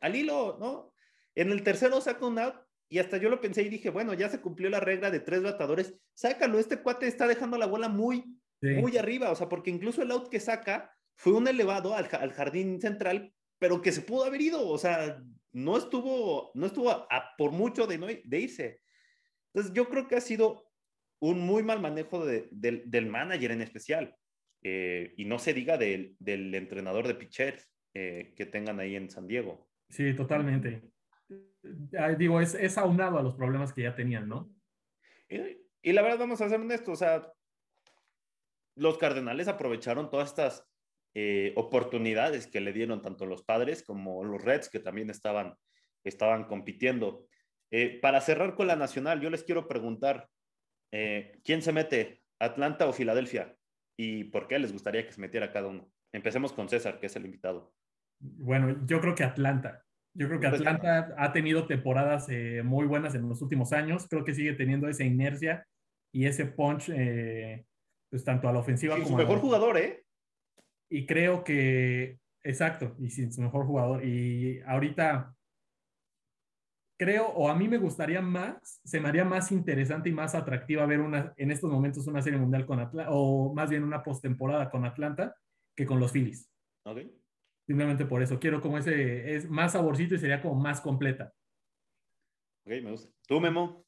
al 0.00 0.16
hilo, 0.16 0.56
¿no? 0.58 0.94
En 1.34 1.50
el 1.52 1.62
tercero 1.62 2.00
saca 2.00 2.26
un 2.26 2.38
out 2.38 2.54
y 2.88 2.98
hasta 2.98 3.18
yo 3.18 3.28
lo 3.28 3.40
pensé 3.40 3.62
y 3.62 3.68
dije, 3.68 3.90
bueno, 3.90 4.14
ya 4.14 4.28
se 4.28 4.40
cumplió 4.40 4.70
la 4.70 4.80
regla 4.80 5.10
de 5.10 5.20
tres 5.20 5.42
batadores, 5.42 5.94
sácalo, 6.14 6.58
este 6.58 6.80
cuate 6.80 7.06
está 7.06 7.26
dejando 7.26 7.58
la 7.58 7.66
bola 7.66 7.88
muy, 7.88 8.38
muy 8.60 8.96
arriba, 8.96 9.30
o 9.30 9.34
sea, 9.34 9.48
porque 9.48 9.70
incluso 9.70 10.00
el 10.00 10.10
out 10.10 10.28
que 10.30 10.40
saca 10.40 10.90
fue 11.16 11.32
un 11.32 11.46
elevado 11.46 11.94
al, 11.94 12.08
jardín 12.08 12.80
central, 12.80 13.34
pero 13.58 13.82
que 13.82 13.92
se 13.92 14.00
pudo 14.00 14.24
haber 14.24 14.40
ido, 14.40 14.66
o 14.66 14.78
sea, 14.78 15.22
no 15.52 15.76
estuvo, 15.76 16.50
no 16.54 16.66
estuvo 16.66 16.90
a, 16.90 17.34
por 17.36 17.50
mucho 17.50 17.86
de, 17.86 17.98
no, 17.98 18.06
de 18.06 18.40
irse. 18.40 18.80
Entonces, 19.52 19.72
yo 19.74 19.88
creo 19.88 20.08
que 20.08 20.16
ha 20.16 20.20
sido 20.20 20.70
un 21.20 21.40
muy 21.40 21.62
mal 21.62 21.80
manejo 21.80 22.24
del 22.26 23.06
manager 23.06 23.52
en 23.52 23.62
especial, 23.62 24.16
eh, 24.64 25.14
y 25.16 25.24
no 25.26 25.38
se 25.38 25.54
diga 25.54 25.78
del, 25.78 26.16
del 26.18 26.52
entrenador 26.54 27.06
de 27.06 27.14
pitchers 27.14 27.70
eh, 27.94 28.34
que 28.36 28.46
tengan 28.46 28.80
ahí 28.80 28.96
en 28.96 29.08
San 29.08 29.28
Diego. 29.28 29.68
Sí, 29.88 30.12
totalmente 30.14 30.82
digo, 32.18 32.40
es, 32.40 32.54
es 32.54 32.78
aunado 32.78 33.18
a 33.18 33.22
los 33.22 33.34
problemas 33.34 33.72
que 33.72 33.82
ya 33.82 33.94
tenían, 33.94 34.28
¿no? 34.28 34.50
Y, 35.82 35.92
la 35.92 36.02
verdad, 36.02 36.18
vamos 36.18 36.40
a 36.40 36.48
ser 36.48 36.60
honestos, 36.60 36.94
o 36.94 36.96
sea, 36.96 37.32
los 38.76 38.98
Cardenales 38.98 39.48
aprovecharon 39.48 40.10
todas 40.10 40.30
estas 40.30 40.66
eh, 41.14 41.52
oportunidades 41.56 42.46
que 42.46 42.60
le 42.60 42.72
dieron 42.72 43.02
tanto 43.02 43.26
los 43.26 43.42
padres 43.42 43.82
como 43.82 44.24
los 44.24 44.42
Reds, 44.42 44.68
que 44.68 44.80
también 44.80 45.10
estaban, 45.10 45.54
estaban 46.02 46.44
compitiendo. 46.44 47.26
Eh, 47.70 47.98
para 48.00 48.20
cerrar 48.20 48.54
con 48.54 48.66
la 48.66 48.76
nacional, 48.76 49.20
yo 49.20 49.30
les 49.30 49.44
quiero 49.44 49.68
preguntar, 49.68 50.28
eh, 50.92 51.38
¿quién 51.44 51.62
se 51.62 51.72
mete, 51.72 52.22
Atlanta 52.38 52.86
o 52.86 52.92
Filadelfia? 52.92 53.56
¿Y 53.96 54.24
por 54.24 54.48
qué 54.48 54.58
les 54.58 54.72
gustaría 54.72 55.06
que 55.06 55.12
se 55.12 55.20
metiera 55.20 55.52
cada 55.52 55.68
uno? 55.68 55.88
Empecemos 56.12 56.52
con 56.52 56.68
César, 56.68 56.98
que 56.98 57.06
es 57.06 57.16
el 57.16 57.24
invitado. 57.24 57.72
Bueno, 58.20 58.84
yo 58.86 59.00
creo 59.00 59.14
que 59.14 59.24
Atlanta. 59.24 59.84
Yo 60.16 60.28
creo 60.28 60.40
que 60.40 60.48
pues, 60.48 60.60
Atlanta 60.60 61.14
ha 61.18 61.32
tenido 61.32 61.66
temporadas 61.66 62.28
eh, 62.28 62.62
muy 62.64 62.86
buenas 62.86 63.14
en 63.14 63.28
los 63.28 63.42
últimos 63.42 63.72
años. 63.72 64.06
Creo 64.08 64.24
que 64.24 64.34
sigue 64.34 64.52
teniendo 64.52 64.88
esa 64.88 65.04
inercia 65.04 65.66
y 66.12 66.26
ese 66.26 66.46
punch, 66.46 66.90
eh, 66.90 67.66
pues 68.10 68.24
tanto 68.24 68.48
a 68.48 68.52
la 68.52 68.60
ofensiva 68.60 68.94
como 68.94 69.08
su 69.08 69.16
mejor 69.16 69.40
jugador, 69.40 69.76
¿eh? 69.76 70.04
Y 70.88 71.06
creo 71.06 71.42
que, 71.42 72.20
exacto, 72.44 72.94
y 73.00 73.10
sin 73.10 73.32
su 73.32 73.42
mejor 73.42 73.66
jugador. 73.66 74.04
Y 74.04 74.60
ahorita 74.66 75.34
creo, 77.04 77.26
o 77.26 77.50
a 77.50 77.54
mí 77.54 77.68
me 77.68 77.76
gustaría 77.76 78.22
más, 78.22 78.80
se 78.82 78.98
me 78.98 79.08
haría 79.08 79.26
más 79.26 79.52
interesante 79.52 80.08
y 80.08 80.12
más 80.12 80.34
atractiva 80.34 80.86
ver 80.86 81.00
una, 81.00 81.34
en 81.36 81.50
estos 81.50 81.70
momentos 81.70 82.06
una 82.06 82.22
serie 82.22 82.38
mundial 82.38 82.64
con 82.64 82.80
Atlanta, 82.80 83.12
o 83.12 83.52
más 83.52 83.68
bien 83.68 83.84
una 83.84 84.02
postemporada 84.02 84.70
con 84.70 84.86
Atlanta 84.86 85.36
que 85.76 85.84
con 85.84 86.00
los 86.00 86.12
Phillies. 86.12 86.50
Simplemente 87.66 88.06
por 88.06 88.22
eso. 88.22 88.38
Quiero 88.38 88.60
como 88.60 88.78
ese, 88.78 89.34
es 89.34 89.48
más 89.50 89.72
saborcito 89.72 90.14
y 90.14 90.18
sería 90.18 90.40
como 90.40 90.54
más 90.54 90.80
completa. 90.80 91.34
Ok, 92.64 92.72
me 92.82 92.90
gusta. 92.92 93.12
¿Tú, 93.26 93.38
Memo? 93.38 93.84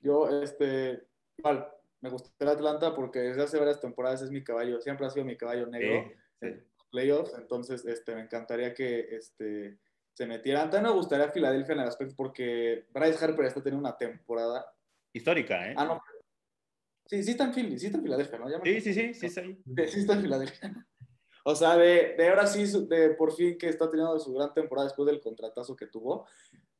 Yo, 0.00 0.28
este, 0.40 1.02
igual, 1.36 1.68
me 2.00 2.10
gusta 2.10 2.30
el 2.38 2.48
Atlanta 2.48 2.94
porque 2.94 3.18
desde 3.18 3.42
hace 3.42 3.58
varias 3.58 3.80
temporadas 3.80 4.22
es 4.22 4.30
mi 4.30 4.44
caballo, 4.44 4.80
siempre 4.80 5.06
ha 5.06 5.10
sido 5.10 5.24
mi 5.24 5.36
caballo 5.36 5.66
negro 5.66 6.08
en 6.40 6.64
playoffs, 6.92 7.34
entonces, 7.36 7.84
este, 7.84 8.14
me 8.14 8.22
encantaría 8.22 8.74
que, 8.74 9.16
este, 9.16 9.80
se 10.18 10.26
metieran. 10.26 10.68
También 10.68 10.92
me 10.92 10.98
gustaría 10.98 11.30
Filadelfia 11.30 11.74
en 11.74 11.80
el 11.82 11.86
aspecto 11.86 12.16
porque 12.16 12.86
Bryce 12.90 13.24
Harper 13.24 13.44
está 13.44 13.62
teniendo 13.62 13.88
una 13.88 13.96
temporada 13.96 14.66
histórica, 15.12 15.70
¿eh? 15.70 15.74
Ah, 15.76 15.84
no. 15.84 16.02
Sí, 17.06 17.22
sí 17.22 17.30
está 17.30 17.44
en 17.44 17.54
Philly, 17.54 17.78
sí 17.78 17.86
está 17.86 17.98
en 17.98 18.02
Filadelfia, 18.02 18.38
¿no? 18.40 18.48
sí, 18.64 18.80
sí, 18.80 18.92
sí, 18.92 19.14
sí, 19.14 19.28
sí, 19.28 19.62
sí 19.86 20.00
está 20.00 20.14
en 20.14 20.22
Filadelfia. 20.22 20.86
O 21.44 21.54
sea, 21.54 21.76
de, 21.76 22.16
de 22.18 22.28
ahora 22.28 22.48
sí, 22.48 22.64
de 22.88 23.10
por 23.10 23.32
fin 23.32 23.56
que 23.56 23.68
está 23.68 23.88
teniendo 23.88 24.18
su 24.18 24.34
gran 24.34 24.52
temporada 24.52 24.88
después 24.88 25.06
del 25.06 25.20
contratazo 25.20 25.76
que 25.76 25.86
tuvo. 25.86 26.26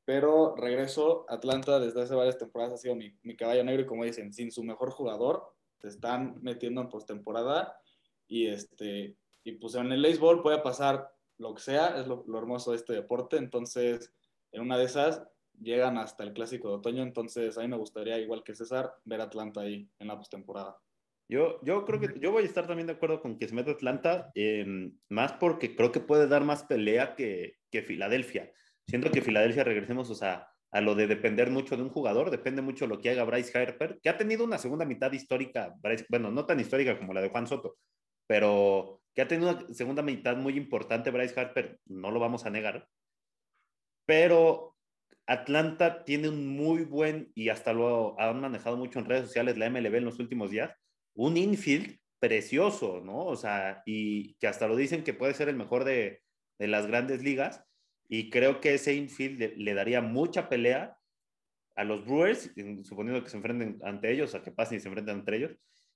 Pero 0.05 0.57
regreso, 0.57 1.24
Atlanta 1.29 1.79
desde 1.79 2.03
hace 2.03 2.16
varias 2.16 2.38
temporadas 2.38 2.74
ha 2.74 2.77
sido 2.77 2.96
mi, 2.96 3.16
mi 3.22 3.37
caballo 3.37 3.62
negro 3.62 3.83
y 3.83 3.87
como 3.87 4.05
dicen, 4.05 4.33
sin 4.33 4.51
su 4.51 4.64
mejor 4.64 4.90
jugador, 4.90 5.55
se 5.79 5.88
están 5.88 6.42
metiendo 6.42 6.81
en 6.81 6.88
postemporada 6.88 7.81
y 8.27 8.48
este 8.48 9.16
y 9.44 9.53
pues 9.53 9.77
en 9.77 9.92
el 9.92 10.03
béisbol 10.03 10.42
puede 10.42 10.59
pasar 10.59 11.14
lo 11.38 11.55
que 11.55 11.62
sea, 11.62 11.98
es 11.98 12.07
lo, 12.07 12.24
hermoso 12.37 12.72
de 12.72 12.77
este 12.77 12.92
deporte, 12.92 13.37
entonces 13.37 14.12
en 14.53 14.62
una 14.62 14.77
de 14.77 14.85
esas 14.85 15.22
llegan 15.61 15.98
hasta 15.98 16.24
el 16.24 16.33
clásico 16.33 16.68
de 16.68 16.74
otoño, 16.74 17.03
entonces 17.03 17.59
a 17.59 17.62
mí 17.62 17.68
me 17.68 17.77
gustaría, 17.77 18.18
igual 18.18 18.42
que 18.44 18.55
César, 18.55 18.92
ver 19.05 19.20
Atlanta 19.20 19.62
ahí 19.62 19.88
en 19.98 20.09
la 20.09 20.16
postemporada. 20.16 20.77
Yo, 21.31 21.61
yo 21.62 21.85
creo 21.85 22.01
que 22.01 22.18
yo 22.20 22.33
voy 22.33 22.44
a 22.44 22.46
estar 22.46 22.66
también 22.66 22.87
de 22.87 22.94
acuerdo 22.94 23.20
con 23.20 23.38
que 23.38 23.48
se 23.48 23.55
mete 23.55 23.72
Atlanta, 23.72 24.31
em, 24.35 24.96
más 25.11 25.33
porque 25.35 25.77
creo 25.77 25.92
que 25.92 26.01
puede 26.01 26.27
dar 26.27 26.44
más 26.44 26.64
pelea 26.64 27.14
que, 27.14 27.57
que 27.70 27.83
Filadelfia. 27.83 28.51
Siento 28.87 29.11
que 29.11 29.20
Filadelfia, 29.20 29.62
regresemos 29.62 30.09
o 30.09 30.14
sea, 30.14 30.48
a 30.70 30.81
lo 30.81 30.94
de 30.94 31.07
depender 31.07 31.51
mucho 31.51 31.77
de 31.77 31.83
un 31.83 31.90
jugador, 31.90 32.31
depende 32.31 32.62
mucho 32.62 32.87
de 32.87 32.94
lo 32.94 33.01
que 33.01 33.11
haga 33.11 33.24
Bryce 33.24 33.59
Harper, 33.59 33.98
que 34.03 34.09
ha 34.09 34.16
tenido 34.16 34.44
una 34.44 34.59
segunda 34.59 34.85
mitad 34.85 35.12
histórica, 35.12 35.74
bueno, 36.09 36.31
no 36.31 36.46
tan 36.46 36.61
histórica 36.61 36.98
como 36.98 37.12
la 37.12 37.20
de 37.20 37.31
Juan 37.31 37.46
Soto, 37.46 37.77
pero 38.28 39.02
que 39.14 39.22
ha 39.22 39.26
tenido 39.28 39.50
una 39.50 39.74
segunda 39.74 40.02
mitad 40.02 40.36
muy 40.36 40.56
importante 40.56 41.10
Bryce 41.10 41.38
Harper, 41.38 41.80
no 41.86 42.12
lo 42.12 42.20
vamos 42.20 42.46
a 42.46 42.50
negar. 42.50 42.86
Pero 44.06 44.76
Atlanta 45.26 46.04
tiene 46.04 46.28
un 46.28 46.46
muy 46.46 46.84
buen, 46.84 47.32
y 47.34 47.48
hasta 47.48 47.72
lo 47.72 48.18
han 48.20 48.40
manejado 48.40 48.76
mucho 48.76 49.00
en 49.00 49.06
redes 49.06 49.26
sociales, 49.26 49.58
la 49.58 49.68
MLB 49.68 49.96
en 49.96 50.04
los 50.04 50.20
últimos 50.20 50.50
días, 50.50 50.72
un 51.14 51.36
infield 51.36 51.98
precioso, 52.20 53.00
¿no? 53.00 53.26
O 53.26 53.34
sea, 53.34 53.82
y 53.86 54.34
que 54.34 54.46
hasta 54.46 54.68
lo 54.68 54.76
dicen 54.76 55.02
que 55.02 55.14
puede 55.14 55.34
ser 55.34 55.48
el 55.48 55.56
mejor 55.56 55.82
de, 55.82 56.22
de 56.58 56.68
las 56.68 56.86
grandes 56.86 57.22
ligas. 57.22 57.64
Y 58.08 58.30
creo 58.30 58.60
que 58.60 58.74
ese 58.74 58.94
infield 58.94 59.56
le, 59.56 59.74
daría 59.74 60.00
mucha 60.00 60.48
pelea 60.48 60.96
a 61.76 61.84
los 61.84 62.04
Brewers, 62.04 62.52
suponiendo 62.84 63.22
que 63.22 63.30
se 63.30 63.36
enfrenten 63.36 63.78
ante 63.82 64.10
ellos, 64.10 64.34
a 64.34 64.42
que 64.42 64.50
pasen 64.50 64.78
y 64.78 64.80
se 64.80 64.88
enfrenten 64.88 65.18
entre 65.18 65.36
ellos, 65.36 65.52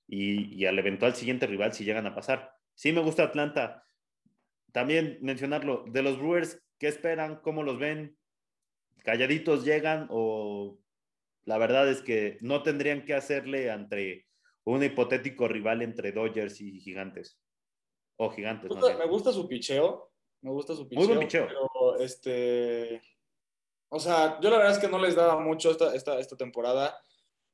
y, 0.07 0.53
y 0.55 0.65
al 0.65 0.77
eventual 0.79 1.15
siguiente 1.15 1.47
rival 1.47 1.73
si 1.73 1.85
llegan 1.85 2.07
a 2.07 2.15
pasar. 2.15 2.53
Sí 2.75 2.91
me 2.91 3.01
gusta 3.01 3.23
Atlanta. 3.23 3.83
También 4.71 5.19
mencionarlo, 5.21 5.85
de 5.87 6.01
los 6.01 6.17
Brewers, 6.17 6.63
¿qué 6.79 6.87
esperan? 6.87 7.39
¿Cómo 7.41 7.63
los 7.63 7.77
ven? 7.77 8.17
¿Calladitos 9.03 9.65
llegan 9.65 10.07
o 10.09 10.79
la 11.45 11.57
verdad 11.57 11.89
es 11.89 12.01
que 12.01 12.37
no 12.41 12.63
tendrían 12.63 13.05
que 13.05 13.13
hacerle 13.13 13.69
ante 13.69 14.25
un 14.65 14.83
hipotético 14.83 15.47
rival 15.47 15.81
entre 15.81 16.11
Dodgers 16.11 16.61
y 16.61 16.79
Gigantes. 16.79 17.37
O 18.17 18.29
Gigantes. 18.29 18.71
Me 18.71 19.07
gusta, 19.07 19.31
su 19.31 19.47
picheo. 19.47 20.11
Me 20.41 20.51
gusta 20.51 20.75
su 20.75 20.87
picheo. 20.87 21.05
Muy 21.05 21.15
buen 21.15 21.27
picheo. 21.27 21.47
Pero 21.47 21.97
este. 21.99 23.01
O 23.89 23.99
sea, 23.99 24.39
yo 24.41 24.49
la 24.49 24.57
verdad 24.57 24.73
es 24.73 24.79
que 24.79 24.87
no 24.87 24.99
les 24.99 25.15
daba 25.15 25.39
mucho 25.39 25.71
esta, 25.71 25.93
esta, 25.93 26.19
esta 26.19 26.37
temporada. 26.37 26.97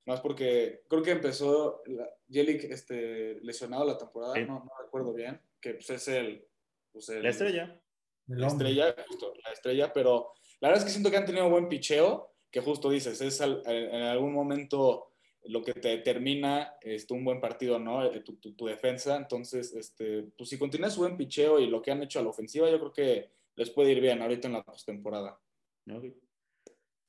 Más 0.09 0.21
porque 0.21 0.81
creo 0.89 1.03
que 1.03 1.11
empezó 1.11 1.83
Jelic 2.27 2.63
este, 2.63 3.39
lesionado 3.43 3.85
la 3.85 3.95
temporada. 3.95 4.33
No, 4.39 4.63
no, 4.65 4.71
recuerdo 4.83 5.13
bien. 5.13 5.39
Que 5.61 5.75
pues, 5.75 5.87
es 5.91 6.07
el, 6.07 6.47
pues, 6.91 7.09
La 7.09 7.29
estrella. 7.29 7.79
La 8.25 8.47
estrella, 8.47 8.95
justo, 9.07 9.31
la 9.43 9.51
estrella. 9.51 9.93
Pero 9.93 10.33
la 10.61 10.69
verdad 10.69 10.79
es 10.79 10.85
que 10.85 10.93
siento 10.93 11.11
que 11.11 11.17
han 11.17 11.27
tenido 11.27 11.47
buen 11.47 11.69
picheo. 11.69 12.33
Que 12.49 12.59
justo 12.59 12.89
dices, 12.89 13.21
es 13.21 13.39
en 13.39 14.01
algún 14.01 14.33
momento 14.33 15.13
lo 15.43 15.61
que 15.61 15.73
te 15.73 15.89
determina 15.89 16.73
este, 16.81 17.13
un 17.13 17.23
buen 17.23 17.39
partido, 17.39 17.77
¿no? 17.77 18.03
Eh, 18.03 18.21
tu, 18.21 18.37
tu, 18.37 18.65
defensa. 18.65 19.15
Entonces, 19.15 19.75
este, 19.75 20.23
pues 20.35 20.49
si 20.49 20.57
continúa 20.57 20.89
su 20.89 21.01
buen 21.01 21.17
picheo 21.17 21.59
y 21.59 21.67
lo 21.67 21.83
que 21.83 21.91
han 21.91 22.01
hecho 22.01 22.17
a 22.17 22.23
la 22.23 22.29
ofensiva, 22.29 22.67
yo 22.67 22.79
creo 22.79 22.93
que 22.93 23.29
les 23.57 23.69
puede 23.69 23.91
ir 23.91 24.01
bien 24.01 24.23
ahorita 24.23 24.47
en 24.47 24.53
la 24.53 24.63
postemporada. 24.63 25.39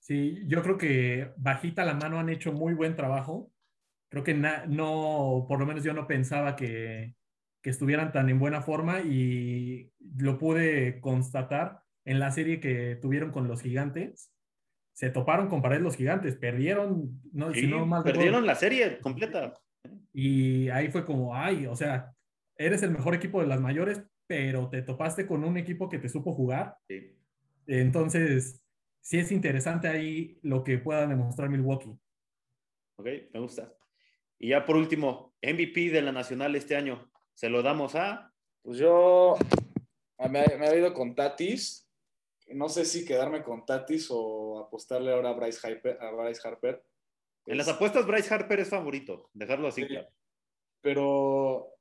Sí, 0.01 0.43
yo 0.47 0.63
creo 0.63 0.77
que 0.77 1.33
bajita 1.37 1.85
la 1.85 1.95
mano 1.95 2.19
han 2.19 2.29
hecho 2.29 2.53
muy 2.53 2.75
buen 2.75 2.97
trabajo. 2.97 3.53
Creo 4.09 4.25
que 4.25 4.35
no, 4.35 5.45
por 5.49 5.61
lo 5.61 5.67
menos 5.67 5.85
yo 5.85 5.93
no 5.93 6.07
pensaba 6.09 6.57
que, 6.57 7.15
que 7.63 7.71
estuvieran 7.71 8.11
tan 8.11 8.29
en 8.29 8.41
buena 8.41 8.63
forma 8.63 9.01
y 9.01 9.93
lo 10.19 10.37
pude 10.39 11.01
constatar 11.01 11.81
en 12.05 12.19
la 12.19 12.33
serie 12.33 12.59
que 12.59 12.97
tuvieron 13.01 13.31
con 13.31 13.47
los 13.47 13.63
gigantes 13.63 14.33
se 15.01 15.09
toparon 15.09 15.49
con 15.49 15.63
pared 15.63 15.81
los 15.81 15.97
gigantes, 15.97 16.37
perdieron, 16.37 17.23
no, 17.33 17.55
si 17.55 17.67
no 17.67 17.87
mal 17.87 18.03
perdieron 18.03 18.47
la 18.47 18.55
serie 18.55 18.99
completa. 18.99 19.59
Y 20.13 20.69
ahí 20.69 20.91
fue 20.91 21.07
como, 21.07 21.35
ay, 21.35 21.65
o 21.65 21.75
sea, 21.75 22.13
eres 22.55 22.83
el 22.83 22.91
mejor 22.91 23.15
equipo 23.15 23.41
de 23.41 23.47
las 23.47 23.63
mayores, 23.63 24.03
pero 24.27 24.69
te 24.69 24.83
topaste 24.83 25.27
con 25.27 25.43
un 25.43 25.57
equipo 25.57 25.89
que 25.89 25.99
te 25.99 26.11
supo 26.11 26.35
jugar. 26.35 26.77
Sí. 26.87 27.17
Entonces, 27.67 28.60
sí 29.01 29.19
es 29.19 29.33
interesante 29.33 29.89
ahí 29.89 30.39
lo 30.43 30.65
que 30.65 30.79
pueda 30.79 31.07
demostrar 31.07 31.49
Milwaukee. 31.49 31.99
Ok, 32.97 33.07
me 33.33 33.41
gusta. 33.41 33.73
Y 34.39 34.51
ya 34.51 34.65
por 34.65 34.77
último, 34.77 35.35
MVP 35.43 35.91
de 35.91 36.03
la 36.03 36.13
Nacional 36.13 36.57
este 36.57 36.77
año, 36.77 37.11
¿se 37.35 37.49
lo 37.49 37.63
damos 37.63 37.95
a? 37.95 38.33
Pues 38.63 38.79
yo 38.79 39.37
me, 40.19 40.45
me 40.59 40.67
he 40.67 40.79
ido 40.79 40.93
con 40.93 41.15
Tatis, 41.15 41.91
no 42.49 42.69
sé 42.69 42.85
si 42.85 43.05
quedarme 43.05 43.43
con 43.43 43.65
Tatis 43.65 44.09
o 44.11 44.59
apostarle 44.59 45.13
ahora 45.13 45.31
a 45.31 45.35
Bryce 45.35 45.67
Harper. 45.67 45.99
A 46.01 46.11
Bryce 46.11 46.47
Harper. 46.47 46.83
En 47.47 47.59
las 47.59 47.69
apuestas, 47.69 48.07
Bryce 48.07 48.33
Harper 48.33 48.61
es 48.61 48.69
favorito, 48.69 49.31
dejarlo 49.33 49.69
así 49.69 49.87
claro. 49.87 50.09
Pero, 50.83 51.75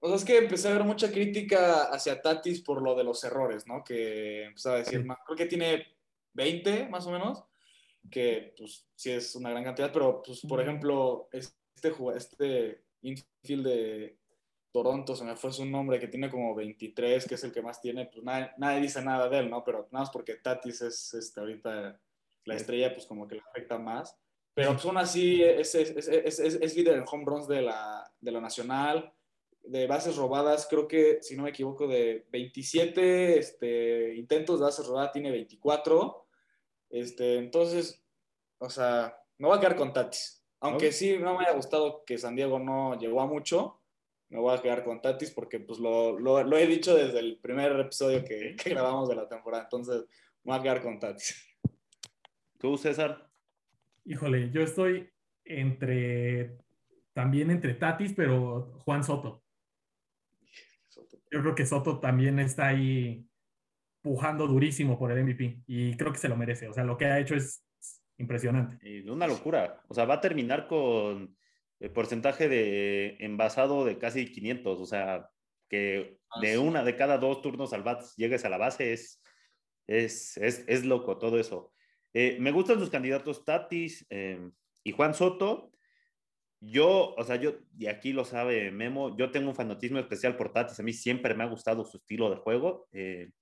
o 0.00 0.06
sea, 0.06 0.16
es 0.16 0.24
que 0.24 0.38
empecé 0.38 0.68
a 0.68 0.72
ver 0.72 0.84
mucha 0.84 1.10
crítica 1.10 1.84
hacia 1.84 2.20
Tatis 2.20 2.62
por 2.62 2.82
lo 2.82 2.94
de 2.94 3.04
los 3.04 3.22
errores, 3.24 3.66
¿no? 3.66 3.84
Que 3.84 4.44
empezaba 4.44 4.76
a 4.76 4.78
decir, 4.78 5.06
creo 5.24 5.36
que 5.36 5.46
tiene 5.46 5.95
20 6.36 6.88
más 6.88 7.06
o 7.06 7.10
menos, 7.10 7.44
que 8.10 8.54
pues 8.56 8.86
sí 8.94 9.10
es 9.10 9.34
una 9.34 9.50
gran 9.50 9.64
cantidad, 9.64 9.92
pero 9.92 10.22
pues 10.22 10.40
por 10.42 10.60
ejemplo, 10.60 11.28
este, 11.32 11.90
este 12.14 12.84
infield 13.02 13.66
de, 13.66 14.18
Toronto, 14.76 15.16
se 15.16 15.24
me 15.24 15.36
fue 15.36 15.54
su 15.54 15.64
nombre, 15.64 15.98
que 15.98 16.06
tiene 16.06 16.28
como 16.28 16.54
23, 16.54 17.26
que 17.26 17.36
es 17.36 17.44
el 17.44 17.50
que 17.50 17.62
más 17.62 17.80
tiene, 17.80 18.10
pues 18.12 18.22
nadie, 18.22 18.82
dice 18.82 19.00
nada 19.00 19.26
de 19.26 19.38
él, 19.38 19.48
¿no? 19.48 19.64
Pero 19.64 19.88
nada 19.90 20.04
más 20.04 20.10
porque 20.10 20.34
Tatis 20.34 20.82
es 20.82 21.14
este, 21.14 21.40
ahorita 21.40 21.98
la 22.44 22.54
estrella, 22.54 22.92
pues 22.92 23.06
como 23.06 23.26
que 23.26 23.36
le 23.36 23.40
afecta 23.40 23.78
más. 23.78 24.14
Pero 24.52 24.74
pues 24.74 24.84
aún 24.84 24.98
así 24.98 25.42
es, 25.42 25.74
es, 25.74 25.96
es, 25.96 26.38
es, 26.38 26.76
líder 26.76 26.98
en 26.98 27.04
home 27.10 27.24
runs 27.24 27.48
de 27.48 27.62
la, 27.62 28.04
de 28.20 28.30
la 28.30 28.42
nacional, 28.42 29.14
de 29.62 29.86
bases 29.86 30.16
robadas, 30.16 30.66
creo 30.68 30.86
que, 30.86 31.20
si 31.22 31.36
no 31.36 31.44
me 31.44 31.50
equivoco, 31.50 31.88
de 31.88 32.26
27 32.30 33.38
este, 33.38 34.14
intentos 34.14 34.58
de 34.58 34.66
bases 34.66 34.86
robadas, 34.86 35.12
tiene 35.12 35.30
24. 35.30 36.25
Este, 36.90 37.38
entonces, 37.38 38.04
o 38.58 38.70
sea, 38.70 39.18
me 39.38 39.48
voy 39.48 39.56
a 39.56 39.60
quedar 39.60 39.76
con 39.76 39.92
Tatis. 39.92 40.44
Aunque 40.60 40.90
sí 40.92 41.18
no 41.18 41.36
me 41.36 41.44
haya 41.44 41.54
gustado 41.54 42.04
que 42.04 42.18
San 42.18 42.34
Diego 42.34 42.58
no 42.58 42.98
llegó 42.98 43.20
a 43.20 43.26
mucho, 43.26 43.82
me 44.28 44.40
voy 44.40 44.56
a 44.56 44.62
quedar 44.62 44.82
con 44.82 45.00
Tatis 45.00 45.30
porque 45.30 45.60
pues 45.60 45.78
lo, 45.78 46.18
lo, 46.18 46.42
lo 46.42 46.56
he 46.56 46.66
dicho 46.66 46.96
desde 46.96 47.20
el 47.20 47.38
primer 47.38 47.78
episodio 47.78 48.24
que, 48.24 48.56
que, 48.56 48.70
grabamos 48.70 49.08
de 49.08 49.14
la 49.14 49.28
temporada, 49.28 49.64
entonces 49.64 50.06
me 50.42 50.52
voy 50.52 50.58
a 50.58 50.62
quedar 50.62 50.82
con 50.82 50.98
Tatis. 50.98 51.36
¿Tú, 52.58 52.76
César? 52.78 53.28
Híjole, 54.04 54.50
yo 54.50 54.62
estoy 54.62 55.10
entre, 55.44 56.56
también 57.12 57.50
entre 57.50 57.74
Tatis, 57.74 58.14
pero 58.14 58.80
Juan 58.84 59.04
Soto. 59.04 59.42
Yo 61.30 61.40
creo 61.42 61.54
que 61.54 61.66
Soto 61.66 62.00
también 62.00 62.38
está 62.38 62.68
ahí 62.68 63.28
pujando 64.06 64.46
durísimo 64.46 64.96
por 64.96 65.10
el 65.10 65.24
MVP 65.24 65.64
y 65.66 65.96
creo 65.96 66.12
que 66.12 66.18
se 66.18 66.28
lo 66.28 66.36
merece. 66.36 66.68
O 66.68 66.72
sea, 66.72 66.84
lo 66.84 66.96
que 66.96 67.06
ha 67.06 67.18
hecho 67.18 67.34
es 67.34 67.66
impresionante. 68.18 69.02
Una 69.10 69.26
locura. 69.26 69.82
O 69.88 69.94
sea, 69.94 70.04
va 70.04 70.14
a 70.14 70.20
terminar 70.20 70.68
con 70.68 71.36
el 71.80 71.90
porcentaje 71.90 72.48
de 72.48 73.16
envasado 73.18 73.84
de 73.84 73.98
casi 73.98 74.30
500, 74.30 74.78
o 74.78 74.86
sea, 74.86 75.28
que 75.68 76.20
ah, 76.30 76.40
de 76.40 76.56
una 76.56 76.84
de 76.84 76.94
cada 76.94 77.18
dos 77.18 77.42
turnos 77.42 77.72
al 77.72 77.82
bat 77.82 78.04
llegues 78.16 78.44
a 78.44 78.48
la 78.48 78.58
base 78.58 78.92
es, 78.92 79.20
es, 79.88 80.36
es, 80.36 80.64
es 80.68 80.84
loco 80.84 81.18
todo 81.18 81.40
eso. 81.40 81.72
Eh, 82.14 82.36
me 82.38 82.52
gustan 82.52 82.78
sus 82.78 82.90
candidatos 82.90 83.44
Tatis 83.44 84.06
em, 84.08 84.52
y 84.84 84.92
Juan 84.92 85.14
Soto. 85.14 85.72
Yo, 86.60 87.12
o 87.16 87.24
sea, 87.24 87.34
yo, 87.34 87.56
y 87.76 87.88
aquí 87.88 88.12
lo 88.12 88.24
sabe 88.24 88.70
Memo, 88.70 89.16
yo 89.16 89.32
tengo 89.32 89.48
un 89.48 89.56
fanatismo 89.56 89.98
especial 89.98 90.36
por 90.36 90.52
Tatis. 90.52 90.78
A 90.78 90.84
mí 90.84 90.92
siempre 90.92 91.34
me 91.34 91.42
ha 91.42 91.48
gustado 91.48 91.84
su 91.84 91.96
estilo 91.96 92.30
de 92.30 92.36
juego. 92.36 92.86
Eh, 92.92 93.32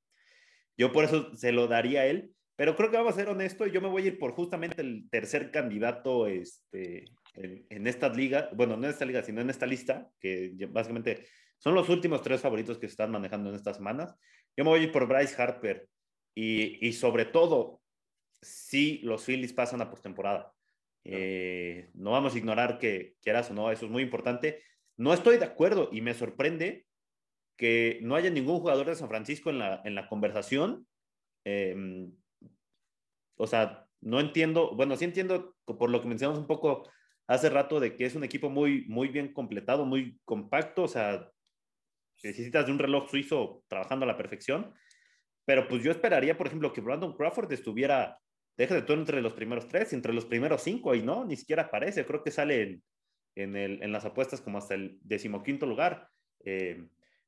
yo 0.77 0.93
por 0.93 1.05
eso 1.05 1.35
se 1.37 1.53
lo 1.53 1.67
daría 1.67 2.03
a 2.03 2.07
él. 2.07 2.31
Pero 2.57 2.77
creo 2.77 2.91
que 2.91 2.97
vamos 2.97 3.15
a 3.15 3.17
ser 3.17 3.29
honesto 3.29 3.67
y 3.67 3.73
yo 3.73 3.81
me 3.81 3.89
voy 3.89 4.05
a 4.05 4.07
ir 4.07 4.19
por 4.19 4.33
justamente 4.33 4.81
el 4.81 5.09
tercer 5.11 5.51
candidato 5.51 6.29
este, 6.29 7.07
en, 7.35 7.87
esta 7.89 8.09
liga, 8.11 8.49
bueno, 8.55 8.77
no 8.77 8.85
en 8.85 8.91
esta 8.91 9.05
liga, 9.05 9.25
sino 9.25 9.41
en 9.41 9.51
esta 9.51 9.67
lista, 9.67 10.09
que 10.21 10.55
básicamente 10.71 11.27
son 11.59 11.75
los 11.75 11.89
últimos 11.89 12.23
tres 12.23 12.41
favoritos 12.41 12.79
que 12.79 12.87
se 12.87 12.93
están 12.93 13.11
manejando 13.11 13.51
en 13.51 13.57
estas 13.57 13.77
semanas. 13.77 14.15
Yo 14.57 14.63
me 14.63 14.71
voy 14.71 14.81
a 14.81 14.83
ir 14.85 14.93
por 14.93 15.09
Bryce 15.09 15.35
Harper 15.41 15.89
y, 16.33 16.87
y 16.87 16.93
sobre 16.93 17.25
todo 17.25 17.81
si 18.41 18.99
los 18.99 19.25
Phillies 19.25 19.53
pasan 19.53 19.81
a 19.81 19.91
postemporada. 19.91 20.53
Eh, 21.05 21.91
no 21.95 22.13
vamos 22.13 22.35
a 22.35 22.39
ignorar 22.39 22.79
que 22.79 23.15
quieras 23.21 23.51
o 23.51 23.55
no, 23.55 23.71
eso 23.71 23.87
es 23.87 23.91
muy 23.91 24.03
importante. 24.03 24.63
No 24.97 25.13
estoy 25.13 25.39
de 25.39 25.45
acuerdo 25.45 25.91
y 25.93 26.01
me 26.01 26.15
sorprende 26.15 26.87
que 27.57 27.99
no 28.03 28.17
haya 28.17 28.31
ningún 28.31 28.59
jugador 28.59 28.87
de 28.87 28.95
San 28.95 29.09
Francisco 29.09 29.51
en 29.51 29.59
la, 29.59 29.81
en 29.85 29.95
la 29.95 30.09
conversación. 30.09 30.87
Em, 31.45 32.13
o 33.37 33.47
sea, 33.47 33.87
no 34.01 34.21
entiendo, 34.21 34.75
bueno, 34.75 34.97
sí 34.97 35.05
entiendo 35.05 35.57
por 35.65 35.91
lo 35.91 36.01
que 36.01 36.09
mencionamos 36.09 36.41
un 36.41 36.47
poco 36.47 36.89
hace 37.27 37.49
rato 37.49 37.81
de 37.81 37.97
que 37.97 38.07
es 38.07 38.15
un 38.15 38.25
equipo 38.25 38.51
muy, 38.51 38.85
muy 38.87 39.09
bien 39.09 39.33
completado, 39.33 39.87
muy 39.87 40.19
compacto, 40.25 40.83
o 40.83 40.89
sea, 40.89 41.31
necesitas 42.23 42.67
de 42.67 42.73
un 42.73 42.79
reloj 42.79 43.09
suizo 43.09 43.65
trabajando 43.69 44.05
a 44.05 44.09
la 44.09 44.17
perfección, 44.17 44.75
pero 45.47 45.69
pues 45.69 45.83
yo 45.83 45.91
esperaría, 45.91 46.37
por 46.37 46.47
ejemplo, 46.47 46.73
que 46.73 46.81
Brandon 46.81 47.17
Crawford 47.17 47.51
estuviera, 47.53 48.19
deja 48.57 48.75
de 48.75 48.83
todo 48.83 48.99
entre 48.99 49.23
los 49.23 49.33
primeros 49.33 49.69
tres, 49.69 49.93
entre 49.93 50.13
los 50.13 50.27
primeros 50.27 50.63
cinco, 50.63 50.95
y 50.95 51.03
no, 51.03 51.25
ni 51.25 51.37
siquiera 51.37 51.65
aparece, 51.65 52.05
creo 52.05 52.23
que 52.23 52.31
sale 52.31 52.83
en, 53.37 53.57
en 53.57 53.93
las 53.93 54.05
apuestas 54.05 54.41
como 54.41 54.59
hasta 54.59 54.75
el 54.75 54.99
decimoquinto 55.03 55.67
lugar. 55.67 56.09
Eh, 56.45 56.87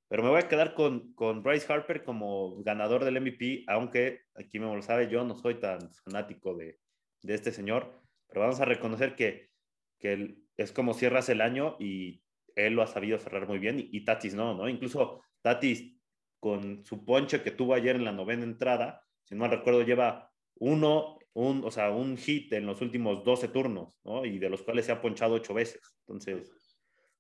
pero 0.09 0.23
me 0.23 0.31
voy 0.31 0.39
a 0.39 0.49
quedar 0.49 0.75
con, 0.75 1.13
con 1.15 1.43
Bryce 1.43 1.73
Harper 1.73 2.05
como 2.05 2.63
ganador 2.63 3.05
del 3.05 3.21
MVP, 3.21 3.65
aunque 3.67 4.21
aquí 4.35 4.59
me 4.59 4.73
lo 4.73 4.83
sabe, 4.83 5.09
yo 5.09 5.25
no 5.25 5.35
soy 5.35 5.57
tan 5.57 5.91
fanático 6.05 6.55
de, 6.55 6.79
de 7.23 7.35
este 7.35 7.51
señor, 7.53 8.01
pero 8.29 8.43
vamos 8.43 8.61
a 8.61 8.65
reconocer 8.65 9.17
que, 9.17 9.51
que 9.99 10.37
es 10.57 10.73
como 10.73 10.95
cierras 10.95 11.29
el 11.29 11.41
año 11.41 11.77
y 11.81 12.23
él 12.55 12.75
lo 12.75 12.83
ha 12.83 12.87
sabido 12.87 13.19
cerrar 13.19 13.47
muy 13.47 13.59
bien 13.59 13.77
y, 13.79 14.05
Tatis 14.05 14.35
no, 14.35 14.55
¿no? 14.55 14.69
Incluso 14.69 15.23
Tatis 15.43 15.95
con 16.41 16.85
su 16.85 17.05
ponche 17.05 17.43
que 17.43 17.51
tuvo 17.51 17.75
ayer 17.75 17.97
en 17.97 18.05
la 18.05 18.13
novena 18.13 18.45
entrada, 18.45 19.03
si 19.25 19.35
no 19.35 19.41
mal 19.41 19.51
recuerdo, 19.51 19.83
lleva 19.83 20.31
uno, 20.55 21.19
un, 21.35 21.65
o 21.65 21.71
sea, 21.71 21.91
un 21.91 22.17
hit 22.17 22.53
en 22.53 22.67
los 22.67 22.81
últimos 22.81 23.25
12 23.25 23.49
turnos, 23.49 23.95
¿no? 24.05 24.25
Y 24.25 24.39
de 24.39 24.49
los 24.49 24.63
cuales 24.63 24.87
se 24.87 24.93
ha 24.93 25.03
ponchado 25.03 25.35
ocho 25.35 25.53
veces. 25.53 25.83
Entonces, 26.07 26.51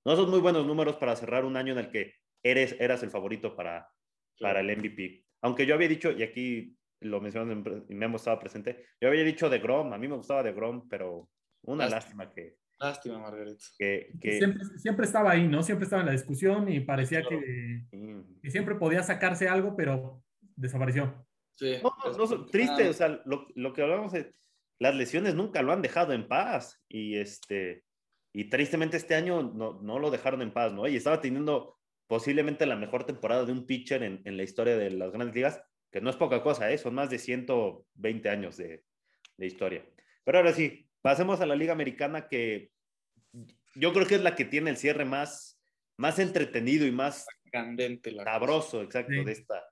no 0.05 0.17
son 0.17 0.31
muy 0.31 0.41
buenos 0.41 0.67
números 0.67 0.97
para 0.97 1.17
cerrar 1.17 1.45
un 1.45 1.57
año 1.57 1.73
en 1.73 1.81
el 1.81 1.91
que 1.91 2.15
eres, 2.51 2.77
eras 2.79 3.03
el 3.03 3.11
favorito 3.11 3.55
para, 3.55 3.89
para 4.41 4.61
el 4.61 4.77
MVP. 4.77 5.25
Aunque 5.43 5.67
yo 5.67 5.75
había 5.75 5.89
dicho, 5.89 6.13
y 6.13 6.23
aquí 6.23 6.77
lo 7.01 7.21
mencionan 7.21 7.63
y 7.89 7.95
hemos 7.95 8.23
estado 8.23 8.39
presente, 8.39 8.87
yo 9.01 9.09
había 9.09 9.25
dicho 9.25 9.51
de 9.51 9.59
Grom, 9.59 9.93
a 9.93 9.99
mí 9.99 10.09
me 10.09 10.17
gustaba 10.17 10.43
de 10.43 10.53
Grom, 10.53 10.89
pero 10.89 11.29
una 11.63 11.89
lástima, 11.89 12.33
que... 12.33 12.57
Lástima, 12.79 13.19
Margarita. 13.19 13.65
Que, 13.79 14.11
Siempre, 14.77 15.07
estaba 15.07 15.31
ahí, 15.31 15.49
¿no? 15.49 15.63
Siempre 15.63 15.85
estaba 15.85 16.03
en 16.03 16.07
la 16.07 16.13
discusión 16.13 16.71
y 16.71 16.81
parecía 16.81 17.23
que, 17.23 17.85
que, 18.43 18.51
siempre 18.51 18.75
podía 18.75 19.03
sacarse 19.03 19.49
algo, 19.49 19.75
pero 19.75 20.23
desapareció. 20.57 21.27
Sí. 21.55 21.77
No, 21.83 21.95
no, 22.13 22.47
triste, 22.47 22.89
o 22.89 22.93
sea, 22.93 23.23
lo, 23.25 23.47
lo 23.55 23.73
que 23.73 23.81
hablamos 23.81 24.13
de 24.13 24.35
las 24.79 24.95
lesiones 24.95 25.35
nunca 25.35 25.63
lo 25.63 25.73
han 25.73 25.81
dejado 25.81 26.13
en 26.13 26.29
paz 26.29 26.83
y 26.89 27.17
este 27.17 27.85
y 28.37 28.51
tristemente 28.51 28.99
este 28.99 29.15
año 29.15 29.43
no, 29.43 29.81
no, 29.81 29.99
lo 29.99 30.11
dejaron 30.11 30.43
en 30.43 30.53
paz, 30.53 30.71
¿no? 30.71 30.87
Y 30.87 30.97
estaba 30.97 31.23
teniendo 31.23 31.76
posiblemente 32.07 32.67
la 32.67 32.77
mejor 32.77 33.05
temporada 33.05 33.45
de 33.45 33.53
un 33.53 33.67
pitcher 33.67 34.03
en, 34.03 34.23
en, 34.25 34.37
la 34.37 34.43
historia 34.43 34.77
de 34.77 34.91
las 34.91 35.11
grandes 35.11 35.35
ligas, 35.35 35.61
que 35.91 36.01
no 36.01 36.11
es 36.11 36.17
poca 36.17 36.43
cosa, 36.43 36.71
¿eh? 36.71 36.79
son 36.79 36.95
más 36.95 37.11
de 37.11 37.19
120 37.19 38.29
años 38.29 38.57
de, 38.57 38.85
de, 39.37 39.47
historia. 39.47 39.85
Pero 40.25 40.39
ahora 40.39 40.53
sí, 40.53 40.89
pasemos 41.01 41.41
a 41.41 41.47
la 41.47 41.57
Liga 41.57 41.73
Americana, 41.73 42.29
que 42.29 42.71
yo 43.75 43.93
creo 43.93 44.07
que 44.07 44.17
es 44.17 44.23
la 44.23 44.35
que 44.35 44.45
tiene 44.45 44.71
el 44.71 44.77
cierre 44.77 45.05
más, 45.05 45.61
más 45.97 46.19
entretenido 46.19 46.87
y 46.87 46.93
más 46.93 47.27
candente, 47.51 48.15
sabroso, 48.15 48.83
exacto, 48.83 49.25
de, 49.25 49.33
esta, 49.33 49.63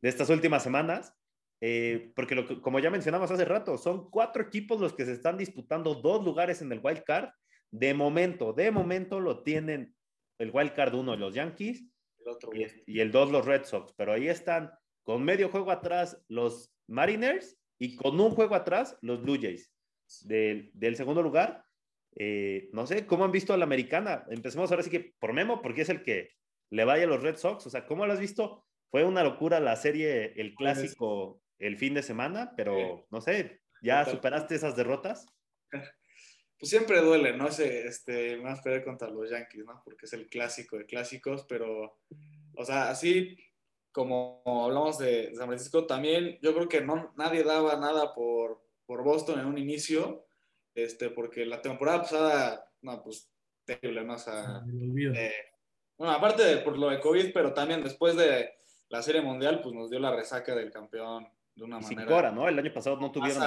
de 0.00 0.08
estas 0.08 0.30
últimas 0.30 0.62
semanas. 0.62 1.12
Eh, 1.60 2.12
porque 2.14 2.34
lo 2.34 2.60
como 2.60 2.78
ya 2.78 2.90
mencionamos 2.90 3.30
hace 3.30 3.44
rato, 3.44 3.78
son 3.78 4.10
cuatro 4.10 4.42
equipos 4.42 4.80
los 4.80 4.92
que 4.92 5.06
se 5.06 5.12
están 5.12 5.38
disputando 5.38 5.94
dos 5.94 6.24
lugares 6.24 6.60
en 6.60 6.70
el 6.72 6.80
wild 6.82 7.04
card. 7.04 7.30
De 7.70 7.94
momento, 7.94 8.52
de 8.52 8.70
momento 8.70 9.18
lo 9.18 9.42
tienen 9.42 9.93
el 10.38 10.50
wild 10.52 10.72
card 10.74 10.94
uno 10.94 11.16
los 11.16 11.34
Yankees 11.34 11.84
y, 12.86 13.00
el 13.00 13.10
dos 13.10 13.30
los 13.30 13.44
Red 13.44 13.64
Sox, 13.64 13.92
pero 13.96 14.12
ahí 14.12 14.28
están 14.28 14.70
con 15.02 15.22
medio 15.22 15.48
juego 15.48 15.70
atrás 15.70 16.22
los 16.28 16.72
Mariners 16.86 17.58
y 17.78 17.96
con 17.96 18.18
un 18.20 18.30
juego 18.30 18.54
atrás 18.54 18.96
los 19.02 19.22
Blue 19.22 19.38
Jays 19.40 19.72
del, 20.22 20.70
del 20.74 20.96
segundo 20.96 21.22
lugar. 21.22 21.64
Eh, 22.16 22.70
no 22.72 22.86
sé, 22.86 23.06
¿cómo 23.06 23.24
han 23.24 23.32
visto 23.32 23.52
a 23.52 23.56
la 23.56 23.64
americana? 23.64 24.24
Empecemos 24.28 24.70
ahora 24.70 24.82
sí 24.82 24.90
que 24.90 25.14
por 25.18 25.32
Memo, 25.32 25.60
porque 25.60 25.82
es 25.82 25.88
el 25.88 26.02
que 26.02 26.30
le 26.70 26.84
vaya 26.84 27.04
a 27.04 27.08
los 27.08 27.22
Red 27.22 27.36
Sox. 27.36 27.66
O 27.66 27.70
sea, 27.70 27.86
¿cómo 27.86 28.06
lo 28.06 28.12
has 28.12 28.20
visto? 28.20 28.64
Fue 28.90 29.04
una 29.04 29.24
locura 29.24 29.60
la 29.60 29.76
serie, 29.76 30.32
el 30.36 30.54
pues, 30.54 30.56
clásico, 30.56 31.42
el 31.58 31.76
fin 31.76 31.94
de 31.94 32.02
semana, 32.02 32.52
pero 32.56 33.06
no 33.10 33.20
sé, 33.20 33.60
¿ya 33.82 34.04
superaste 34.04 34.54
esas 34.54 34.76
derrotas? 34.76 35.26
pues 36.58 36.70
siempre 36.70 37.00
duele, 37.00 37.36
¿no? 37.36 37.48
Ese, 37.48 37.86
este, 37.86 38.36
más 38.38 38.60
perder 38.60 38.84
contra 38.84 39.08
los 39.08 39.30
Yankees, 39.30 39.64
¿no? 39.64 39.82
Porque 39.84 40.06
es 40.06 40.12
el 40.12 40.28
clásico 40.28 40.78
de 40.78 40.86
clásicos, 40.86 41.44
pero, 41.48 41.98
o 42.54 42.64
sea, 42.64 42.90
así 42.90 43.36
como 43.92 44.42
hablamos 44.44 44.98
de 44.98 45.32
San 45.36 45.46
Francisco, 45.46 45.86
también 45.86 46.38
yo 46.42 46.52
creo 46.52 46.68
que 46.68 46.80
no, 46.80 47.12
nadie 47.16 47.44
daba 47.44 47.76
nada 47.76 48.12
por, 48.12 48.60
por 48.86 49.04
Boston 49.04 49.38
en 49.38 49.46
un 49.46 49.56
inicio, 49.56 50.26
este, 50.74 51.10
porque 51.10 51.46
la 51.46 51.62
temporada 51.62 52.02
pasada, 52.02 52.72
no, 52.82 53.02
pues 53.02 53.30
terrible, 53.64 54.04
¿no? 54.04 54.14
O 54.14 54.18
sea, 54.18 54.64
eh, 55.14 55.32
bueno, 55.96 56.12
aparte 56.12 56.42
de 56.42 56.56
por 56.58 56.76
lo 56.76 56.90
de 56.90 57.00
COVID, 57.00 57.32
pero 57.32 57.54
también 57.54 57.84
después 57.84 58.16
de 58.16 58.54
la 58.88 59.00
Serie 59.00 59.22
Mundial, 59.22 59.60
pues 59.62 59.74
nos 59.74 59.90
dio 59.90 60.00
la 60.00 60.14
resaca 60.14 60.54
del 60.54 60.72
campeón 60.72 61.28
de 61.54 61.64
una 61.64 61.78
manera. 61.78 62.02
Sin 62.02 62.08
Cora, 62.08 62.32
¿no? 62.32 62.48
El 62.48 62.58
año 62.58 62.72
pasado 62.72 62.98
no 62.98 63.12
tuvieron. 63.12 63.42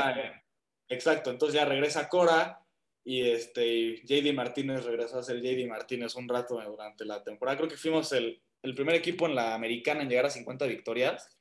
exacto, 0.87 1.29
entonces 1.29 1.59
ya 1.59 1.65
regresa 1.65 2.07
Cora 2.07 2.61
y 3.07 3.21
este, 3.21 4.01
JD 4.03 4.33
Martínez 4.33 4.83
regresó 4.83 5.17
a 5.17 5.23
ser 5.23 5.41
JD 5.41 5.65
Martínez 5.65 6.13
un 6.15 6.27
rato 6.27 6.59
durante 6.61 7.05
la 7.05 7.23
temporada. 7.23 7.57
Creo 7.57 7.69
que 7.69 7.77
fuimos 7.77 8.11
el, 8.11 8.41
el, 8.61 8.75
primer 8.75 8.95
equipo 8.95 9.27
en 9.27 9.33
la 9.33 9.55
americana 9.55 10.01
en 10.01 10.09
llegar 10.09 10.25
a 10.25 10.29
50 10.29 10.65
victorias, 10.65 11.39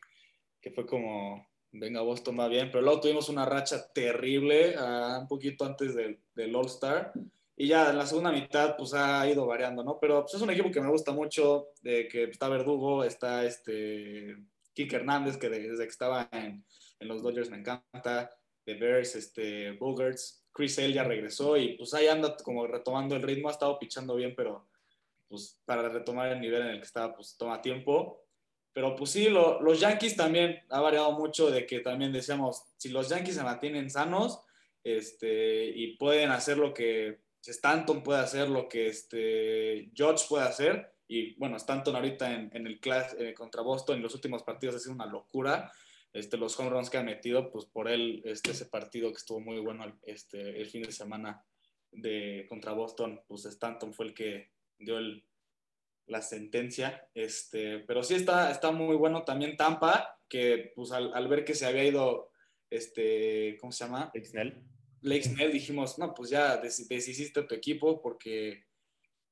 que 0.60 0.70
fue 0.70 0.86
como, 0.86 1.44
venga, 1.72 2.02
Boston 2.02 2.38
va 2.38 2.46
bien, 2.46 2.70
pero 2.70 2.82
luego 2.84 3.00
tuvimos 3.00 3.28
una 3.28 3.44
racha 3.46 3.92
terrible 3.92 4.76
un 4.78 5.26
poquito 5.26 5.64
antes 5.64 5.96
del, 5.96 6.20
del 6.36 6.54
All-Star. 6.54 7.10
Y 7.56 7.66
ya 7.66 7.90
en 7.90 7.98
la 7.98 8.06
segunda 8.06 8.30
mitad, 8.30 8.76
pues 8.76 8.94
ha 8.94 9.28
ido 9.28 9.44
variando, 9.44 9.82
¿no? 9.82 9.98
Pero 10.00 10.22
pues, 10.22 10.34
es 10.34 10.42
un 10.42 10.50
equipo 10.50 10.70
que 10.70 10.80
me 10.80 10.90
gusta 10.90 11.10
mucho, 11.10 11.70
de 11.82 12.06
que 12.06 12.24
está 12.30 12.48
Verdugo, 12.48 13.02
está 13.02 13.44
este 13.44 14.36
Kike 14.72 14.94
Hernández, 14.94 15.36
que 15.36 15.48
desde 15.48 15.82
que 15.82 15.90
estaba 15.90 16.28
en, 16.30 16.64
en 17.00 17.08
los 17.08 17.24
Dodgers 17.24 17.50
me 17.50 17.56
encanta, 17.56 18.30
de 18.64 18.74
Bears, 18.74 19.16
este, 19.16 19.72
Bogarts, 19.72 20.45
Chris 20.56 20.76
Sale 20.76 20.92
ya 20.94 21.04
regresó 21.04 21.58
y 21.58 21.74
pues 21.74 21.92
ahí 21.92 22.08
anda 22.08 22.34
como 22.38 22.66
retomando 22.66 23.14
el 23.14 23.22
ritmo, 23.22 23.48
ha 23.48 23.52
estado 23.52 23.78
pichando 23.78 24.14
bien, 24.14 24.34
pero 24.34 24.66
pues 25.28 25.60
para 25.66 25.86
retomar 25.90 26.32
el 26.32 26.40
nivel 26.40 26.62
en 26.62 26.68
el 26.68 26.78
que 26.78 26.86
estaba, 26.86 27.14
pues 27.14 27.36
toma 27.36 27.60
tiempo. 27.60 28.22
Pero 28.72 28.96
pues 28.96 29.10
sí, 29.10 29.28
los 29.28 29.80
Yankees 29.80 30.16
también 30.16 30.62
ha 30.70 30.80
variado 30.80 31.12
mucho 31.12 31.50
de 31.50 31.66
que 31.66 31.80
también 31.80 32.10
decíamos, 32.10 32.64
si 32.78 32.88
los 32.88 33.10
Yankees 33.10 33.34
se 33.34 33.42
mantienen 33.42 33.90
sanos 33.90 34.40
este, 34.82 35.66
y 35.66 35.96
pueden 35.98 36.30
hacer 36.30 36.56
lo 36.56 36.72
que 36.72 37.20
Stanton 37.42 38.02
puede 38.02 38.20
hacer, 38.20 38.48
lo 38.48 38.66
que 38.66 38.88
este, 38.88 39.90
George 39.94 40.24
puede 40.26 40.44
hacer, 40.44 40.90
y 41.06 41.34
bueno, 41.34 41.56
Stanton 41.56 41.96
ahorita 41.96 42.32
en, 42.32 42.50
en 42.54 42.66
el 42.66 42.80
class, 42.80 43.14
eh, 43.18 43.34
contra 43.34 43.62
Boston 43.62 43.96
en 43.96 44.02
los 44.02 44.14
últimos 44.14 44.42
partidos 44.42 44.76
ha 44.76 44.78
sido 44.78 44.94
una 44.94 45.06
locura, 45.06 45.70
este, 46.16 46.38
los 46.38 46.58
home 46.58 46.70
runs 46.70 46.88
que 46.88 46.96
ha 46.96 47.02
metido, 47.02 47.50
pues 47.50 47.66
por 47.66 47.88
él, 47.88 48.22
este, 48.24 48.52
ese 48.52 48.66
partido 48.66 49.10
que 49.10 49.18
estuvo 49.18 49.38
muy 49.38 49.58
bueno 49.58 49.84
este, 50.02 50.60
el 50.60 50.66
fin 50.66 50.82
de 50.82 50.92
semana 50.92 51.44
de, 51.90 52.46
contra 52.48 52.72
Boston, 52.72 53.20
pues 53.28 53.44
Stanton 53.44 53.92
fue 53.92 54.06
el 54.06 54.14
que 54.14 54.50
dio 54.78 54.96
el, 54.96 55.24
la 56.06 56.22
sentencia. 56.22 57.08
Este, 57.14 57.80
pero 57.80 58.02
sí 58.02 58.14
está, 58.14 58.50
está 58.50 58.70
muy 58.70 58.96
bueno 58.96 59.24
también 59.24 59.58
Tampa, 59.58 60.18
que 60.26 60.72
pues 60.74 60.90
al, 60.92 61.12
al 61.12 61.28
ver 61.28 61.44
que 61.44 61.54
se 61.54 61.66
había 61.66 61.84
ido, 61.84 62.30
este, 62.70 63.58
¿cómo 63.60 63.72
se 63.72 63.84
llama? 63.84 64.10
Blake 64.14 64.28
Snell. 64.28 64.62
Blake 65.02 65.24
Snell, 65.24 65.52
dijimos, 65.52 65.98
no, 65.98 66.14
pues 66.14 66.30
ya 66.30 66.56
des, 66.56 66.88
deshiciste 66.88 67.42
tu 67.42 67.54
equipo 67.54 68.00
porque, 68.00 68.64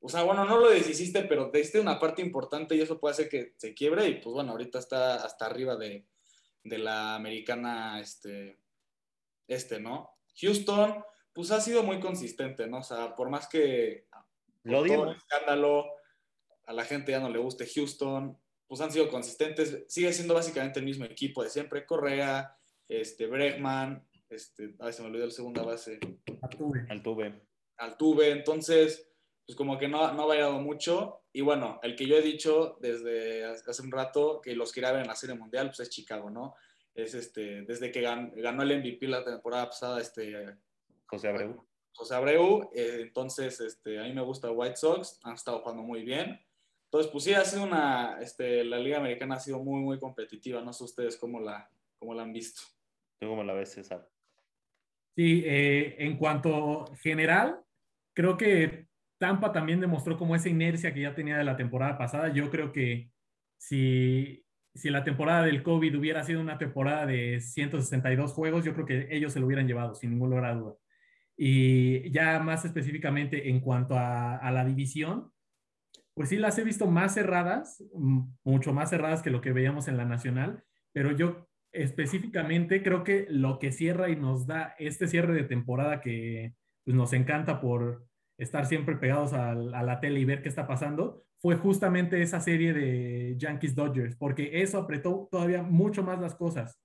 o 0.00 0.08
sea, 0.10 0.22
bueno, 0.22 0.44
no 0.44 0.58
lo 0.58 0.68
deshiciste, 0.68 1.22
pero 1.22 1.50
diste 1.50 1.80
una 1.80 1.98
parte 1.98 2.20
importante 2.20 2.76
y 2.76 2.82
eso 2.82 3.00
puede 3.00 3.12
hacer 3.12 3.28
que 3.30 3.54
se 3.56 3.72
quiebre 3.72 4.06
y 4.06 4.14
pues 4.16 4.34
bueno, 4.34 4.52
ahorita 4.52 4.78
está 4.78 5.24
hasta 5.24 5.46
arriba 5.46 5.76
de, 5.76 6.06
de 6.64 6.78
la 6.78 7.14
americana 7.14 8.00
este, 8.00 8.58
este, 9.46 9.78
¿no? 9.78 10.10
Houston, 10.40 11.04
pues 11.32 11.50
ha 11.50 11.60
sido 11.60 11.82
muy 11.82 12.00
consistente, 12.00 12.66
¿no? 12.66 12.78
O 12.78 12.82
sea, 12.82 13.14
por 13.14 13.30
más 13.30 13.46
que 13.48 14.06
lo 14.64 14.84
todo 14.84 15.10
el 15.10 15.16
escándalo, 15.16 15.86
a 16.66 16.72
la 16.72 16.84
gente 16.84 17.12
ya 17.12 17.20
no 17.20 17.28
le 17.28 17.38
guste 17.38 17.66
Houston, 17.66 18.38
pues 18.66 18.80
han 18.80 18.90
sido 18.90 19.08
consistentes. 19.10 19.84
Sigue 19.88 20.12
siendo 20.12 20.34
básicamente 20.34 20.80
el 20.80 20.86
mismo 20.86 21.04
equipo 21.04 21.42
de 21.42 21.50
siempre. 21.50 21.86
Correa, 21.86 22.56
este, 22.88 23.26
Bregman, 23.26 24.06
este, 24.30 24.74
ay, 24.80 24.92
se 24.92 25.02
me 25.02 25.08
olvidó 25.08 25.24
el 25.24 25.32
segunda 25.32 25.62
base. 25.62 26.00
Altuve. 26.42 26.86
Altuve. 26.88 27.42
Altuve. 27.76 28.30
Entonces, 28.30 29.13
pues 29.46 29.56
como 29.56 29.78
que 29.78 29.88
no, 29.88 30.12
no 30.12 30.22
ha 30.22 30.26
variado 30.26 30.58
mucho. 30.60 31.22
Y 31.32 31.40
bueno, 31.42 31.78
el 31.82 31.96
que 31.96 32.06
yo 32.06 32.16
he 32.16 32.22
dicho 32.22 32.78
desde 32.80 33.44
hace 33.44 33.82
un 33.82 33.92
rato 33.92 34.40
que 34.40 34.54
los 34.54 34.72
quería 34.72 34.92
ver 34.92 35.02
en 35.02 35.08
la 35.08 35.16
Serie 35.16 35.36
Mundial, 35.36 35.68
pues 35.68 35.80
es 35.80 35.90
Chicago, 35.90 36.30
¿no? 36.30 36.54
Es 36.94 37.14
este, 37.14 37.62
desde 37.62 37.90
que 37.90 38.00
ganó 38.00 38.62
el 38.62 38.78
MVP 38.78 39.06
la 39.08 39.24
temporada 39.24 39.66
pasada, 39.66 40.00
este... 40.00 40.56
José 41.06 41.28
Abreu. 41.28 41.66
José 41.92 42.14
Abreu, 42.14 42.70
eh, 42.74 42.98
entonces 43.00 43.60
este, 43.60 44.00
a 44.00 44.04
mí 44.04 44.12
me 44.12 44.22
gusta 44.22 44.50
White 44.50 44.76
Sox, 44.76 45.20
han 45.22 45.34
estado 45.34 45.60
jugando 45.60 45.82
muy 45.82 46.02
bien. 46.04 46.40
Entonces, 46.86 47.10
pues 47.10 47.24
sí, 47.24 47.34
ha 47.34 47.44
sido 47.44 47.64
una, 47.64 48.20
este, 48.20 48.64
la 48.64 48.78
Liga 48.78 48.98
Americana 48.98 49.34
ha 49.34 49.40
sido 49.40 49.58
muy, 49.58 49.80
muy 49.80 49.98
competitiva. 49.98 50.62
No 50.62 50.72
sé 50.72 50.84
ustedes 50.84 51.16
cómo 51.16 51.40
la, 51.40 51.68
cómo 51.98 52.14
la 52.14 52.22
han 52.22 52.32
visto. 52.32 52.62
¿Tú 53.18 53.28
cómo 53.28 53.42
la 53.42 53.52
ves, 53.52 53.72
César? 53.72 54.08
Sí, 55.16 55.42
eh, 55.44 55.96
en 55.98 56.16
cuanto 56.16 56.86
general, 57.02 57.60
creo 58.12 58.36
que 58.36 58.86
Tampa 59.24 59.52
también 59.52 59.80
demostró 59.80 60.18
como 60.18 60.36
esa 60.36 60.50
inercia 60.50 60.92
que 60.92 61.00
ya 61.00 61.14
tenía 61.14 61.38
de 61.38 61.44
la 61.44 61.56
temporada 61.56 61.96
pasada. 61.96 62.28
Yo 62.28 62.50
creo 62.50 62.72
que 62.72 63.08
si, 63.56 64.44
si 64.74 64.90
la 64.90 65.02
temporada 65.02 65.46
del 65.46 65.62
COVID 65.62 65.96
hubiera 65.98 66.22
sido 66.24 66.42
una 66.42 66.58
temporada 66.58 67.06
de 67.06 67.40
162 67.40 68.34
juegos, 68.34 68.66
yo 68.66 68.74
creo 68.74 68.84
que 68.84 69.08
ellos 69.10 69.32
se 69.32 69.40
lo 69.40 69.46
hubieran 69.46 69.66
llevado, 69.66 69.94
sin 69.94 70.10
ningún 70.10 70.28
lugar 70.28 70.44
a 70.44 70.54
duda. 70.54 70.74
Y 71.38 72.10
ya 72.10 72.38
más 72.40 72.66
específicamente 72.66 73.48
en 73.48 73.60
cuanto 73.60 73.96
a, 73.96 74.36
a 74.36 74.52
la 74.52 74.62
división, 74.62 75.32
pues 76.12 76.28
sí 76.28 76.36
las 76.36 76.58
he 76.58 76.62
visto 76.64 76.86
más 76.86 77.14
cerradas, 77.14 77.82
mucho 78.44 78.74
más 78.74 78.90
cerradas 78.90 79.22
que 79.22 79.30
lo 79.30 79.40
que 79.40 79.52
veíamos 79.52 79.88
en 79.88 79.96
la 79.96 80.04
nacional, 80.04 80.64
pero 80.92 81.12
yo 81.12 81.48
específicamente 81.72 82.82
creo 82.82 83.04
que 83.04 83.26
lo 83.30 83.58
que 83.58 83.72
cierra 83.72 84.10
y 84.10 84.16
nos 84.16 84.46
da 84.46 84.74
este 84.78 85.08
cierre 85.08 85.32
de 85.32 85.44
temporada 85.44 86.02
que 86.02 86.56
pues, 86.84 86.94
nos 86.94 87.14
encanta 87.14 87.62
por 87.62 88.04
estar 88.38 88.66
siempre 88.66 88.96
pegados 88.96 89.32
a, 89.32 89.54
la 89.54 90.00
tele 90.00 90.20
y 90.20 90.24
ver 90.24 90.42
qué 90.42 90.48
está 90.48 90.66
pasando, 90.66 91.22
fue 91.38 91.56
justamente 91.56 92.22
esa 92.22 92.40
serie 92.40 92.72
de 92.72 93.34
Yankees 93.36 93.74
Dodgers, 93.74 94.16
porque 94.16 94.62
eso 94.62 94.78
apretó 94.78 95.28
todavía 95.30 95.62
mucho 95.62 96.02
más 96.02 96.20
las 96.20 96.34
cosas. 96.34 96.80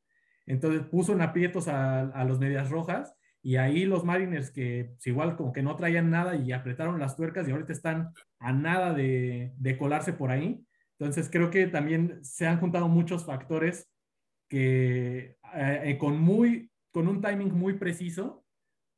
Entonces 0.45 0.83
puso 0.83 1.13
en 1.13 1.21
aprietos 1.21 1.67
a, 1.67 2.23
los 2.25 2.39
Medias 2.39 2.69
Rojas 2.69 3.15
y 3.41 3.55
ahí 3.55 3.85
los 3.85 4.03
Mariners 4.03 4.51
que 4.51 4.89
pues, 4.93 5.07
igual 5.07 5.37
como 5.37 5.53
que 5.53 5.63
no 5.63 5.75
traían 5.75 6.09
nada 6.09 6.35
y 6.35 6.51
apretaron 6.51 6.99
las 6.99 7.15
tuercas 7.15 7.47
y 7.47 7.51
ahorita 7.51 7.71
están 7.71 8.13
a 8.39 8.51
nada 8.51 8.93
de, 8.93 9.53
de 9.57 9.77
colarse 9.77 10.13
por 10.13 10.31
ahí. 10.31 10.61
Entonces 10.97 11.29
creo 11.31 11.49
que 11.49 11.67
también 11.67 12.19
se 12.23 12.45
han 12.45 12.59
juntado 12.59 12.89
muchos 12.89 13.25
factores 13.25 13.89
que 14.49 15.37
eh, 15.55 15.97
con, 15.99 16.19
muy, 16.19 16.71
con 16.91 17.07
un 17.07 17.21
timing 17.21 17.53
muy 17.53 17.73
preciso 17.73 18.43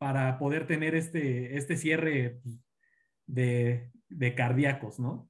para 0.02 0.40
poder 0.40 0.66
tener 0.66 0.96
este, 0.96 1.56
este 1.58 1.78
cierre 1.78 2.42
de, 3.28 3.92
de 4.10 4.34
cardíacos, 4.34 5.00
¿no? 5.00 5.30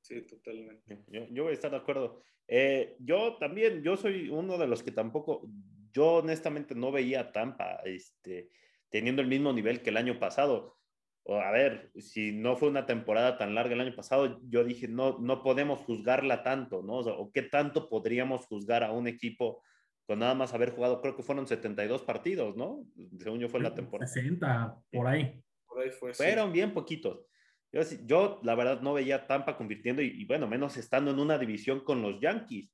Sí, 0.00 0.26
totalmente. 0.26 1.04
Yo, 1.06 1.28
yo 1.30 1.44
voy 1.44 1.52
a 1.52 1.54
estar 1.54 1.70
de 1.70 1.76
acuerdo. 1.76 2.20
Eh, 2.48 2.96
yo 2.98 3.36
también, 3.36 3.84
yo 3.84 3.96
soy 3.96 4.28
uno 4.28 4.58
de 4.58 4.66
los 4.66 4.82
que 4.82 4.90
tampoco, 4.90 5.48
yo 5.92 6.14
honestamente 6.14 6.74
no 6.74 6.90
veía 6.90 7.30
Tampa 7.30 7.76
este, 7.84 8.50
teniendo 8.90 9.22
el 9.22 9.28
mismo 9.28 9.52
nivel 9.52 9.82
que 9.82 9.90
el 9.90 9.96
año 9.96 10.18
pasado. 10.18 10.78
O, 11.22 11.36
a 11.36 11.52
ver, 11.52 11.92
si 12.00 12.32
no 12.32 12.56
fue 12.56 12.70
una 12.70 12.86
temporada 12.86 13.38
tan 13.38 13.54
larga 13.54 13.74
el 13.74 13.82
año 13.82 13.94
pasado, 13.94 14.40
yo 14.48 14.64
dije, 14.64 14.88
no, 14.88 15.20
no 15.20 15.44
podemos 15.44 15.78
juzgarla 15.78 16.42
tanto, 16.42 16.82
¿no? 16.82 16.94
O, 16.94 17.04
sea, 17.04 17.12
o 17.12 17.30
qué 17.30 17.42
tanto 17.42 17.88
podríamos 17.88 18.46
juzgar 18.46 18.82
a 18.82 18.90
un 18.90 19.06
equipo 19.06 19.62
con 20.06 20.18
nada 20.18 20.34
más 20.34 20.52
haber 20.52 20.70
jugado, 20.70 21.00
creo 21.00 21.16
que 21.16 21.22
fueron 21.22 21.46
72 21.46 22.02
partidos, 22.02 22.56
¿no? 22.56 22.84
Según 23.20 23.40
yo 23.40 23.48
fue 23.48 23.60
la 23.60 23.74
temporada. 23.74 24.10
60, 24.10 24.76
por 24.90 25.06
ahí. 25.06 25.42
Por 25.66 25.80
ahí 25.80 25.90
fue. 25.90 26.12
Fueron 26.14 26.48
sí. 26.48 26.52
bien 26.52 26.74
poquitos. 26.74 27.26
Yo, 27.72 27.82
yo, 28.04 28.40
la 28.42 28.54
verdad, 28.54 28.82
no 28.82 28.92
veía 28.92 29.26
Tampa 29.26 29.56
convirtiendo 29.56 30.02
y, 30.02 30.08
y, 30.08 30.24
bueno, 30.24 30.46
menos 30.46 30.76
estando 30.76 31.10
en 31.10 31.18
una 31.18 31.38
división 31.38 31.80
con 31.80 32.02
los 32.02 32.20
Yankees. 32.20 32.70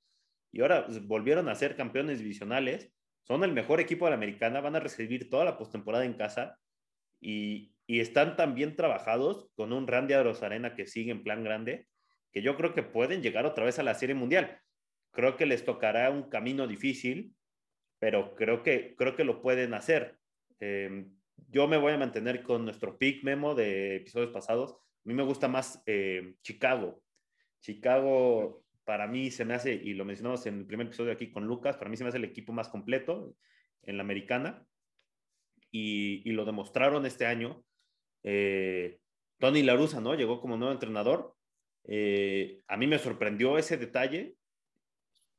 Y 0.50 0.60
ahora 0.60 0.86
pues, 0.86 1.06
volvieron 1.06 1.48
a 1.48 1.54
ser 1.54 1.76
campeones 1.76 2.18
divisionales. 2.18 2.92
Son 3.22 3.44
el 3.44 3.52
mejor 3.52 3.80
equipo 3.80 4.06
de 4.06 4.12
la 4.12 4.16
americana, 4.16 4.60
van 4.60 4.76
a 4.76 4.80
recibir 4.80 5.28
toda 5.28 5.44
la 5.44 5.58
postemporada 5.58 6.04
en 6.04 6.14
casa 6.14 6.58
y, 7.20 7.74
y, 7.86 8.00
están 8.00 8.36
tan 8.36 8.54
bien 8.54 8.74
trabajados 8.74 9.50
con 9.54 9.72
un 9.72 9.86
Randy 9.86 10.14
Arena 10.14 10.74
que 10.74 10.86
sigue 10.86 11.10
en 11.10 11.22
plan 11.22 11.44
grande, 11.44 11.86
que 12.32 12.40
yo 12.42 12.56
creo 12.56 12.74
que 12.74 12.82
pueden 12.82 13.22
llegar 13.22 13.44
otra 13.44 13.64
vez 13.64 13.78
a 13.78 13.82
la 13.82 13.94
Serie 13.94 14.14
Mundial. 14.14 14.58
Creo 15.18 15.36
que 15.36 15.46
les 15.46 15.64
tocará 15.64 16.10
un 16.12 16.30
camino 16.30 16.68
difícil, 16.68 17.34
pero 17.98 18.36
creo 18.36 18.62
que, 18.62 18.94
creo 18.94 19.16
que 19.16 19.24
lo 19.24 19.42
pueden 19.42 19.74
hacer. 19.74 20.16
Eh, 20.60 21.08
yo 21.48 21.66
me 21.66 21.76
voy 21.76 21.92
a 21.92 21.98
mantener 21.98 22.44
con 22.44 22.64
nuestro 22.64 22.96
pick 22.98 23.24
memo 23.24 23.56
de 23.56 23.96
episodios 23.96 24.30
pasados. 24.30 24.74
A 24.74 24.76
mí 25.02 25.14
me 25.14 25.24
gusta 25.24 25.48
más 25.48 25.82
eh, 25.86 26.34
Chicago. 26.42 27.02
Chicago 27.58 28.62
para 28.84 29.08
mí 29.08 29.32
se 29.32 29.44
me 29.44 29.54
hace, 29.54 29.74
y 29.74 29.94
lo 29.94 30.04
mencionamos 30.04 30.46
en 30.46 30.60
el 30.60 30.66
primer 30.66 30.86
episodio 30.86 31.10
aquí 31.10 31.32
con 31.32 31.48
Lucas, 31.48 31.76
para 31.76 31.90
mí 31.90 31.96
se 31.96 32.04
me 32.04 32.10
hace 32.10 32.18
el 32.18 32.24
equipo 32.24 32.52
más 32.52 32.68
completo 32.68 33.34
en 33.82 33.96
la 33.96 34.04
americana. 34.04 34.64
Y, 35.72 36.22
y 36.24 36.30
lo 36.30 36.44
demostraron 36.44 37.06
este 37.06 37.26
año. 37.26 37.64
Eh, 38.22 39.00
Tony 39.38 39.64
Larusa, 39.64 40.00
¿no? 40.00 40.14
Llegó 40.14 40.40
como 40.40 40.56
nuevo 40.56 40.72
entrenador. 40.72 41.34
Eh, 41.88 42.62
a 42.68 42.76
mí 42.76 42.86
me 42.86 43.00
sorprendió 43.00 43.58
ese 43.58 43.76
detalle. 43.78 44.37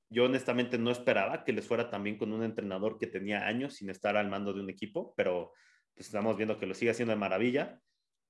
Yo 0.09 0.25
honestamente 0.25 0.77
no 0.77 0.91
esperaba 0.91 1.43
que 1.43 1.53
les 1.53 1.67
fuera 1.67 1.89
también 1.89 2.17
con 2.17 2.33
un 2.33 2.43
entrenador 2.43 2.97
que 2.97 3.07
tenía 3.07 3.47
años 3.47 3.75
sin 3.75 3.89
estar 3.89 4.17
al 4.17 4.29
mando 4.29 4.53
de 4.53 4.61
un 4.61 4.69
equipo, 4.69 5.13
pero 5.15 5.53
pues 5.93 6.07
estamos 6.07 6.35
viendo 6.35 6.57
que 6.57 6.65
lo 6.65 6.73
sigue 6.73 6.91
haciendo 6.91 7.13
de 7.13 7.19
maravilla. 7.19 7.79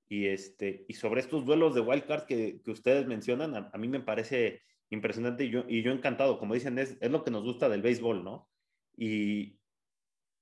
Y, 0.07 0.25
este, 0.25 0.85
y 0.87 0.93
sobre 0.95 1.21
estos 1.21 1.45
duelos 1.45 1.75
de 1.75 1.81
wildcard 1.81 2.25
que, 2.25 2.61
que 2.63 2.71
ustedes 2.71 3.05
mencionan, 3.05 3.55
a, 3.55 3.69
a, 3.71 3.77
mí 3.77 3.87
me 3.87 3.99
parece 3.99 4.61
impresionante 4.89 5.45
y 5.45 5.51
yo, 5.51 5.65
y 5.67 5.83
yo 5.83 5.91
encantado. 5.91 6.39
Como 6.39 6.55
dicen, 6.55 6.79
es, 6.79 6.97
es 6.99 7.11
lo 7.11 7.23
que 7.23 7.31
nos 7.31 7.43
gusta 7.43 7.69
del 7.69 7.83
béisbol, 7.83 8.23
¿no? 8.23 8.49
Y, 8.97 9.59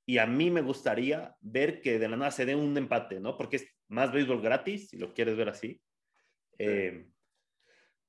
y 0.05 0.19
a 0.19 0.25
mí 0.25 0.49
me 0.49 0.61
gustaría 0.61 1.35
ver 1.41 1.81
que 1.81 1.99
de 1.99 2.07
la 2.07 2.15
nada 2.15 2.31
se 2.31 2.45
dé 2.45 2.55
un 2.55 2.75
empate, 2.77 3.19
¿no? 3.19 3.37
Porque 3.37 3.57
es 3.57 3.67
más 3.89 4.11
béisbol 4.11 4.41
gratis, 4.41 4.87
si 4.89 4.97
lo 4.97 5.13
quieres 5.13 5.35
ver 5.35 5.49
así. 5.49 5.81
Eh, 6.57 7.07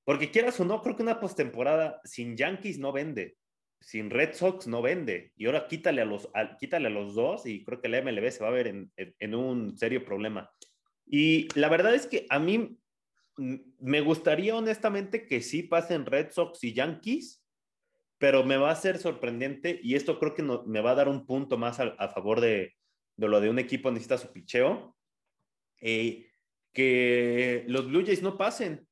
porque 0.09 0.31
quieras 0.31 0.59
o 0.59 0.65
no, 0.65 0.81
creo 0.81 0.97
que 0.97 1.03
una 1.03 1.21
postemporada 1.21 2.01
sin 2.03 2.35
Yankees 2.35 2.79
no 2.79 2.93
vende, 2.93 3.37
sin 3.79 4.09
Red 4.09 4.33
Sox 4.33 4.67
no 4.67 4.81
vende. 4.81 5.33
Y 5.37 5.45
ahora 5.45 5.69
quítale 5.69 6.01
a 6.01 6.07
los, 6.07 6.31
quítale 6.59 6.87
a 6.87 6.91
los 6.91 7.15
dos 7.15 7.45
y 7.45 7.63
creo 7.63 7.83
que 7.83 7.91
la 7.91 8.01
MLB 8.01 8.31
se 8.31 8.43
va 8.43 8.49
a 8.49 8.53
ver 8.53 8.69
en, 8.69 9.35
un 9.35 9.77
serio 9.77 10.07
problema. 10.07 10.51
Y 11.05 11.47
la 11.59 11.69
verdad 11.69 11.95
es 11.95 12.07
que 12.07 12.25
a 12.31 12.39
mí 12.39 12.79
me 13.37 14.01
gustaría 14.01 14.57
honestamente 14.57 15.27
que 15.27 15.43
sí 15.43 15.63
pasen 15.63 16.07
Red 16.07 16.31
Sox 16.31 16.65
y 16.65 16.73
Yankees, 16.73 17.45
pero 18.17 18.45
me 18.45 18.57
va 18.57 18.71
a 18.71 18.77
ser 18.77 18.97
sorprendente 18.97 19.79
y 19.83 19.95
esto 19.95 20.19
creo 20.19 20.35
que 20.35 20.43
me 20.43 20.81
va 20.81 20.93
a 20.93 20.95
dar 20.95 21.11
un 21.11 21.27
punto 21.27 21.59
más 21.59 21.81
a, 21.81 22.09
favor 22.09 22.41
de, 22.41 22.73
de, 23.15 23.29
lo 23.29 23.43
de 23.43 23.51
un 23.51 23.59
equipo 23.59 23.91
necesita 23.91 24.17
su 24.17 24.33
picheo, 24.33 24.97
eh, 25.83 26.31
que 26.73 27.65
los 27.67 27.87
Blue 27.87 28.07
Jays 28.07 28.23
no 28.23 28.39
pasen. 28.39 28.88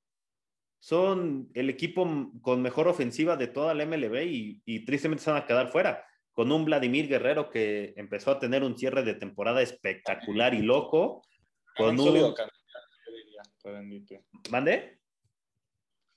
Son 0.79 1.49
el 1.55 1.71
equipo 1.71 2.31
con 2.43 2.63
mejor 2.63 2.89
ofensiva 2.89 3.37
de 3.37 3.49
toda 3.49 3.75
la 3.75 3.87
MLB 3.87 4.23
y, 4.25 4.63
y 4.65 4.85
tristemente 4.85 5.25
se 5.25 5.31
van 5.31 5.43
a 5.43 5.47
quedar 5.47 5.69
fuera 5.69 6.05
con 6.37 6.53
un 6.53 6.67
Vladimir 6.67 7.09
Guerrero 7.09 7.49
que 7.49 7.95
empezó 7.97 8.31
a 8.31 8.39
tener 8.39 8.63
un 8.63 8.77
cierre 8.77 9.03
de 9.03 9.15
temporada 9.15 9.63
espectacular 9.63 10.53
y 10.53 10.61
loco. 10.61 11.23
Con 11.75 11.99
un, 11.99 12.09
un 12.09 12.35
¿Mande? 14.51 15.01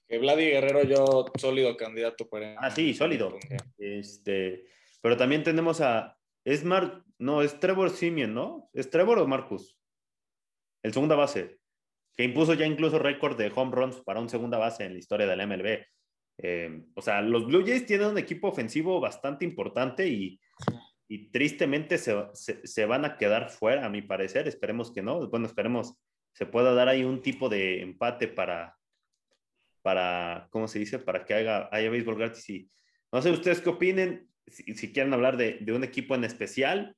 Que 0.05 0.17
Vladi 0.17 0.45
Guerrero, 0.47 0.83
yo 0.83 1.25
sólido 1.37 1.77
candidato 1.77 2.27
para. 2.27 2.55
Ah, 2.59 2.69
sí, 2.69 2.93
sólido. 2.93 3.37
Este, 3.77 4.65
pero 5.01 5.15
también 5.15 5.43
tenemos 5.43 5.79
a. 5.79 6.17
Es 6.43 6.65
Mar. 6.65 7.01
No, 7.17 7.41
es 7.41 7.57
Trevor 7.61 7.89
Simeon, 7.89 8.33
¿no? 8.33 8.69
¿Es 8.73 8.89
Trevor 8.89 9.19
o 9.19 9.27
Marcus? 9.27 9.77
El 10.83 10.91
segunda 10.91 11.15
base. 11.15 11.58
Que 12.19 12.25
impuso 12.25 12.53
ya 12.53 12.65
incluso 12.65 12.99
récord 12.99 13.37
de 13.37 13.49
home 13.55 13.71
runs 13.73 14.01
para 14.01 14.19
un 14.19 14.27
segunda 14.27 14.57
base 14.57 14.83
en 14.83 14.91
la 14.91 14.99
historia 14.99 15.25
del 15.25 15.47
MLB. 15.47 15.85
Eh, 16.39 16.83
o 16.93 17.01
sea, 17.01 17.21
los 17.21 17.45
Blue 17.45 17.65
Jays 17.65 17.85
tienen 17.85 18.07
un 18.07 18.17
equipo 18.17 18.49
ofensivo 18.49 18.99
bastante 18.99 19.45
importante 19.45 20.05
y, 20.05 20.37
y 21.07 21.31
tristemente 21.31 21.97
se, 21.97 22.13
se, 22.33 22.67
se, 22.67 22.85
van 22.85 23.05
a 23.05 23.15
quedar 23.15 23.49
fuera, 23.49 23.85
a 23.85 23.89
mi 23.89 24.01
parecer. 24.01 24.49
Esperemos 24.49 24.91
que 24.91 25.01
no. 25.01 25.29
Bueno, 25.29 25.45
esperemos 25.45 25.97
se 26.33 26.45
pueda 26.45 26.73
dar 26.73 26.89
ahí 26.89 27.05
un 27.05 27.21
tipo 27.21 27.47
de 27.47 27.81
empate 27.83 28.27
para, 28.27 28.75
para 29.81 30.49
¿cómo 30.49 30.67
se 30.67 30.79
dice? 30.79 30.99
Para 30.99 31.23
que 31.23 31.35
haya, 31.35 31.69
béisbol 31.71 32.17
gratis. 32.17 32.49
Y 32.49 32.69
no 33.13 33.21
sé 33.21 33.31
ustedes 33.31 33.61
qué 33.61 33.69
opinen, 33.69 34.27
si, 34.45 34.75
si 34.75 34.91
quieren 34.91 35.13
hablar 35.13 35.37
de, 35.37 35.59
de, 35.61 35.71
un 35.71 35.85
equipo 35.85 36.15
en 36.15 36.25
especial 36.25 36.97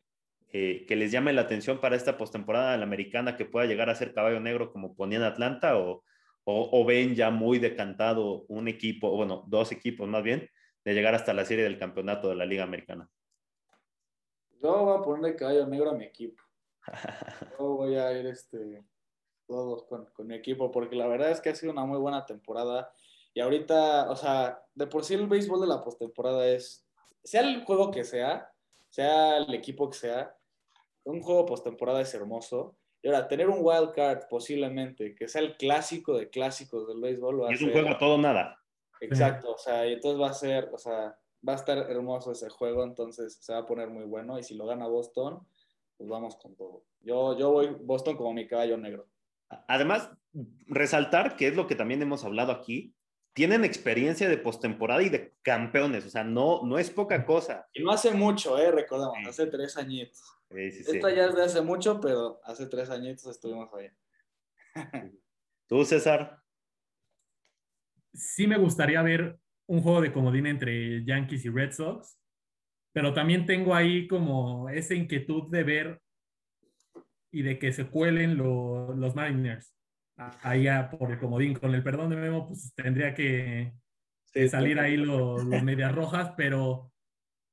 eh, 0.53 0.85
que 0.85 0.95
les 0.95 1.11
llame 1.11 1.31
la 1.31 1.41
atención 1.41 1.79
para 1.79 1.95
esta 1.95 2.17
postemporada 2.17 2.73
de 2.73 2.77
la 2.77 2.83
americana 2.83 3.37
que 3.37 3.45
pueda 3.45 3.65
llegar 3.67 3.89
a 3.89 3.95
ser 3.95 4.13
caballo 4.13 4.39
negro 4.39 4.71
como 4.71 4.95
ponían 4.95 5.23
Atlanta 5.23 5.77
o, 5.77 6.03
o, 6.43 6.69
o, 6.71 6.85
ven 6.85 7.15
ya 7.15 7.29
muy 7.29 7.57
decantado 7.57 8.43
un 8.49 8.67
equipo, 8.67 9.15
bueno, 9.15 9.45
dos 9.47 9.71
equipos 9.71 10.09
más 10.09 10.23
bien, 10.23 10.49
de 10.83 10.93
llegar 10.93 11.15
hasta 11.15 11.33
la 11.33 11.45
serie 11.45 11.63
del 11.63 11.79
campeonato 11.79 12.27
de 12.27 12.35
la 12.35 12.45
Liga 12.45 12.63
Americana. 12.63 13.09
Yo 14.61 14.85
voy 14.85 14.97
a 14.97 15.01
ponerle 15.01 15.35
caballo 15.35 15.65
negro 15.67 15.91
a 15.91 15.95
mi 15.95 16.03
equipo. 16.03 16.43
Yo 17.57 17.75
voy 17.75 17.95
a 17.95 18.11
ir 18.19 18.25
este, 18.25 18.83
todos 19.47 19.83
con, 19.85 20.05
con, 20.07 20.27
mi 20.27 20.35
equipo, 20.35 20.69
porque 20.69 20.95
la 20.95 21.07
verdad 21.07 21.31
es 21.31 21.39
que 21.39 21.49
ha 21.49 21.55
sido 21.55 21.71
una 21.71 21.85
muy 21.85 21.97
buena 21.97 22.25
temporada. 22.25 22.91
Y 23.33 23.39
ahorita, 23.39 24.09
o 24.11 24.15
sea, 24.15 24.61
de 24.73 24.87
por 24.87 25.05
sí 25.05 25.13
el 25.13 25.27
béisbol 25.27 25.61
de 25.61 25.67
la 25.67 25.81
postemporada 25.81 26.45
es, 26.47 26.85
sea 27.23 27.41
el 27.41 27.63
juego 27.63 27.89
que 27.89 28.03
sea, 28.03 28.51
sea 28.89 29.37
el 29.37 29.53
equipo 29.53 29.89
que 29.89 29.97
sea, 29.97 30.35
un 31.03 31.21
juego 31.21 31.45
postemporada 31.45 32.01
es 32.01 32.13
hermoso. 32.13 32.75
Y 33.01 33.07
ahora, 33.07 33.27
tener 33.27 33.49
un 33.49 33.59
wild 33.59 33.91
card 33.93 34.27
posiblemente, 34.29 35.15
que 35.15 35.27
sea 35.27 35.41
el 35.41 35.57
clásico 35.57 36.17
de 36.17 36.29
clásicos 36.29 36.87
del 36.87 37.01
béisbol. 37.01 37.41
Va 37.41 37.51
y 37.51 37.55
es 37.55 37.61
un 37.61 37.71
juego 37.71 37.89
a 37.89 37.97
todo 37.97 38.17
nada. 38.17 38.59
Exacto, 38.99 39.53
o 39.53 39.57
sea, 39.57 39.87
y 39.87 39.93
entonces 39.93 40.21
va 40.21 40.29
a 40.29 40.33
ser, 40.33 40.69
o 40.71 40.77
sea, 40.77 41.17
va 41.47 41.53
a 41.53 41.55
estar 41.55 41.77
hermoso 41.89 42.31
ese 42.31 42.49
juego, 42.49 42.83
entonces 42.83 43.37
se 43.41 43.51
va 43.51 43.59
a 43.59 43.65
poner 43.65 43.89
muy 43.89 44.05
bueno. 44.05 44.37
Y 44.37 44.43
si 44.43 44.53
lo 44.53 44.67
gana 44.67 44.85
Boston, 44.87 45.39
pues 45.97 46.07
vamos 46.07 46.35
con 46.35 46.55
todo. 46.55 46.83
Yo, 47.01 47.37
yo 47.37 47.51
voy 47.51 47.75
Boston 47.79 48.15
como 48.15 48.33
mi 48.33 48.47
caballo 48.47 48.77
negro. 48.77 49.07
Además, 49.67 50.11
resaltar, 50.67 51.35
que 51.35 51.47
es 51.47 51.55
lo 51.55 51.65
que 51.65 51.75
también 51.75 52.01
hemos 52.01 52.23
hablado 52.23 52.51
aquí, 52.51 52.93
tienen 53.33 53.65
experiencia 53.65 54.29
de 54.29 54.37
postemporada 54.37 55.01
y 55.01 55.09
de 55.09 55.30
campeones, 55.43 56.05
o 56.05 56.09
sea, 56.09 56.23
no, 56.23 56.61
no 56.63 56.77
es 56.77 56.89
poca 56.89 57.25
cosa. 57.25 57.67
Y 57.73 57.83
no 57.83 57.91
hace 57.91 58.11
mucho, 58.11 58.57
¿eh? 58.57 58.71
Recordamos, 58.71 59.17
hace 59.27 59.47
tres 59.47 59.75
añitos. 59.77 60.21
Sí, 60.51 60.71
sí, 60.71 60.83
sí. 60.83 60.95
Esta 60.97 61.11
ya 61.13 61.25
es 61.27 61.35
de 61.35 61.43
hace 61.43 61.61
mucho, 61.61 61.99
pero 62.01 62.39
hace 62.43 62.67
tres 62.67 62.89
añitos 62.89 63.25
estuvimos 63.25 63.69
ahí. 63.73 63.89
¿Tú, 65.67 65.83
César? 65.85 66.37
Sí 68.13 68.45
me 68.47 68.57
gustaría 68.57 69.01
ver 69.01 69.39
un 69.67 69.81
juego 69.81 70.01
de 70.01 70.11
comodín 70.11 70.45
entre 70.47 71.03
Yankees 71.05 71.45
y 71.45 71.49
Red 71.49 71.71
Sox, 71.71 72.19
pero 72.91 73.13
también 73.13 73.45
tengo 73.45 73.73
ahí 73.73 74.07
como 74.07 74.69
esa 74.69 74.93
inquietud 74.93 75.49
de 75.49 75.63
ver 75.63 76.01
y 77.31 77.41
de 77.41 77.57
que 77.57 77.71
se 77.71 77.87
cuelen 77.89 78.35
lo- 78.37 78.93
los 78.93 79.15
Mariners 79.15 79.73
ahí 80.41 80.67
a- 80.67 80.89
por 80.89 81.09
el 81.11 81.19
comodín. 81.19 81.53
Con 81.53 81.73
el 81.73 81.83
perdón 81.83 82.09
de 82.09 82.17
Memo, 82.17 82.47
pues 82.47 82.73
tendría 82.75 83.13
que, 83.13 83.73
salir 84.49 84.79
ahí 84.79 84.97
lo- 84.97 85.37
los 85.43 85.63
medias 85.63 85.93
rojas, 85.93 86.33
pero 86.37 86.91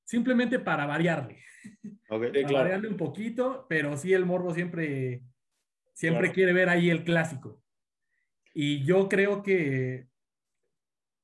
simplemente 0.05 0.59
para 0.59 0.87
variarle. 0.87 1.43
Ok. 2.09 2.25
Sí, 2.27 2.31
Para 2.33 2.49
claro. 2.49 2.59
variarle 2.65 2.89
un 2.89 2.97
poquito, 2.97 3.67
pero 3.69 3.97
sí 3.97 4.13
el 4.13 4.25
morbo 4.25 4.55
siempre, 4.55 5.23
siempre 5.95 6.23
Claro. 6.29 6.35
quiere 6.35 6.53
ver 6.53 6.69
ahí 6.69 6.91
el 6.91 7.05
clásico. 7.05 7.63
Y 8.55 8.85
yo 8.85 9.09
creo 9.09 9.43
que 9.43 10.07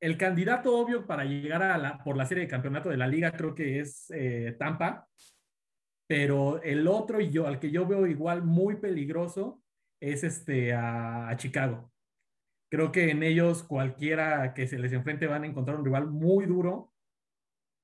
el 0.00 0.18
candidato 0.18 0.76
obvio 0.76 1.06
para 1.06 1.24
llegar 1.24 1.62
a 1.62 1.78
la, 1.78 1.98
por 2.04 2.16
la 2.16 2.26
serie 2.26 2.44
de 2.44 2.50
campeonato 2.50 2.90
de 2.90 2.96
la 2.98 3.06
liga 3.06 3.32
creo 3.32 3.54
que 3.54 3.80
es 3.80 4.10
eh, 4.14 4.54
Tampa, 4.58 5.08
pero 6.06 6.62
el 6.62 6.86
otro 6.86 7.20
y 7.20 7.30
yo, 7.30 7.46
al 7.46 7.58
que 7.58 7.70
yo 7.70 7.86
veo 7.86 8.06
igual 8.06 8.42
muy 8.42 8.76
peligroso 8.76 9.62
es 10.00 10.22
este 10.22 10.74
a, 10.74 11.28
a 11.30 11.36
Chicago. 11.38 11.93
Creo 12.70 12.92
que 12.92 13.10
en 13.10 13.22
ellos 13.22 13.62
cualquiera 13.62 14.54
que 14.54 14.66
se 14.66 14.78
les 14.78 14.92
enfrente 14.92 15.26
van 15.26 15.44
a 15.44 15.46
encontrar 15.46 15.76
un 15.76 15.84
rival 15.84 16.10
muy 16.10 16.46
duro 16.46 16.92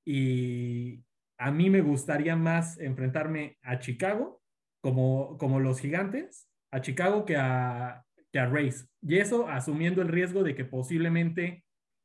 y 0.05 1.03
a 1.37 1.51
mí 1.51 1.69
me 1.69 1.81
gustaría 1.81 2.35
más 2.35 2.79
enfrentarme 2.79 3.57
a 3.61 3.79
Chicago 3.79 4.41
como, 4.81 5.37
como 5.37 5.59
los 5.59 5.79
gigantes, 5.79 6.49
a 6.71 6.81
Chicago 6.81 7.25
que 7.25 7.37
a, 7.37 8.03
que 8.31 8.39
a 8.39 8.47
Rays. 8.47 8.89
Y 9.01 9.17
eso 9.17 9.47
asumiendo 9.47 10.01
el 10.01 10.07
riesgo 10.07 10.43
de 10.43 10.55
que 10.55 10.65
posiblemente 10.65 11.63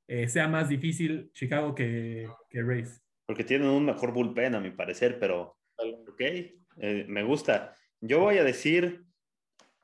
eh, 0.09 0.29
sea 0.29 0.49
más 0.49 0.69
difícil 0.69 1.31
Chicago 1.33 1.75
que, 1.75 2.29
que 2.51 2.63
Rays. 2.63 3.03
Porque 3.27 3.45
tienen 3.45 3.69
un 3.69 3.87
mejor 3.87 4.13
bullpen, 4.13 4.55
a 4.55 4.61
mi 4.61 4.71
parecer, 4.71 5.19
pero 5.19 5.57
ok, 5.79 6.21
eh, 6.21 7.07
me 7.09 7.23
gusta. 7.23 7.75
Yo 8.01 8.21
voy 8.21 8.39
a 8.39 8.45
decir, 8.45 9.06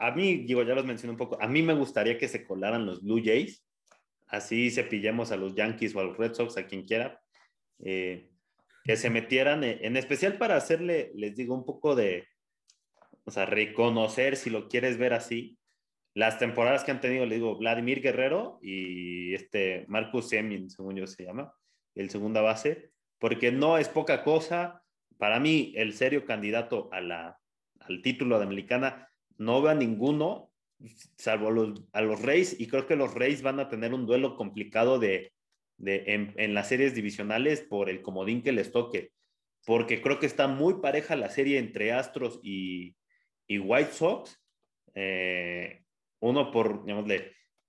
a 0.02 0.10
mí, 0.10 0.38
digo, 0.38 0.62
ya 0.64 0.74
los 0.74 0.84
mencioné 0.84 1.12
un 1.12 1.16
poco, 1.16 1.40
a 1.40 1.46
mí 1.46 1.62
me 1.62 1.74
gustaría 1.74 2.18
que 2.18 2.26
se 2.26 2.44
colaran 2.44 2.86
los 2.86 3.02
Blue 3.02 3.22
Jays, 3.24 3.64
así 4.26 4.70
cepillemos 4.70 5.30
a 5.30 5.36
los 5.36 5.54
Yankees 5.54 5.94
o 5.94 6.00
a 6.00 6.04
los 6.04 6.16
Red 6.16 6.34
Sox, 6.34 6.56
a 6.56 6.66
quien 6.66 6.84
quiera, 6.84 7.20
eh, 7.78 8.28
que 8.84 8.96
se 8.96 9.10
metieran, 9.10 9.62
eh, 9.62 9.78
en 9.82 9.96
especial 9.96 10.38
para 10.38 10.56
hacerle, 10.56 11.12
les 11.14 11.36
digo, 11.36 11.54
un 11.54 11.64
poco 11.64 11.94
de, 11.94 12.26
o 13.24 13.30
sea, 13.30 13.46
reconocer, 13.46 14.36
si 14.36 14.50
lo 14.50 14.68
quieres 14.68 14.98
ver 14.98 15.14
así, 15.14 15.56
las 16.14 16.38
temporadas 16.38 16.82
que 16.82 16.90
han 16.90 17.00
tenido, 17.00 17.24
le 17.24 17.36
digo, 17.36 17.56
Vladimir 17.56 18.02
Guerrero 18.02 18.58
y 18.60 19.34
este 19.34 19.86
Marcus 19.88 20.28
Semien, 20.28 20.68
según 20.68 20.96
yo 20.96 21.06
se 21.06 21.24
llama, 21.24 21.54
el 21.94 22.10
segunda 22.10 22.40
base, 22.42 22.90
porque 23.18 23.52
no 23.52 23.78
es 23.78 23.88
poca 23.88 24.22
cosa. 24.24 24.82
Para 25.16 25.40
mí, 25.40 25.72
el 25.76 25.94
serio 25.94 26.26
candidato 26.26 26.90
a 26.92 27.00
la, 27.00 27.38
al 27.80 28.02
título 28.02 28.38
de 28.38 28.44
Americana, 28.44 29.08
no 29.44 29.62
veo 29.62 29.72
a 29.72 29.74
ninguno, 29.74 30.50
salvo 31.16 31.50
los, 31.50 31.84
a 31.92 32.00
los 32.00 32.22
Reyes, 32.22 32.58
y 32.58 32.66
creo 32.68 32.86
que 32.86 32.96
los 32.96 33.14
Reyes 33.14 33.42
van 33.42 33.60
a 33.60 33.68
tener 33.68 33.94
un 33.94 34.06
duelo 34.06 34.36
complicado 34.36 34.98
de, 34.98 35.32
de, 35.78 36.04
en, 36.36 36.54
las 36.54 36.68
series 36.68 36.94
divisionales 36.94 37.60
por 37.60 37.90
el 37.90 38.02
comodín 38.02 38.42
que 38.42 38.52
les 38.52 38.72
toque, 38.72 39.10
porque 39.66 40.00
creo 40.00 40.18
que 40.18 40.26
está 40.26 40.48
muy 40.48 40.80
pareja 40.80 41.16
la 41.16 41.30
serie 41.30 41.58
entre 41.58 41.92
Astros 41.92 42.40
y, 42.42 42.96
y 43.46 43.58
White 43.58 43.92
Sox. 43.92 44.38
Eh, 44.94 45.82
uno 46.20 46.50
por, 46.50 46.84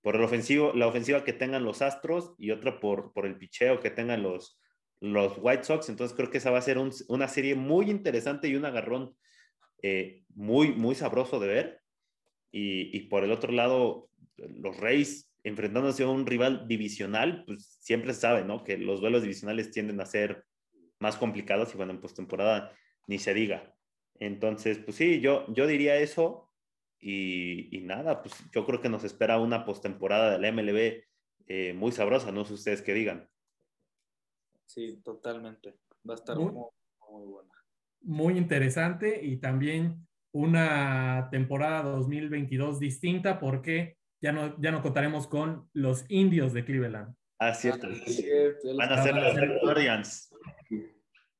por 0.00 0.16
el 0.16 0.22
ofensivo, 0.22 0.72
la 0.74 0.86
ofensiva 0.86 1.24
que 1.24 1.32
tengan 1.32 1.64
los 1.64 1.82
Astros 1.82 2.34
y 2.38 2.50
otra 2.50 2.78
por, 2.78 3.12
por 3.12 3.26
el 3.26 3.36
picheo 3.36 3.80
que 3.80 3.90
tengan 3.90 4.22
los, 4.22 4.60
los 5.00 5.38
White 5.38 5.64
Sox. 5.64 5.88
Entonces 5.88 6.16
creo 6.16 6.30
que 6.30 6.38
esa 6.38 6.50
va 6.50 6.58
a 6.58 6.62
ser 6.62 6.78
un, 6.78 6.92
una 7.08 7.28
serie 7.28 7.54
muy 7.54 7.90
interesante 7.90 8.48
y 8.48 8.56
un 8.56 8.64
agarrón 8.64 9.16
eh, 9.82 10.23
muy, 10.34 10.72
muy 10.72 10.94
sabroso 10.94 11.40
de 11.40 11.48
ver. 11.48 11.80
Y, 12.52 12.96
y, 12.96 13.08
por 13.08 13.24
el 13.24 13.32
otro 13.32 13.52
lado, 13.52 14.08
los 14.36 14.76
Reyes 14.76 15.32
enfrentándose 15.42 16.04
a 16.04 16.08
un 16.08 16.26
rival 16.26 16.66
divisional, 16.66 17.44
pues 17.46 17.78
siempre 17.80 18.14
se 18.14 18.20
sabe, 18.20 18.44
¿no? 18.44 18.64
Que 18.64 18.78
los 18.78 19.00
duelos 19.00 19.22
divisionales 19.22 19.70
tienden 19.70 20.00
a 20.00 20.06
ser 20.06 20.44
más 21.00 21.16
complicados 21.16 21.74
y 21.74 21.76
bueno, 21.76 21.92
en 21.92 22.00
postemporada 22.00 22.72
ni 23.06 23.18
se 23.18 23.34
diga. 23.34 23.74
Entonces, 24.18 24.78
pues 24.78 24.96
sí, 24.96 25.20
yo, 25.20 25.44
yo 25.52 25.66
diría 25.66 25.96
eso. 25.96 26.50
Y, 26.98 27.76
y, 27.76 27.82
nada, 27.82 28.22
pues 28.22 28.34
yo 28.52 28.64
creo 28.64 28.80
que 28.80 28.88
nos 28.88 29.04
espera 29.04 29.38
una 29.38 29.66
postemporada 29.66 30.30
de 30.32 30.38
la 30.38 30.50
MLB 30.50 31.04
eh, 31.46 31.74
muy 31.74 31.92
sabrosa, 31.92 32.32
no 32.32 32.46
sé 32.46 32.54
ustedes 32.54 32.80
qué 32.80 32.94
digan. 32.94 33.28
Sí, 34.64 35.02
totalmente. 35.04 35.76
Va 36.08 36.14
a 36.14 36.16
estar 36.16 36.36
muy, 36.36 36.52
muy, 36.52 36.70
muy 37.10 37.26
buena. 37.26 37.52
Muy 38.00 38.38
interesante 38.38 39.22
y 39.22 39.36
también 39.36 40.06
una 40.34 41.28
temporada 41.30 41.82
2022 41.82 42.80
distinta 42.80 43.38
porque 43.38 43.96
ya 44.20 44.32
no, 44.32 44.60
ya 44.60 44.72
no 44.72 44.82
contaremos 44.82 45.28
con 45.28 45.70
los 45.72 46.04
indios 46.08 46.52
de 46.52 46.64
Cleveland. 46.64 47.14
Ah, 47.38 47.54
cierto. 47.54 47.86
Ah, 47.88 47.94
cierto. 48.04 48.76
Van 48.76 48.92
a 48.92 49.02
ser 49.02 49.14
los 49.14 49.62
Guardians. 49.62 50.34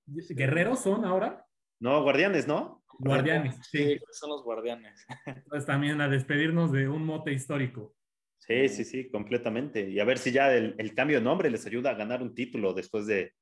¿Guerreros 0.07 0.81
son 0.81 1.05
ahora? 1.05 1.45
No, 1.81 2.03
guardianes, 2.03 2.47
¿no? 2.47 2.85
Guardianes, 2.99 3.57
sí. 3.69 3.79
sí. 3.79 4.01
son 4.13 4.31
los 4.31 4.45
guardianes. 4.45 5.05
Pues 5.49 5.67
también 5.67 6.01
a 6.01 6.09
despedirnos 6.09 6.71
de 6.71 6.89
un 6.89 7.05
mote 7.05 7.33
histórico. 7.33 7.97
Sí, 8.39 8.69
sí, 8.69 8.85
sí, 8.85 9.11
completamente. 9.11 9.89
Y 9.89 9.99
a 9.99 10.05
ver 10.05 10.19
si 10.19 10.31
ya 10.31 10.55
el, 10.55 10.77
el 10.79 10.95
cambio 10.95 11.19
de 11.19 11.25
nombre 11.25 11.51
les 11.51 11.67
ayuda 11.67 11.91
a 11.91 11.95
ganar 11.95 12.23
un 12.23 12.35
título 12.35 12.75
después 12.75 13.07
de 13.07 13.33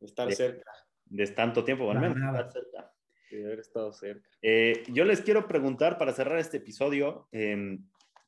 estar 0.00 0.28
de, 0.28 0.34
cerca. 0.34 0.70
De 1.06 1.26
tanto 1.28 1.64
tiempo, 1.64 1.90
al 1.90 2.00
menos 2.00 2.16
estar 2.16 2.52
cerca. 2.52 2.92
De 3.30 3.44
haber 3.44 3.60
estado 3.60 3.92
cerca. 3.92 4.28
Eh, 4.42 4.82
yo 4.88 5.04
les 5.04 5.20
quiero 5.20 5.46
preguntar 5.46 5.98
para 5.98 6.12
cerrar 6.12 6.38
este 6.38 6.56
episodio, 6.56 7.28
eh, 7.32 7.78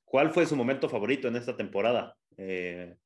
¿cuál 0.04 0.30
fue 0.30 0.46
su 0.46 0.56
momento 0.56 0.88
favorito 0.88 1.28
en 1.28 1.36
esta 1.36 1.56
temporada? 1.56 2.16
Eh, 2.36 2.96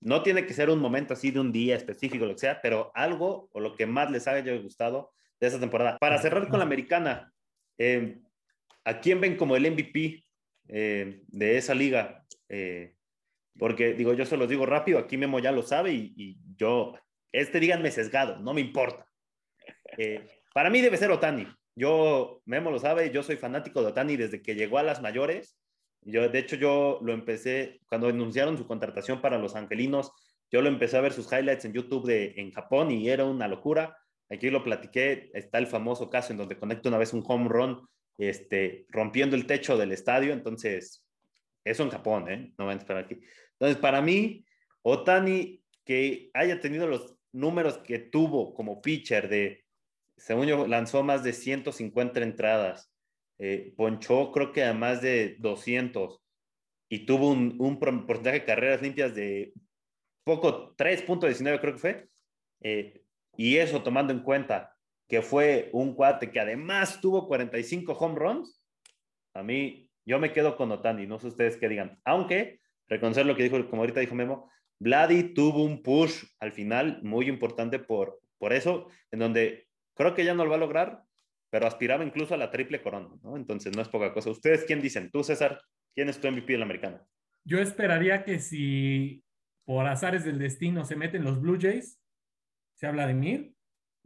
no 0.00 0.22
tiene 0.22 0.46
que 0.46 0.54
ser 0.54 0.70
un 0.70 0.78
momento 0.78 1.14
así 1.14 1.30
de 1.30 1.40
un 1.40 1.52
día 1.52 1.76
específico, 1.76 2.24
lo 2.24 2.34
que 2.34 2.40
sea, 2.40 2.60
pero 2.62 2.92
algo 2.94 3.48
o 3.52 3.60
lo 3.60 3.74
que 3.74 3.86
más 3.86 4.10
les 4.10 4.28
haya 4.28 4.56
gustado 4.58 5.12
de 5.40 5.46
esta 5.46 5.58
temporada. 5.60 5.98
Para 5.98 6.18
cerrar 6.18 6.48
con 6.48 6.58
la 6.58 6.64
americana, 6.64 7.32
eh, 7.78 8.20
¿a 8.84 9.00
quién 9.00 9.20
ven 9.20 9.36
como 9.36 9.56
el 9.56 9.70
MVP 9.70 10.24
eh, 10.68 11.22
de 11.26 11.56
esa 11.56 11.74
liga? 11.74 12.24
Eh, 12.48 12.94
porque 13.58 13.94
digo, 13.94 14.14
yo 14.14 14.24
se 14.24 14.36
los 14.36 14.48
digo 14.48 14.66
rápido, 14.66 14.98
aquí 14.98 15.16
Memo 15.16 15.40
ya 15.40 15.50
lo 15.50 15.62
sabe 15.62 15.92
y, 15.92 16.12
y 16.16 16.38
yo, 16.56 16.94
este 17.32 17.58
díganme 17.58 17.90
sesgado, 17.90 18.38
no 18.38 18.54
me 18.54 18.60
importa. 18.60 19.06
Eh, 19.96 20.28
para 20.58 20.70
mí 20.70 20.80
debe 20.80 20.96
ser 20.96 21.12
Otani. 21.12 21.46
Yo, 21.76 22.42
Memo 22.44 22.72
lo 22.72 22.80
sabe, 22.80 23.12
yo 23.12 23.22
soy 23.22 23.36
fanático 23.36 23.80
de 23.80 23.90
Otani 23.90 24.16
desde 24.16 24.42
que 24.42 24.56
llegó 24.56 24.78
a 24.78 24.82
las 24.82 25.00
mayores. 25.00 25.56
Yo, 26.00 26.28
de 26.28 26.36
hecho, 26.36 26.56
yo 26.56 26.98
lo 27.00 27.12
empecé, 27.12 27.78
cuando 27.88 28.08
anunciaron 28.08 28.58
su 28.58 28.66
contratación 28.66 29.20
para 29.20 29.38
los 29.38 29.54
Angelinos, 29.54 30.10
yo 30.50 30.60
lo 30.60 30.68
empecé 30.68 30.96
a 30.96 31.00
ver 31.00 31.12
sus 31.12 31.32
highlights 31.32 31.64
en 31.64 31.74
YouTube 31.74 32.08
de, 32.08 32.34
en 32.38 32.50
Japón 32.50 32.90
y 32.90 33.08
era 33.08 33.24
una 33.24 33.46
locura. 33.46 33.96
Aquí 34.28 34.50
lo 34.50 34.64
platiqué, 34.64 35.30
está 35.32 35.58
el 35.58 35.68
famoso 35.68 36.10
caso 36.10 36.32
en 36.32 36.38
donde 36.38 36.58
conecta 36.58 36.88
una 36.88 36.98
vez 36.98 37.12
un 37.12 37.22
home 37.24 37.48
run, 37.48 37.88
este, 38.18 38.84
rompiendo 38.88 39.36
el 39.36 39.46
techo 39.46 39.78
del 39.78 39.92
estadio. 39.92 40.32
Entonces, 40.32 41.06
eso 41.62 41.84
en 41.84 41.90
Japón, 41.90 42.28
¿eh? 42.28 42.52
No 42.58 42.66
van 42.66 42.78
a 42.78 42.80
esperar 42.80 43.04
aquí. 43.04 43.20
Entonces, 43.52 43.76
para 43.80 44.02
mí, 44.02 44.44
Otani, 44.82 45.62
que 45.84 46.32
haya 46.34 46.60
tenido 46.60 46.88
los 46.88 47.14
números 47.30 47.78
que 47.78 48.00
tuvo 48.00 48.52
como 48.54 48.82
pitcher 48.82 49.28
de, 49.28 49.67
según 50.18 50.46
yo, 50.46 50.66
lanzó 50.66 51.02
más 51.02 51.22
de 51.24 51.32
150 51.32 52.20
entradas, 52.20 52.92
eh, 53.38 53.72
ponchó 53.76 54.32
creo 54.32 54.52
que 54.52 54.64
a 54.64 54.74
más 54.74 55.00
de 55.00 55.36
200 55.38 56.20
y 56.90 57.06
tuvo 57.06 57.30
un, 57.30 57.78
porcentaje 57.78 58.40
de 58.40 58.44
carreras 58.44 58.82
limpias 58.82 59.14
de 59.14 59.52
poco, 60.24 60.74
3.19 60.76 61.60
creo 61.60 61.72
que 61.74 61.78
fue. 61.78 62.08
Eh, 62.60 63.02
y 63.36 63.56
eso 63.56 63.82
tomando 63.82 64.12
en 64.12 64.20
cuenta 64.20 64.74
que 65.08 65.22
fue 65.22 65.70
un 65.72 65.94
cuate 65.94 66.30
que 66.30 66.40
además 66.40 67.00
tuvo 67.00 67.28
45 67.28 67.92
home 67.92 68.18
runs, 68.18 68.62
a 69.34 69.42
mí 69.42 69.88
yo 70.04 70.18
me 70.18 70.32
quedo 70.32 70.56
con 70.56 70.72
Otani, 70.72 71.06
no 71.06 71.18
sé 71.18 71.28
ustedes 71.28 71.56
qué 71.56 71.68
digan. 71.68 72.00
Aunque, 72.04 72.60
reconocer 72.88 73.26
lo 73.26 73.36
que 73.36 73.44
dijo, 73.44 73.64
como 73.68 73.82
ahorita 73.82 74.00
dijo 74.00 74.14
Memo, 74.14 74.50
Vladi 74.80 75.34
tuvo 75.34 75.62
un 75.64 75.82
push 75.82 76.24
al 76.40 76.52
final 76.52 77.00
muy 77.02 77.28
importante 77.28 77.78
por, 77.78 78.20
por 78.38 78.52
eso, 78.52 78.88
en 79.10 79.20
donde 79.20 79.67
creo 79.98 80.14
que 80.14 80.24
ya 80.24 80.32
no 80.32 80.44
lo 80.44 80.50
va 80.50 80.56
a 80.56 80.60
lograr, 80.60 81.02
pero 81.50 81.66
aspiraba 81.66 82.04
incluso 82.04 82.32
a 82.32 82.38
la 82.38 82.50
triple 82.50 82.80
corona, 82.80 83.10
¿no? 83.22 83.36
Entonces 83.36 83.74
no 83.74 83.82
es 83.82 83.88
poca 83.88 84.14
cosa. 84.14 84.30
¿Ustedes 84.30 84.64
quién 84.64 84.80
dicen? 84.80 85.10
Tú, 85.10 85.24
César, 85.24 85.60
¿quién 85.94 86.08
es 86.08 86.20
tu 86.20 86.30
MVP 86.30 86.52
de 86.52 86.58
la 86.58 86.64
americana? 86.64 87.04
Yo 87.44 87.58
esperaría 87.58 88.24
que 88.24 88.38
si 88.38 89.24
por 89.64 89.86
azares 89.86 90.24
del 90.24 90.38
destino 90.38 90.84
se 90.84 90.96
meten 90.96 91.24
los 91.24 91.40
Blue 91.40 91.58
Jays, 91.60 92.00
sea 92.74 92.92
Vladimir. 92.92 93.52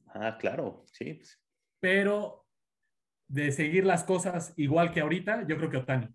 Ah, 0.06 0.38
claro, 0.38 0.84
sí. 0.86 1.14
pues. 1.14 1.38
Pero 1.78 2.46
de 3.28 3.52
seguir 3.52 3.84
las 3.84 4.04
cosas 4.04 4.54
igual 4.56 4.92
que 4.92 5.00
ahorita, 5.00 5.46
yo 5.46 5.56
creo 5.58 5.70
que 5.70 5.76
Otani. 5.76 6.08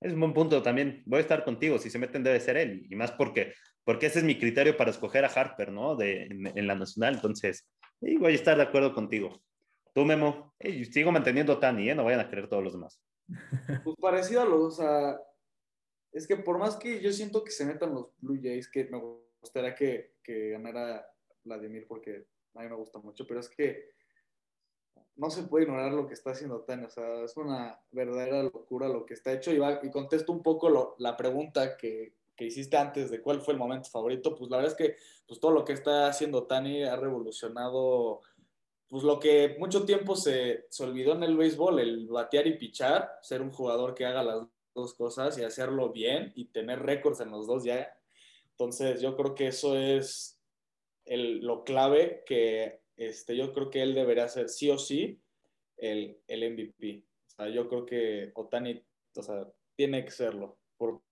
Es 0.00 0.14
un 0.14 0.20
buen 0.20 0.32
punto 0.32 0.62
también. 0.62 1.02
Voy 1.06 1.18
a 1.18 1.22
estar 1.22 1.44
contigo. 1.44 1.78
Si 1.78 1.90
se 1.90 1.98
meten, 1.98 2.24
debe 2.24 2.40
ser 2.40 2.56
él. 2.56 2.86
Y 2.88 2.96
más 2.96 3.12
porque, 3.12 3.54
porque 3.84 4.06
ese 4.06 4.20
es 4.20 4.24
mi 4.24 4.38
criterio 4.38 4.76
para 4.76 4.90
escoger 4.90 5.24
a 5.24 5.28
Harper, 5.28 5.70
¿no? 5.70 5.96
De, 5.96 6.24
en, 6.24 6.46
en 6.46 6.66
la 6.66 6.74
nacional. 6.74 7.14
Entonces, 7.14 7.68
sí, 8.02 8.16
voy 8.16 8.32
a 8.32 8.34
estar 8.34 8.56
de 8.56 8.64
acuerdo 8.64 8.94
contigo. 8.94 9.42
Tú, 9.94 10.04
Memo. 10.04 10.54
Sigo 10.90 11.12
manteniendo 11.12 11.52
a 11.52 11.56
Otani, 11.56 11.90
¿eh? 11.90 11.94
No 11.94 12.04
vayan 12.04 12.20
a 12.20 12.30
creer 12.30 12.48
todos 12.48 12.62
los 12.62 12.72
demás. 12.72 13.00
Pues 13.84 13.96
parecido 14.00 14.42
a 14.42 14.44
los, 14.44 14.60
o 14.60 14.70
sea, 14.70 15.20
es 16.12 16.26
que 16.26 16.36
por 16.36 16.58
más 16.58 16.76
que 16.76 17.00
yo 17.00 17.12
siento 17.12 17.42
que 17.42 17.50
se 17.50 17.64
metan 17.64 17.94
los 17.94 18.08
Blue 18.18 18.38
Jays, 18.42 18.68
que 18.70 18.84
me 18.84 19.00
gustaría 19.40 19.74
que, 19.74 20.14
que 20.22 20.50
ganara 20.50 21.06
Vladimir 21.44 21.86
porque 21.88 22.26
a 22.54 22.62
mí 22.62 22.68
me 22.68 22.76
gusta 22.76 22.98
mucho, 22.98 23.26
pero 23.26 23.40
es 23.40 23.48
que 23.48 23.92
no 25.16 25.30
se 25.30 25.44
puede 25.44 25.64
ignorar 25.64 25.92
lo 25.92 26.06
que 26.06 26.14
está 26.14 26.30
haciendo 26.30 26.62
Tani, 26.62 26.84
o 26.84 26.90
sea, 26.90 27.22
es 27.22 27.36
una 27.36 27.78
verdadera 27.90 28.42
locura 28.42 28.88
lo 28.88 29.04
que 29.04 29.14
está 29.14 29.32
hecho 29.32 29.52
y, 29.52 29.58
va, 29.58 29.80
y 29.82 29.90
contesto 29.90 30.32
un 30.32 30.42
poco 30.42 30.68
lo, 30.68 30.96
la 30.98 31.16
pregunta 31.16 31.76
que, 31.76 32.14
que, 32.36 32.46
hiciste 32.46 32.76
antes 32.76 33.10
de 33.10 33.22
cuál 33.22 33.40
fue 33.40 33.54
el 33.54 33.58
momento 33.58 33.88
favorito, 33.88 34.34
pues 34.34 34.50
la 34.50 34.58
verdad 34.58 34.72
es 34.72 34.78
que 34.78 34.96
pues 35.26 35.38
todo 35.38 35.52
lo 35.52 35.64
que 35.64 35.72
está 35.72 36.08
haciendo 36.08 36.46
Tani 36.46 36.82
ha 36.84 36.96
revolucionado 36.96 38.20
pues 38.88 39.04
lo 39.04 39.18
que 39.18 39.56
mucho 39.58 39.86
tiempo 39.86 40.16
se, 40.16 40.66
se 40.68 40.84
olvidó 40.84 41.14
en 41.14 41.22
el 41.22 41.36
béisbol, 41.36 41.80
el 41.80 42.08
batear 42.08 42.46
y 42.46 42.58
pichar, 42.58 43.10
ser 43.22 43.40
un 43.40 43.50
jugador 43.50 43.94
que 43.94 44.04
haga 44.04 44.22
las 44.22 44.46
dos 44.74 44.92
cosas 44.94 45.38
y 45.38 45.44
hacerlo 45.44 45.92
bien 45.92 46.32
y 46.34 46.46
tener 46.46 46.80
récords 46.80 47.20
en 47.20 47.30
los 47.30 47.46
dos 47.46 47.64
ya. 47.64 47.90
Entonces 48.50 49.00
yo 49.00 49.16
creo 49.16 49.34
que 49.34 49.46
eso 49.46 49.78
es 49.78 50.38
el, 51.06 51.38
lo 51.40 51.64
clave 51.64 52.22
que 52.26 52.82
este, 52.96 53.34
yo 53.34 53.54
creo 53.54 53.70
que 53.70 53.82
él 53.82 53.94
debería 53.94 54.28
ser 54.28 54.50
sí 54.50 54.68
o 54.68 54.78
sí 54.78 55.22
el, 55.78 56.18
el 56.26 56.52
MVP. 56.52 57.06
O 57.28 57.30
sea, 57.30 57.48
yo 57.48 57.68
creo 57.68 57.86
que 57.86 58.30
Otani 58.34 58.84
o 59.16 59.22
sea, 59.22 59.46
tiene 59.74 60.04
que 60.04 60.10
serlo 60.10 60.58
por, 60.76 61.02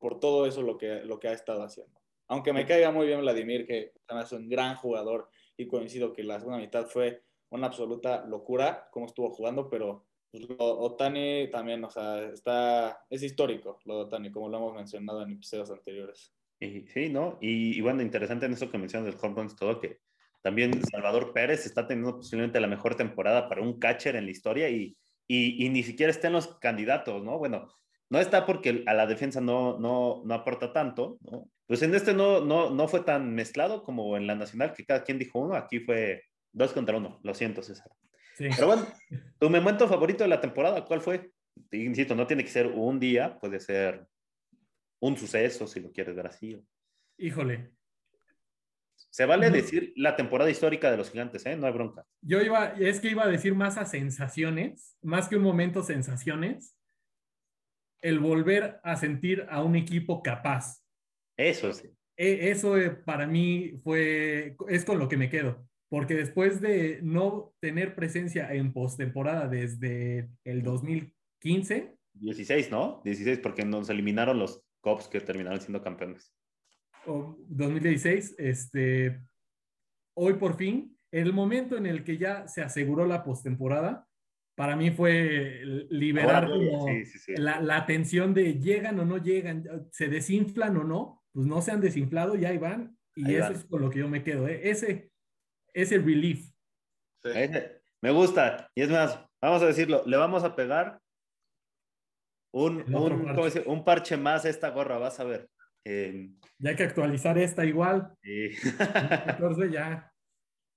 por 0.00 0.18
todo 0.18 0.46
eso 0.46 0.62
lo 0.62 0.76
que, 0.76 1.04
lo 1.04 1.20
que 1.20 1.28
ha 1.28 1.32
estado 1.32 1.62
haciendo. 1.62 2.00
Aunque 2.26 2.52
me 2.52 2.66
caiga 2.66 2.90
muy 2.90 3.06
bien 3.06 3.20
Vladimir, 3.20 3.66
que 3.66 3.92
es 4.08 4.32
un 4.32 4.48
gran 4.48 4.74
jugador 4.76 5.28
y 5.56 5.68
coincido 5.68 6.12
que 6.12 6.24
la 6.24 6.38
segunda 6.38 6.58
mitad 6.58 6.86
fue 6.86 7.22
una 7.50 7.66
absoluta 7.66 8.24
locura 8.26 8.88
cómo 8.90 9.06
estuvo 9.06 9.30
jugando, 9.30 9.68
pero 9.68 10.06
pues, 10.30 10.46
Otani 10.58 11.50
también, 11.50 11.84
o 11.84 11.90
sea, 11.90 12.22
está, 12.24 13.04
es 13.10 13.22
histórico 13.22 13.80
lo 13.84 13.96
de 13.96 14.00
Otani, 14.02 14.30
como 14.30 14.48
lo 14.48 14.58
hemos 14.58 14.74
mencionado 14.74 15.22
en 15.22 15.32
episodios 15.32 15.70
anteriores. 15.70 16.32
Y, 16.60 16.86
sí, 16.86 17.08
¿no? 17.08 17.38
Y, 17.40 17.76
y, 17.76 17.80
bueno, 17.80 18.02
interesante 18.02 18.46
en 18.46 18.52
eso 18.52 18.70
que 18.70 18.78
mencionas 18.78 19.12
del 19.12 19.20
home 19.20 19.34
runs, 19.34 19.56
todo 19.56 19.80
que 19.80 19.98
también 20.42 20.80
Salvador 20.86 21.32
Pérez 21.32 21.66
está 21.66 21.86
teniendo 21.86 22.16
posiblemente 22.16 22.60
la 22.60 22.66
mejor 22.66 22.94
temporada 22.94 23.48
para 23.48 23.62
un 23.62 23.78
catcher 23.78 24.16
en 24.16 24.26
la 24.26 24.30
historia 24.30 24.68
y, 24.68 24.96
y, 25.26 25.66
y 25.66 25.68
ni 25.68 25.82
siquiera 25.82 26.10
está 26.10 26.28
en 26.28 26.34
los 26.34 26.58
candidatos, 26.58 27.22
¿no? 27.24 27.38
Bueno, 27.38 27.68
no 28.10 28.18
está 28.18 28.44
porque 28.44 28.84
a 28.86 28.94
la 28.94 29.06
defensa 29.06 29.40
no, 29.40 29.78
no, 29.78 30.22
no 30.24 30.34
aporta 30.34 30.72
tanto, 30.72 31.18
¿no? 31.22 31.48
Pues 31.66 31.82
en 31.82 31.94
este 31.94 32.12
no, 32.12 32.44
no, 32.44 32.70
no 32.70 32.88
fue 32.88 33.00
tan 33.00 33.34
mezclado 33.34 33.84
como 33.84 34.16
en 34.16 34.26
la 34.26 34.34
nacional, 34.34 34.74
que 34.74 34.84
cada 34.84 35.04
quien 35.04 35.18
dijo 35.18 35.38
uno, 35.38 35.54
aquí 35.54 35.80
fue 35.80 36.24
Dos 36.52 36.72
contra 36.72 36.96
uno, 36.96 37.20
lo 37.22 37.34
siento, 37.34 37.62
César. 37.62 37.90
Sí. 38.36 38.48
Pero 38.54 38.66
bueno, 38.66 38.86
tu 39.38 39.50
momento 39.50 39.86
favorito 39.86 40.24
de 40.24 40.28
la 40.30 40.40
temporada, 40.40 40.84
¿cuál 40.84 41.00
fue? 41.00 41.30
Insisto, 41.72 42.14
no 42.14 42.26
tiene 42.26 42.44
que 42.44 42.50
ser 42.50 42.66
un 42.66 42.98
día, 42.98 43.38
puede 43.38 43.60
ser 43.60 44.06
un 45.00 45.16
suceso, 45.16 45.66
si 45.66 45.80
lo 45.80 45.92
quieres 45.92 46.14
ver 46.16 46.26
así. 46.26 46.60
Híjole. 47.18 47.70
Se 49.10 49.24
vale 49.26 49.50
decir 49.50 49.92
la 49.96 50.14
temporada 50.14 50.50
histórica 50.50 50.90
de 50.90 50.96
los 50.96 51.10
gigantes, 51.10 51.44
¿eh? 51.46 51.56
No 51.56 51.66
hay 51.66 51.72
bronca. 51.72 52.04
Yo 52.20 52.40
iba, 52.40 52.74
es 52.78 53.00
que 53.00 53.10
iba 53.10 53.24
a 53.24 53.28
decir 53.28 53.54
más 53.54 53.76
a 53.76 53.84
sensaciones, 53.84 54.96
más 55.02 55.28
que 55.28 55.36
un 55.36 55.42
momento 55.42 55.82
sensaciones, 55.82 56.76
el 58.02 58.18
volver 58.18 58.80
a 58.82 58.96
sentir 58.96 59.46
a 59.50 59.62
un 59.62 59.76
equipo 59.76 60.22
capaz. 60.22 60.82
Eso 61.36 61.72
sí. 61.72 61.88
E, 62.16 62.50
eso 62.50 62.76
eh, 62.76 62.90
para 62.90 63.26
mí 63.26 63.80
fue, 63.82 64.56
es 64.68 64.84
con 64.84 64.98
lo 64.98 65.08
que 65.08 65.16
me 65.16 65.30
quedo 65.30 65.70
porque 65.90 66.14
después 66.14 66.60
de 66.60 67.00
no 67.02 67.52
tener 67.60 67.96
presencia 67.96 68.54
en 68.54 68.72
postemporada 68.72 69.48
desde 69.48 70.30
el 70.44 70.62
2015. 70.62 71.96
16, 72.14 72.70
¿no? 72.70 73.02
16, 73.04 73.40
porque 73.40 73.64
nos 73.64 73.90
eliminaron 73.90 74.38
los 74.38 74.62
Cops 74.80 75.08
que 75.08 75.20
terminaron 75.20 75.60
siendo 75.60 75.82
campeones. 75.82 76.32
O 77.06 77.36
2016, 77.48 78.36
este, 78.38 79.20
hoy 80.14 80.34
por 80.34 80.56
fin, 80.56 80.96
el 81.10 81.32
momento 81.32 81.76
en 81.76 81.86
el 81.86 82.04
que 82.04 82.16
ya 82.16 82.46
se 82.46 82.62
aseguró 82.62 83.04
la 83.04 83.24
postemporada, 83.24 84.06
para 84.60 84.76
mí 84.76 84.90
fue 84.90 85.62
liberar 85.88 86.46
como 86.46 86.86
sí, 86.86 87.06
sí, 87.06 87.18
sí. 87.18 87.34
La, 87.38 87.62
la, 87.62 87.86
tensión 87.86 88.34
de 88.34 88.58
llegan 88.58 89.00
o 89.00 89.06
no 89.06 89.16
llegan, 89.16 89.64
se 89.90 90.08
desinflan 90.08 90.76
o 90.76 90.84
no, 90.84 91.24
pues 91.32 91.46
no 91.46 91.62
se 91.62 91.70
han 91.70 91.80
desinflado, 91.80 92.34
ya 92.34 92.50
ahí 92.50 92.58
van, 92.58 92.94
y 93.14 93.24
ahí 93.24 93.36
eso 93.36 93.44
van. 93.44 93.52
es 93.54 93.64
con 93.64 93.80
lo 93.80 93.88
que 93.88 94.00
yo 94.00 94.08
me 94.10 94.22
quedo. 94.22 94.46
¿eh? 94.48 94.68
Ese, 94.68 95.10
ese 95.72 95.96
relief. 95.96 96.52
Sí. 97.24 97.30
Me 98.02 98.10
gusta. 98.10 98.70
Y 98.74 98.82
es 98.82 98.90
más, 98.90 99.18
vamos 99.40 99.62
a 99.62 99.66
decirlo, 99.66 100.02
le 100.04 100.18
vamos 100.18 100.44
a 100.44 100.54
pegar 100.54 101.00
un, 102.52 102.84
un, 102.94 103.34
parche. 103.34 103.62
un 103.64 103.82
parche. 103.82 104.18
más 104.18 104.44
a 104.44 104.50
esta 104.50 104.68
gorra, 104.68 104.98
vas 104.98 105.18
a 105.20 105.24
ver. 105.24 105.48
Eh, 105.86 106.32
ya 106.58 106.68
hay 106.68 106.76
que 106.76 106.82
actualizar 106.82 107.38
esta 107.38 107.64
igual. 107.64 108.12
Sí. 108.22 108.50
14 108.76 109.70
ya 109.70 110.12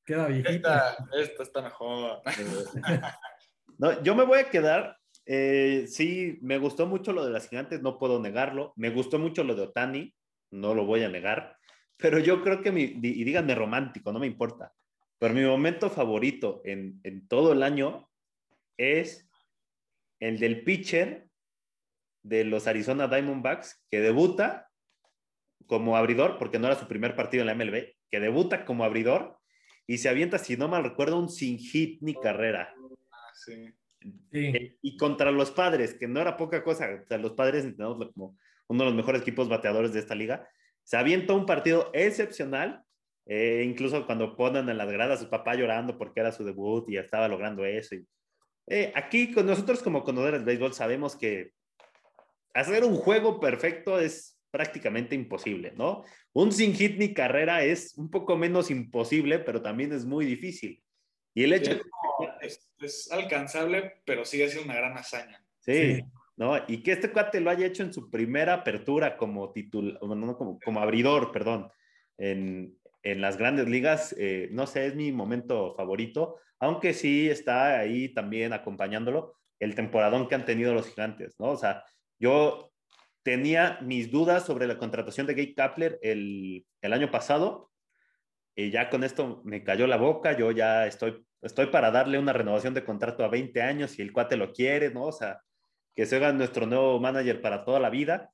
queda 0.06 0.28
viejita. 0.28 0.92
Esta, 0.92 1.22
esta 1.22 1.44
está 1.44 1.62
mejor. 1.64 2.22
no, 3.78 4.04
yo 4.04 4.16
me 4.16 4.26
voy 4.26 4.40
a 4.40 4.50
quedar. 4.50 4.98
Eh, 5.26 5.86
sí, 5.88 6.40
me 6.42 6.58
gustó 6.58 6.86
mucho 6.86 7.14
lo 7.14 7.26
de 7.26 7.32
las 7.32 7.48
gigantes, 7.48 7.82
no 7.82 7.98
puedo 7.98 8.20
negarlo. 8.20 8.74
Me 8.76 8.90
gustó 8.90 9.20
mucho 9.20 9.44
lo 9.44 9.56
de 9.56 9.64
Otani, 9.64 10.14
no 10.52 10.74
lo 10.74 10.86
voy 10.86 11.04
a 11.04 11.10
negar. 11.10 11.58
Pero 11.98 12.20
yo 12.20 12.42
creo 12.42 12.62
que, 12.62 12.72
mi, 12.72 12.84
y 12.84 13.24
díganme 13.24 13.56
romántico, 13.56 14.12
no 14.12 14.20
me 14.20 14.28
importa. 14.28 14.74
Pero 15.20 15.34
mi 15.34 15.44
momento 15.44 15.90
favorito 15.90 16.62
en, 16.66 17.00
en 17.04 17.28
todo 17.28 17.54
el 17.54 17.64
año 17.64 18.10
es 18.78 19.30
el 20.20 20.40
del 20.40 20.64
pitcher 20.64 21.28
de 22.24 22.44
los 22.46 22.68
Arizona 22.68 23.08
Diamondbacks 23.08 23.86
que 23.90 24.00
debuta 24.00 24.70
como 25.68 25.96
abridor, 25.96 26.38
porque 26.38 26.60
no 26.60 26.68
era 26.68 26.80
su 26.80 26.88
primer 26.88 27.16
partido 27.16 27.42
en 27.42 27.48
la 27.48 27.56
MLB, 27.56 27.96
que 28.10 28.20
debuta 28.20 28.66
como 28.66 28.84
abridor 28.84 29.38
y 29.86 29.98
se 29.98 30.10
avienta, 30.10 30.38
si 30.38 30.56
no 30.56 30.68
mal 30.68 30.84
recuerdo, 30.84 31.20
un 31.20 31.30
sin 31.30 31.58
hit 31.58 32.02
ni 32.02 32.14
carrera. 32.14 32.74
Sí. 33.34 33.74
Sí. 34.32 34.78
Y 34.82 34.98
contra 34.98 35.32
los 35.32 35.52
padres, 35.52 35.94
que 35.94 36.08
no 36.08 36.20
era 36.20 36.36
poca 36.36 36.64
cosa, 36.64 36.90
o 37.04 37.08
sea, 37.08 37.18
los 37.18 37.34
padres 37.34 37.64
entendemos 37.64 38.12
como 38.14 38.38
uno 38.68 38.84
de 38.84 38.90
los 38.90 38.96
mejores 38.96 39.22
equipos 39.22 39.48
bateadores 39.48 39.94
de 39.94 40.00
esta 40.00 40.16
liga, 40.16 40.48
se 40.84 40.98
avienta 40.98 41.34
un 41.34 41.46
partido 41.46 41.90
excepcional 41.94 42.84
eh, 43.26 43.64
incluso 43.66 44.06
cuando 44.06 44.36
ponen 44.36 44.68
en 44.68 44.78
las 44.78 44.92
gradas 44.92 45.20
a 45.20 45.24
su 45.24 45.30
papá 45.30 45.56
llorando 45.56 45.98
porque 45.98 46.20
era 46.20 46.32
su 46.32 46.44
debut 46.44 46.90
y 46.90 46.98
estaba 46.98 47.28
logrando 47.28 47.66
eso. 47.66 47.96
Y, 47.96 48.06
eh, 48.68 48.92
aquí 48.96 49.32
con 49.34 49.46
nosotros 49.46 49.82
como 49.82 50.04
conocedores 50.04 50.40
del 50.40 50.46
béisbol 50.46 50.74
sabemos 50.74 51.16
que 51.16 51.52
hacer 52.54 52.84
un 52.84 52.96
juego 52.96 53.40
perfecto 53.40 54.00
es 54.00 54.38
prácticamente 54.52 55.16
imposible, 55.16 55.74
¿no? 55.76 56.04
Un 56.34 56.52
sin 56.52 56.74
hit 56.74 56.98
ni 56.98 57.14
carrera 57.14 57.64
es 57.64 57.98
un 57.98 58.10
poco 58.10 58.38
menos 58.38 58.70
imposible, 58.70 59.40
pero 59.40 59.62
también 59.62 59.92
es 59.94 60.06
muy 60.06 60.26
difícil. 60.26 60.84
Y 61.34 61.44
el 61.46 61.54
hecho... 61.54 61.72
Sí, 61.74 61.80
es, 62.44 62.70
es, 62.80 63.12
alcanzable, 63.12 64.02
pero 64.06 64.26
sigue 64.26 64.50
siendo 64.50 64.72
una 64.72 64.80
gran 64.80 64.98
hazaña. 64.98 65.44
Sí, 65.60 65.96
sí, 65.96 66.04
¿no? 66.36 66.58
Y 66.68 66.84
que 66.84 66.92
este 66.92 67.12
cuate 67.12 67.40
lo 67.40 67.50
haya 67.50 67.66
hecho 67.66 67.84
en 67.84 67.94
su 67.94 68.10
primera 68.10 68.54
apertura 68.54 69.18
como 69.18 69.52
titular, 69.52 69.98
no, 70.02 70.38
como, 70.38 70.60
como 70.60 70.80
abridor, 70.80 71.32
perdón, 71.32 71.70
en, 72.18 72.78
en 73.04 73.22
las 73.22 73.38
grandes 73.38 73.68
ligas, 73.68 74.16
eh, 74.18 74.50
no 74.52 74.68
sé, 74.68 74.88
es 74.88 74.96
mi 74.96 75.12
momento 75.12 75.74
favorito, 75.76 76.38
aunque 76.60 76.94
sí 76.94 77.30
está 77.30 77.80
ahí 77.80 78.14
también 78.14 78.54
acompañándolo 78.54 79.36
el 79.60 79.76
temporadón 79.76 80.28
que 80.28 80.36
han 80.36 80.46
tenido 80.46 80.74
los 80.74 80.90
gigantes, 80.90 81.36
¿no? 81.40 81.52
O 81.52 81.58
sea, 81.58 81.84
yo 82.20 82.72
tenía 83.24 83.80
mis 83.82 84.12
dudas 84.12 84.46
sobre 84.46 84.68
la 84.68 84.78
contratación 84.78 85.28
de 85.28 85.34
Gabe 85.34 85.56
Kapler 85.56 86.00
el, 86.02 86.66
el 86.82 86.94
año 86.94 87.12
pasado, 87.12 87.72
y 88.56 88.72
ya 88.72 88.90
con 88.90 89.04
esto 89.04 89.42
me 89.44 89.64
cayó 89.64 89.88
la 89.88 89.98
boca, 89.98 90.38
yo 90.38 90.52
ya 90.52 90.86
estoy, 90.88 91.26
estoy 91.42 91.68
para 91.68 91.92
darle 91.92 92.20
una 92.20 92.34
renovación 92.34 92.74
de 92.74 92.86
contrato 92.86 93.24
a 93.24 93.30
20 93.30 93.62
años 93.62 93.92
si 93.92 94.02
el 94.02 94.14
cuate 94.14 94.38
lo 94.38 94.54
quiere, 94.54 94.92
¿no? 94.92 95.04
O 95.04 95.12
sea, 95.12 95.42
que 95.96 96.06
se 96.06 96.18
haga 96.18 96.34
nuestro 96.34 96.66
nuevo 96.66 97.00
manager 97.00 97.42
para 97.42 97.66
toda 97.66 97.80
la 97.80 97.90
vida 97.90 98.32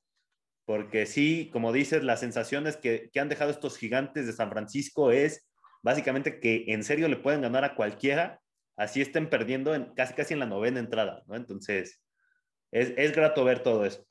porque 0.70 1.04
sí, 1.04 1.50
como 1.52 1.72
dices, 1.72 2.04
las 2.04 2.20
sensaciones 2.20 2.76
que, 2.76 3.10
que, 3.12 3.18
han 3.18 3.28
dejado 3.28 3.50
estos 3.50 3.76
gigantes 3.76 4.26
de 4.26 4.32
San 4.32 4.50
Francisco 4.50 5.10
es 5.10 5.50
básicamente 5.82 6.38
que 6.38 6.66
en 6.68 6.84
serio 6.84 7.08
le 7.08 7.16
pueden 7.16 7.40
ganar 7.40 7.64
a 7.64 7.74
cualquiera, 7.74 8.40
así 8.76 9.00
estén 9.00 9.28
perdiendo 9.28 9.74
en, 9.74 9.92
casi 9.94 10.14
casi 10.14 10.34
en 10.34 10.38
la 10.38 10.46
novena 10.46 10.78
entrada, 10.78 11.24
¿no? 11.26 11.34
Entonces, 11.34 12.00
es, 12.70 12.92
es 12.96 13.10
grato 13.12 13.44
ver 13.44 13.64
todo 13.64 13.84
eso. 13.84 14.06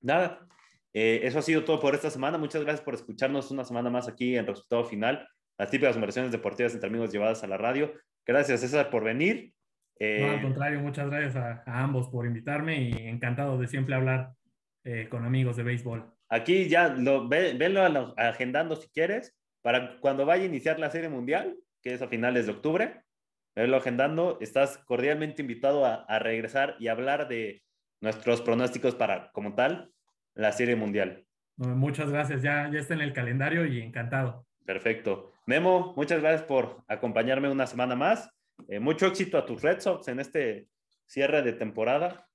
Nada, 0.00 0.46
Eh, 0.94 1.20
eso 1.24 1.40
ha 1.40 1.42
sido 1.42 1.64
todo 1.64 1.80
por 1.80 1.94
esta 1.94 2.08
semana. 2.08 2.38
Muchas 2.38 2.62
gracias 2.62 2.84
por 2.84 2.94
escucharnos 2.94 3.50
una 3.50 3.64
semana 3.64 3.90
más 3.90 4.08
aquí 4.08 4.36
en 4.36 4.46
Resultado 4.46 4.84
Final, 4.84 5.28
las 5.58 5.68
típicas 5.68 5.94
conversaciones 5.94 6.32
deportivas 6.32 6.72
entre 6.72 6.88
amigos 6.88 7.12
llevadas 7.12 7.42
a 7.42 7.48
la 7.48 7.58
radio. 7.58 7.92
Gracias, 8.24 8.60
César, 8.60 8.90
por 8.90 9.04
venir. 9.04 9.52
no, 10.00 10.30
al 10.30 10.42
contrario, 10.42 10.80
muchas 10.80 11.10
gracias 11.10 11.36
a, 11.36 11.62
ambos 11.66 12.08
por 12.08 12.26
invitarme 12.26 12.80
y 12.80 13.08
encantado 13.08 13.58
de 13.58 13.66
siempre 13.66 13.94
hablar 13.94 14.32
con 15.10 15.24
amigos 15.24 15.56
de 15.56 15.62
béisbol. 15.62 16.14
Aquí 16.28 16.68
ya 16.68 16.88
lo, 16.88 17.28
venlo 17.28 17.80
agendando 18.16 18.76
si 18.76 18.88
quieres, 18.88 19.34
para 19.62 19.98
cuando 19.98 20.26
vaya 20.26 20.42
a 20.42 20.46
iniciar 20.46 20.78
la 20.78 20.90
Serie 20.90 21.08
Mundial, 21.08 21.56
que 21.82 21.94
es 21.94 22.02
a 22.02 22.08
finales 22.08 22.46
de 22.46 22.52
octubre, 22.52 23.02
venlo 23.54 23.76
agendando. 23.76 24.38
Estás 24.40 24.78
cordialmente 24.78 25.42
invitado 25.42 25.84
a, 25.84 25.94
a 26.04 26.18
regresar 26.18 26.76
y 26.78 26.88
hablar 26.88 27.28
de 27.28 27.62
nuestros 28.00 28.42
pronósticos 28.42 28.94
para, 28.94 29.30
como 29.32 29.54
tal, 29.54 29.93
la 30.34 30.52
Serie 30.52 30.76
Mundial. 30.76 31.24
Muchas 31.56 32.10
gracias, 32.10 32.42
ya, 32.42 32.68
ya 32.72 32.80
está 32.80 32.94
en 32.94 33.00
el 33.00 33.12
calendario 33.12 33.64
y 33.66 33.80
encantado. 33.80 34.46
Perfecto. 34.64 35.32
Memo, 35.46 35.92
muchas 35.96 36.20
gracias 36.20 36.42
por 36.42 36.82
acompañarme 36.88 37.50
una 37.50 37.66
semana 37.66 37.94
más. 37.94 38.30
Eh, 38.68 38.80
mucho 38.80 39.06
éxito 39.06 39.38
a 39.38 39.46
tus 39.46 39.62
Red 39.62 39.80
Sox 39.80 40.08
en 40.08 40.20
este 40.20 40.68
cierre 41.06 41.42
de 41.42 41.52
temporada. 41.52 42.26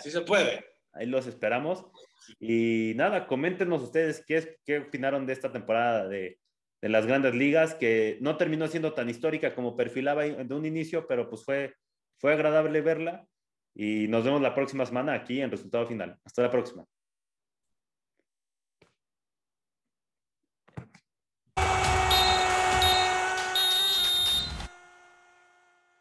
Sí 0.00 0.10
se 0.10 0.22
puede. 0.22 0.64
Ahí 0.92 1.06
los 1.06 1.26
esperamos. 1.26 1.84
Y 2.40 2.94
nada, 2.96 3.26
coméntenos 3.26 3.82
ustedes 3.82 4.24
qué, 4.26 4.56
qué 4.64 4.78
opinaron 4.78 5.26
de 5.26 5.34
esta 5.34 5.52
temporada 5.52 6.08
de, 6.08 6.38
de, 6.80 6.88
las 6.88 7.06
grandes 7.06 7.34
ligas, 7.34 7.74
que 7.74 8.18
no 8.20 8.36
terminó 8.36 8.66
siendo 8.68 8.94
tan 8.94 9.10
histórica 9.10 9.54
como 9.54 9.76
perfilaba 9.76 10.24
de 10.24 10.54
un 10.54 10.64
inicio, 10.64 11.06
pero 11.06 11.28
pues 11.28 11.44
fue, 11.44 11.74
fue 12.18 12.32
agradable 12.32 12.80
verla. 12.80 13.26
Y 13.74 14.08
nos 14.08 14.24
vemos 14.24 14.40
la 14.40 14.54
próxima 14.54 14.86
semana 14.86 15.12
aquí 15.12 15.40
en 15.40 15.50
Resultado 15.50 15.86
Final. 15.86 16.18
Hasta 16.24 16.42
la 16.42 16.50
próxima. 16.50 16.86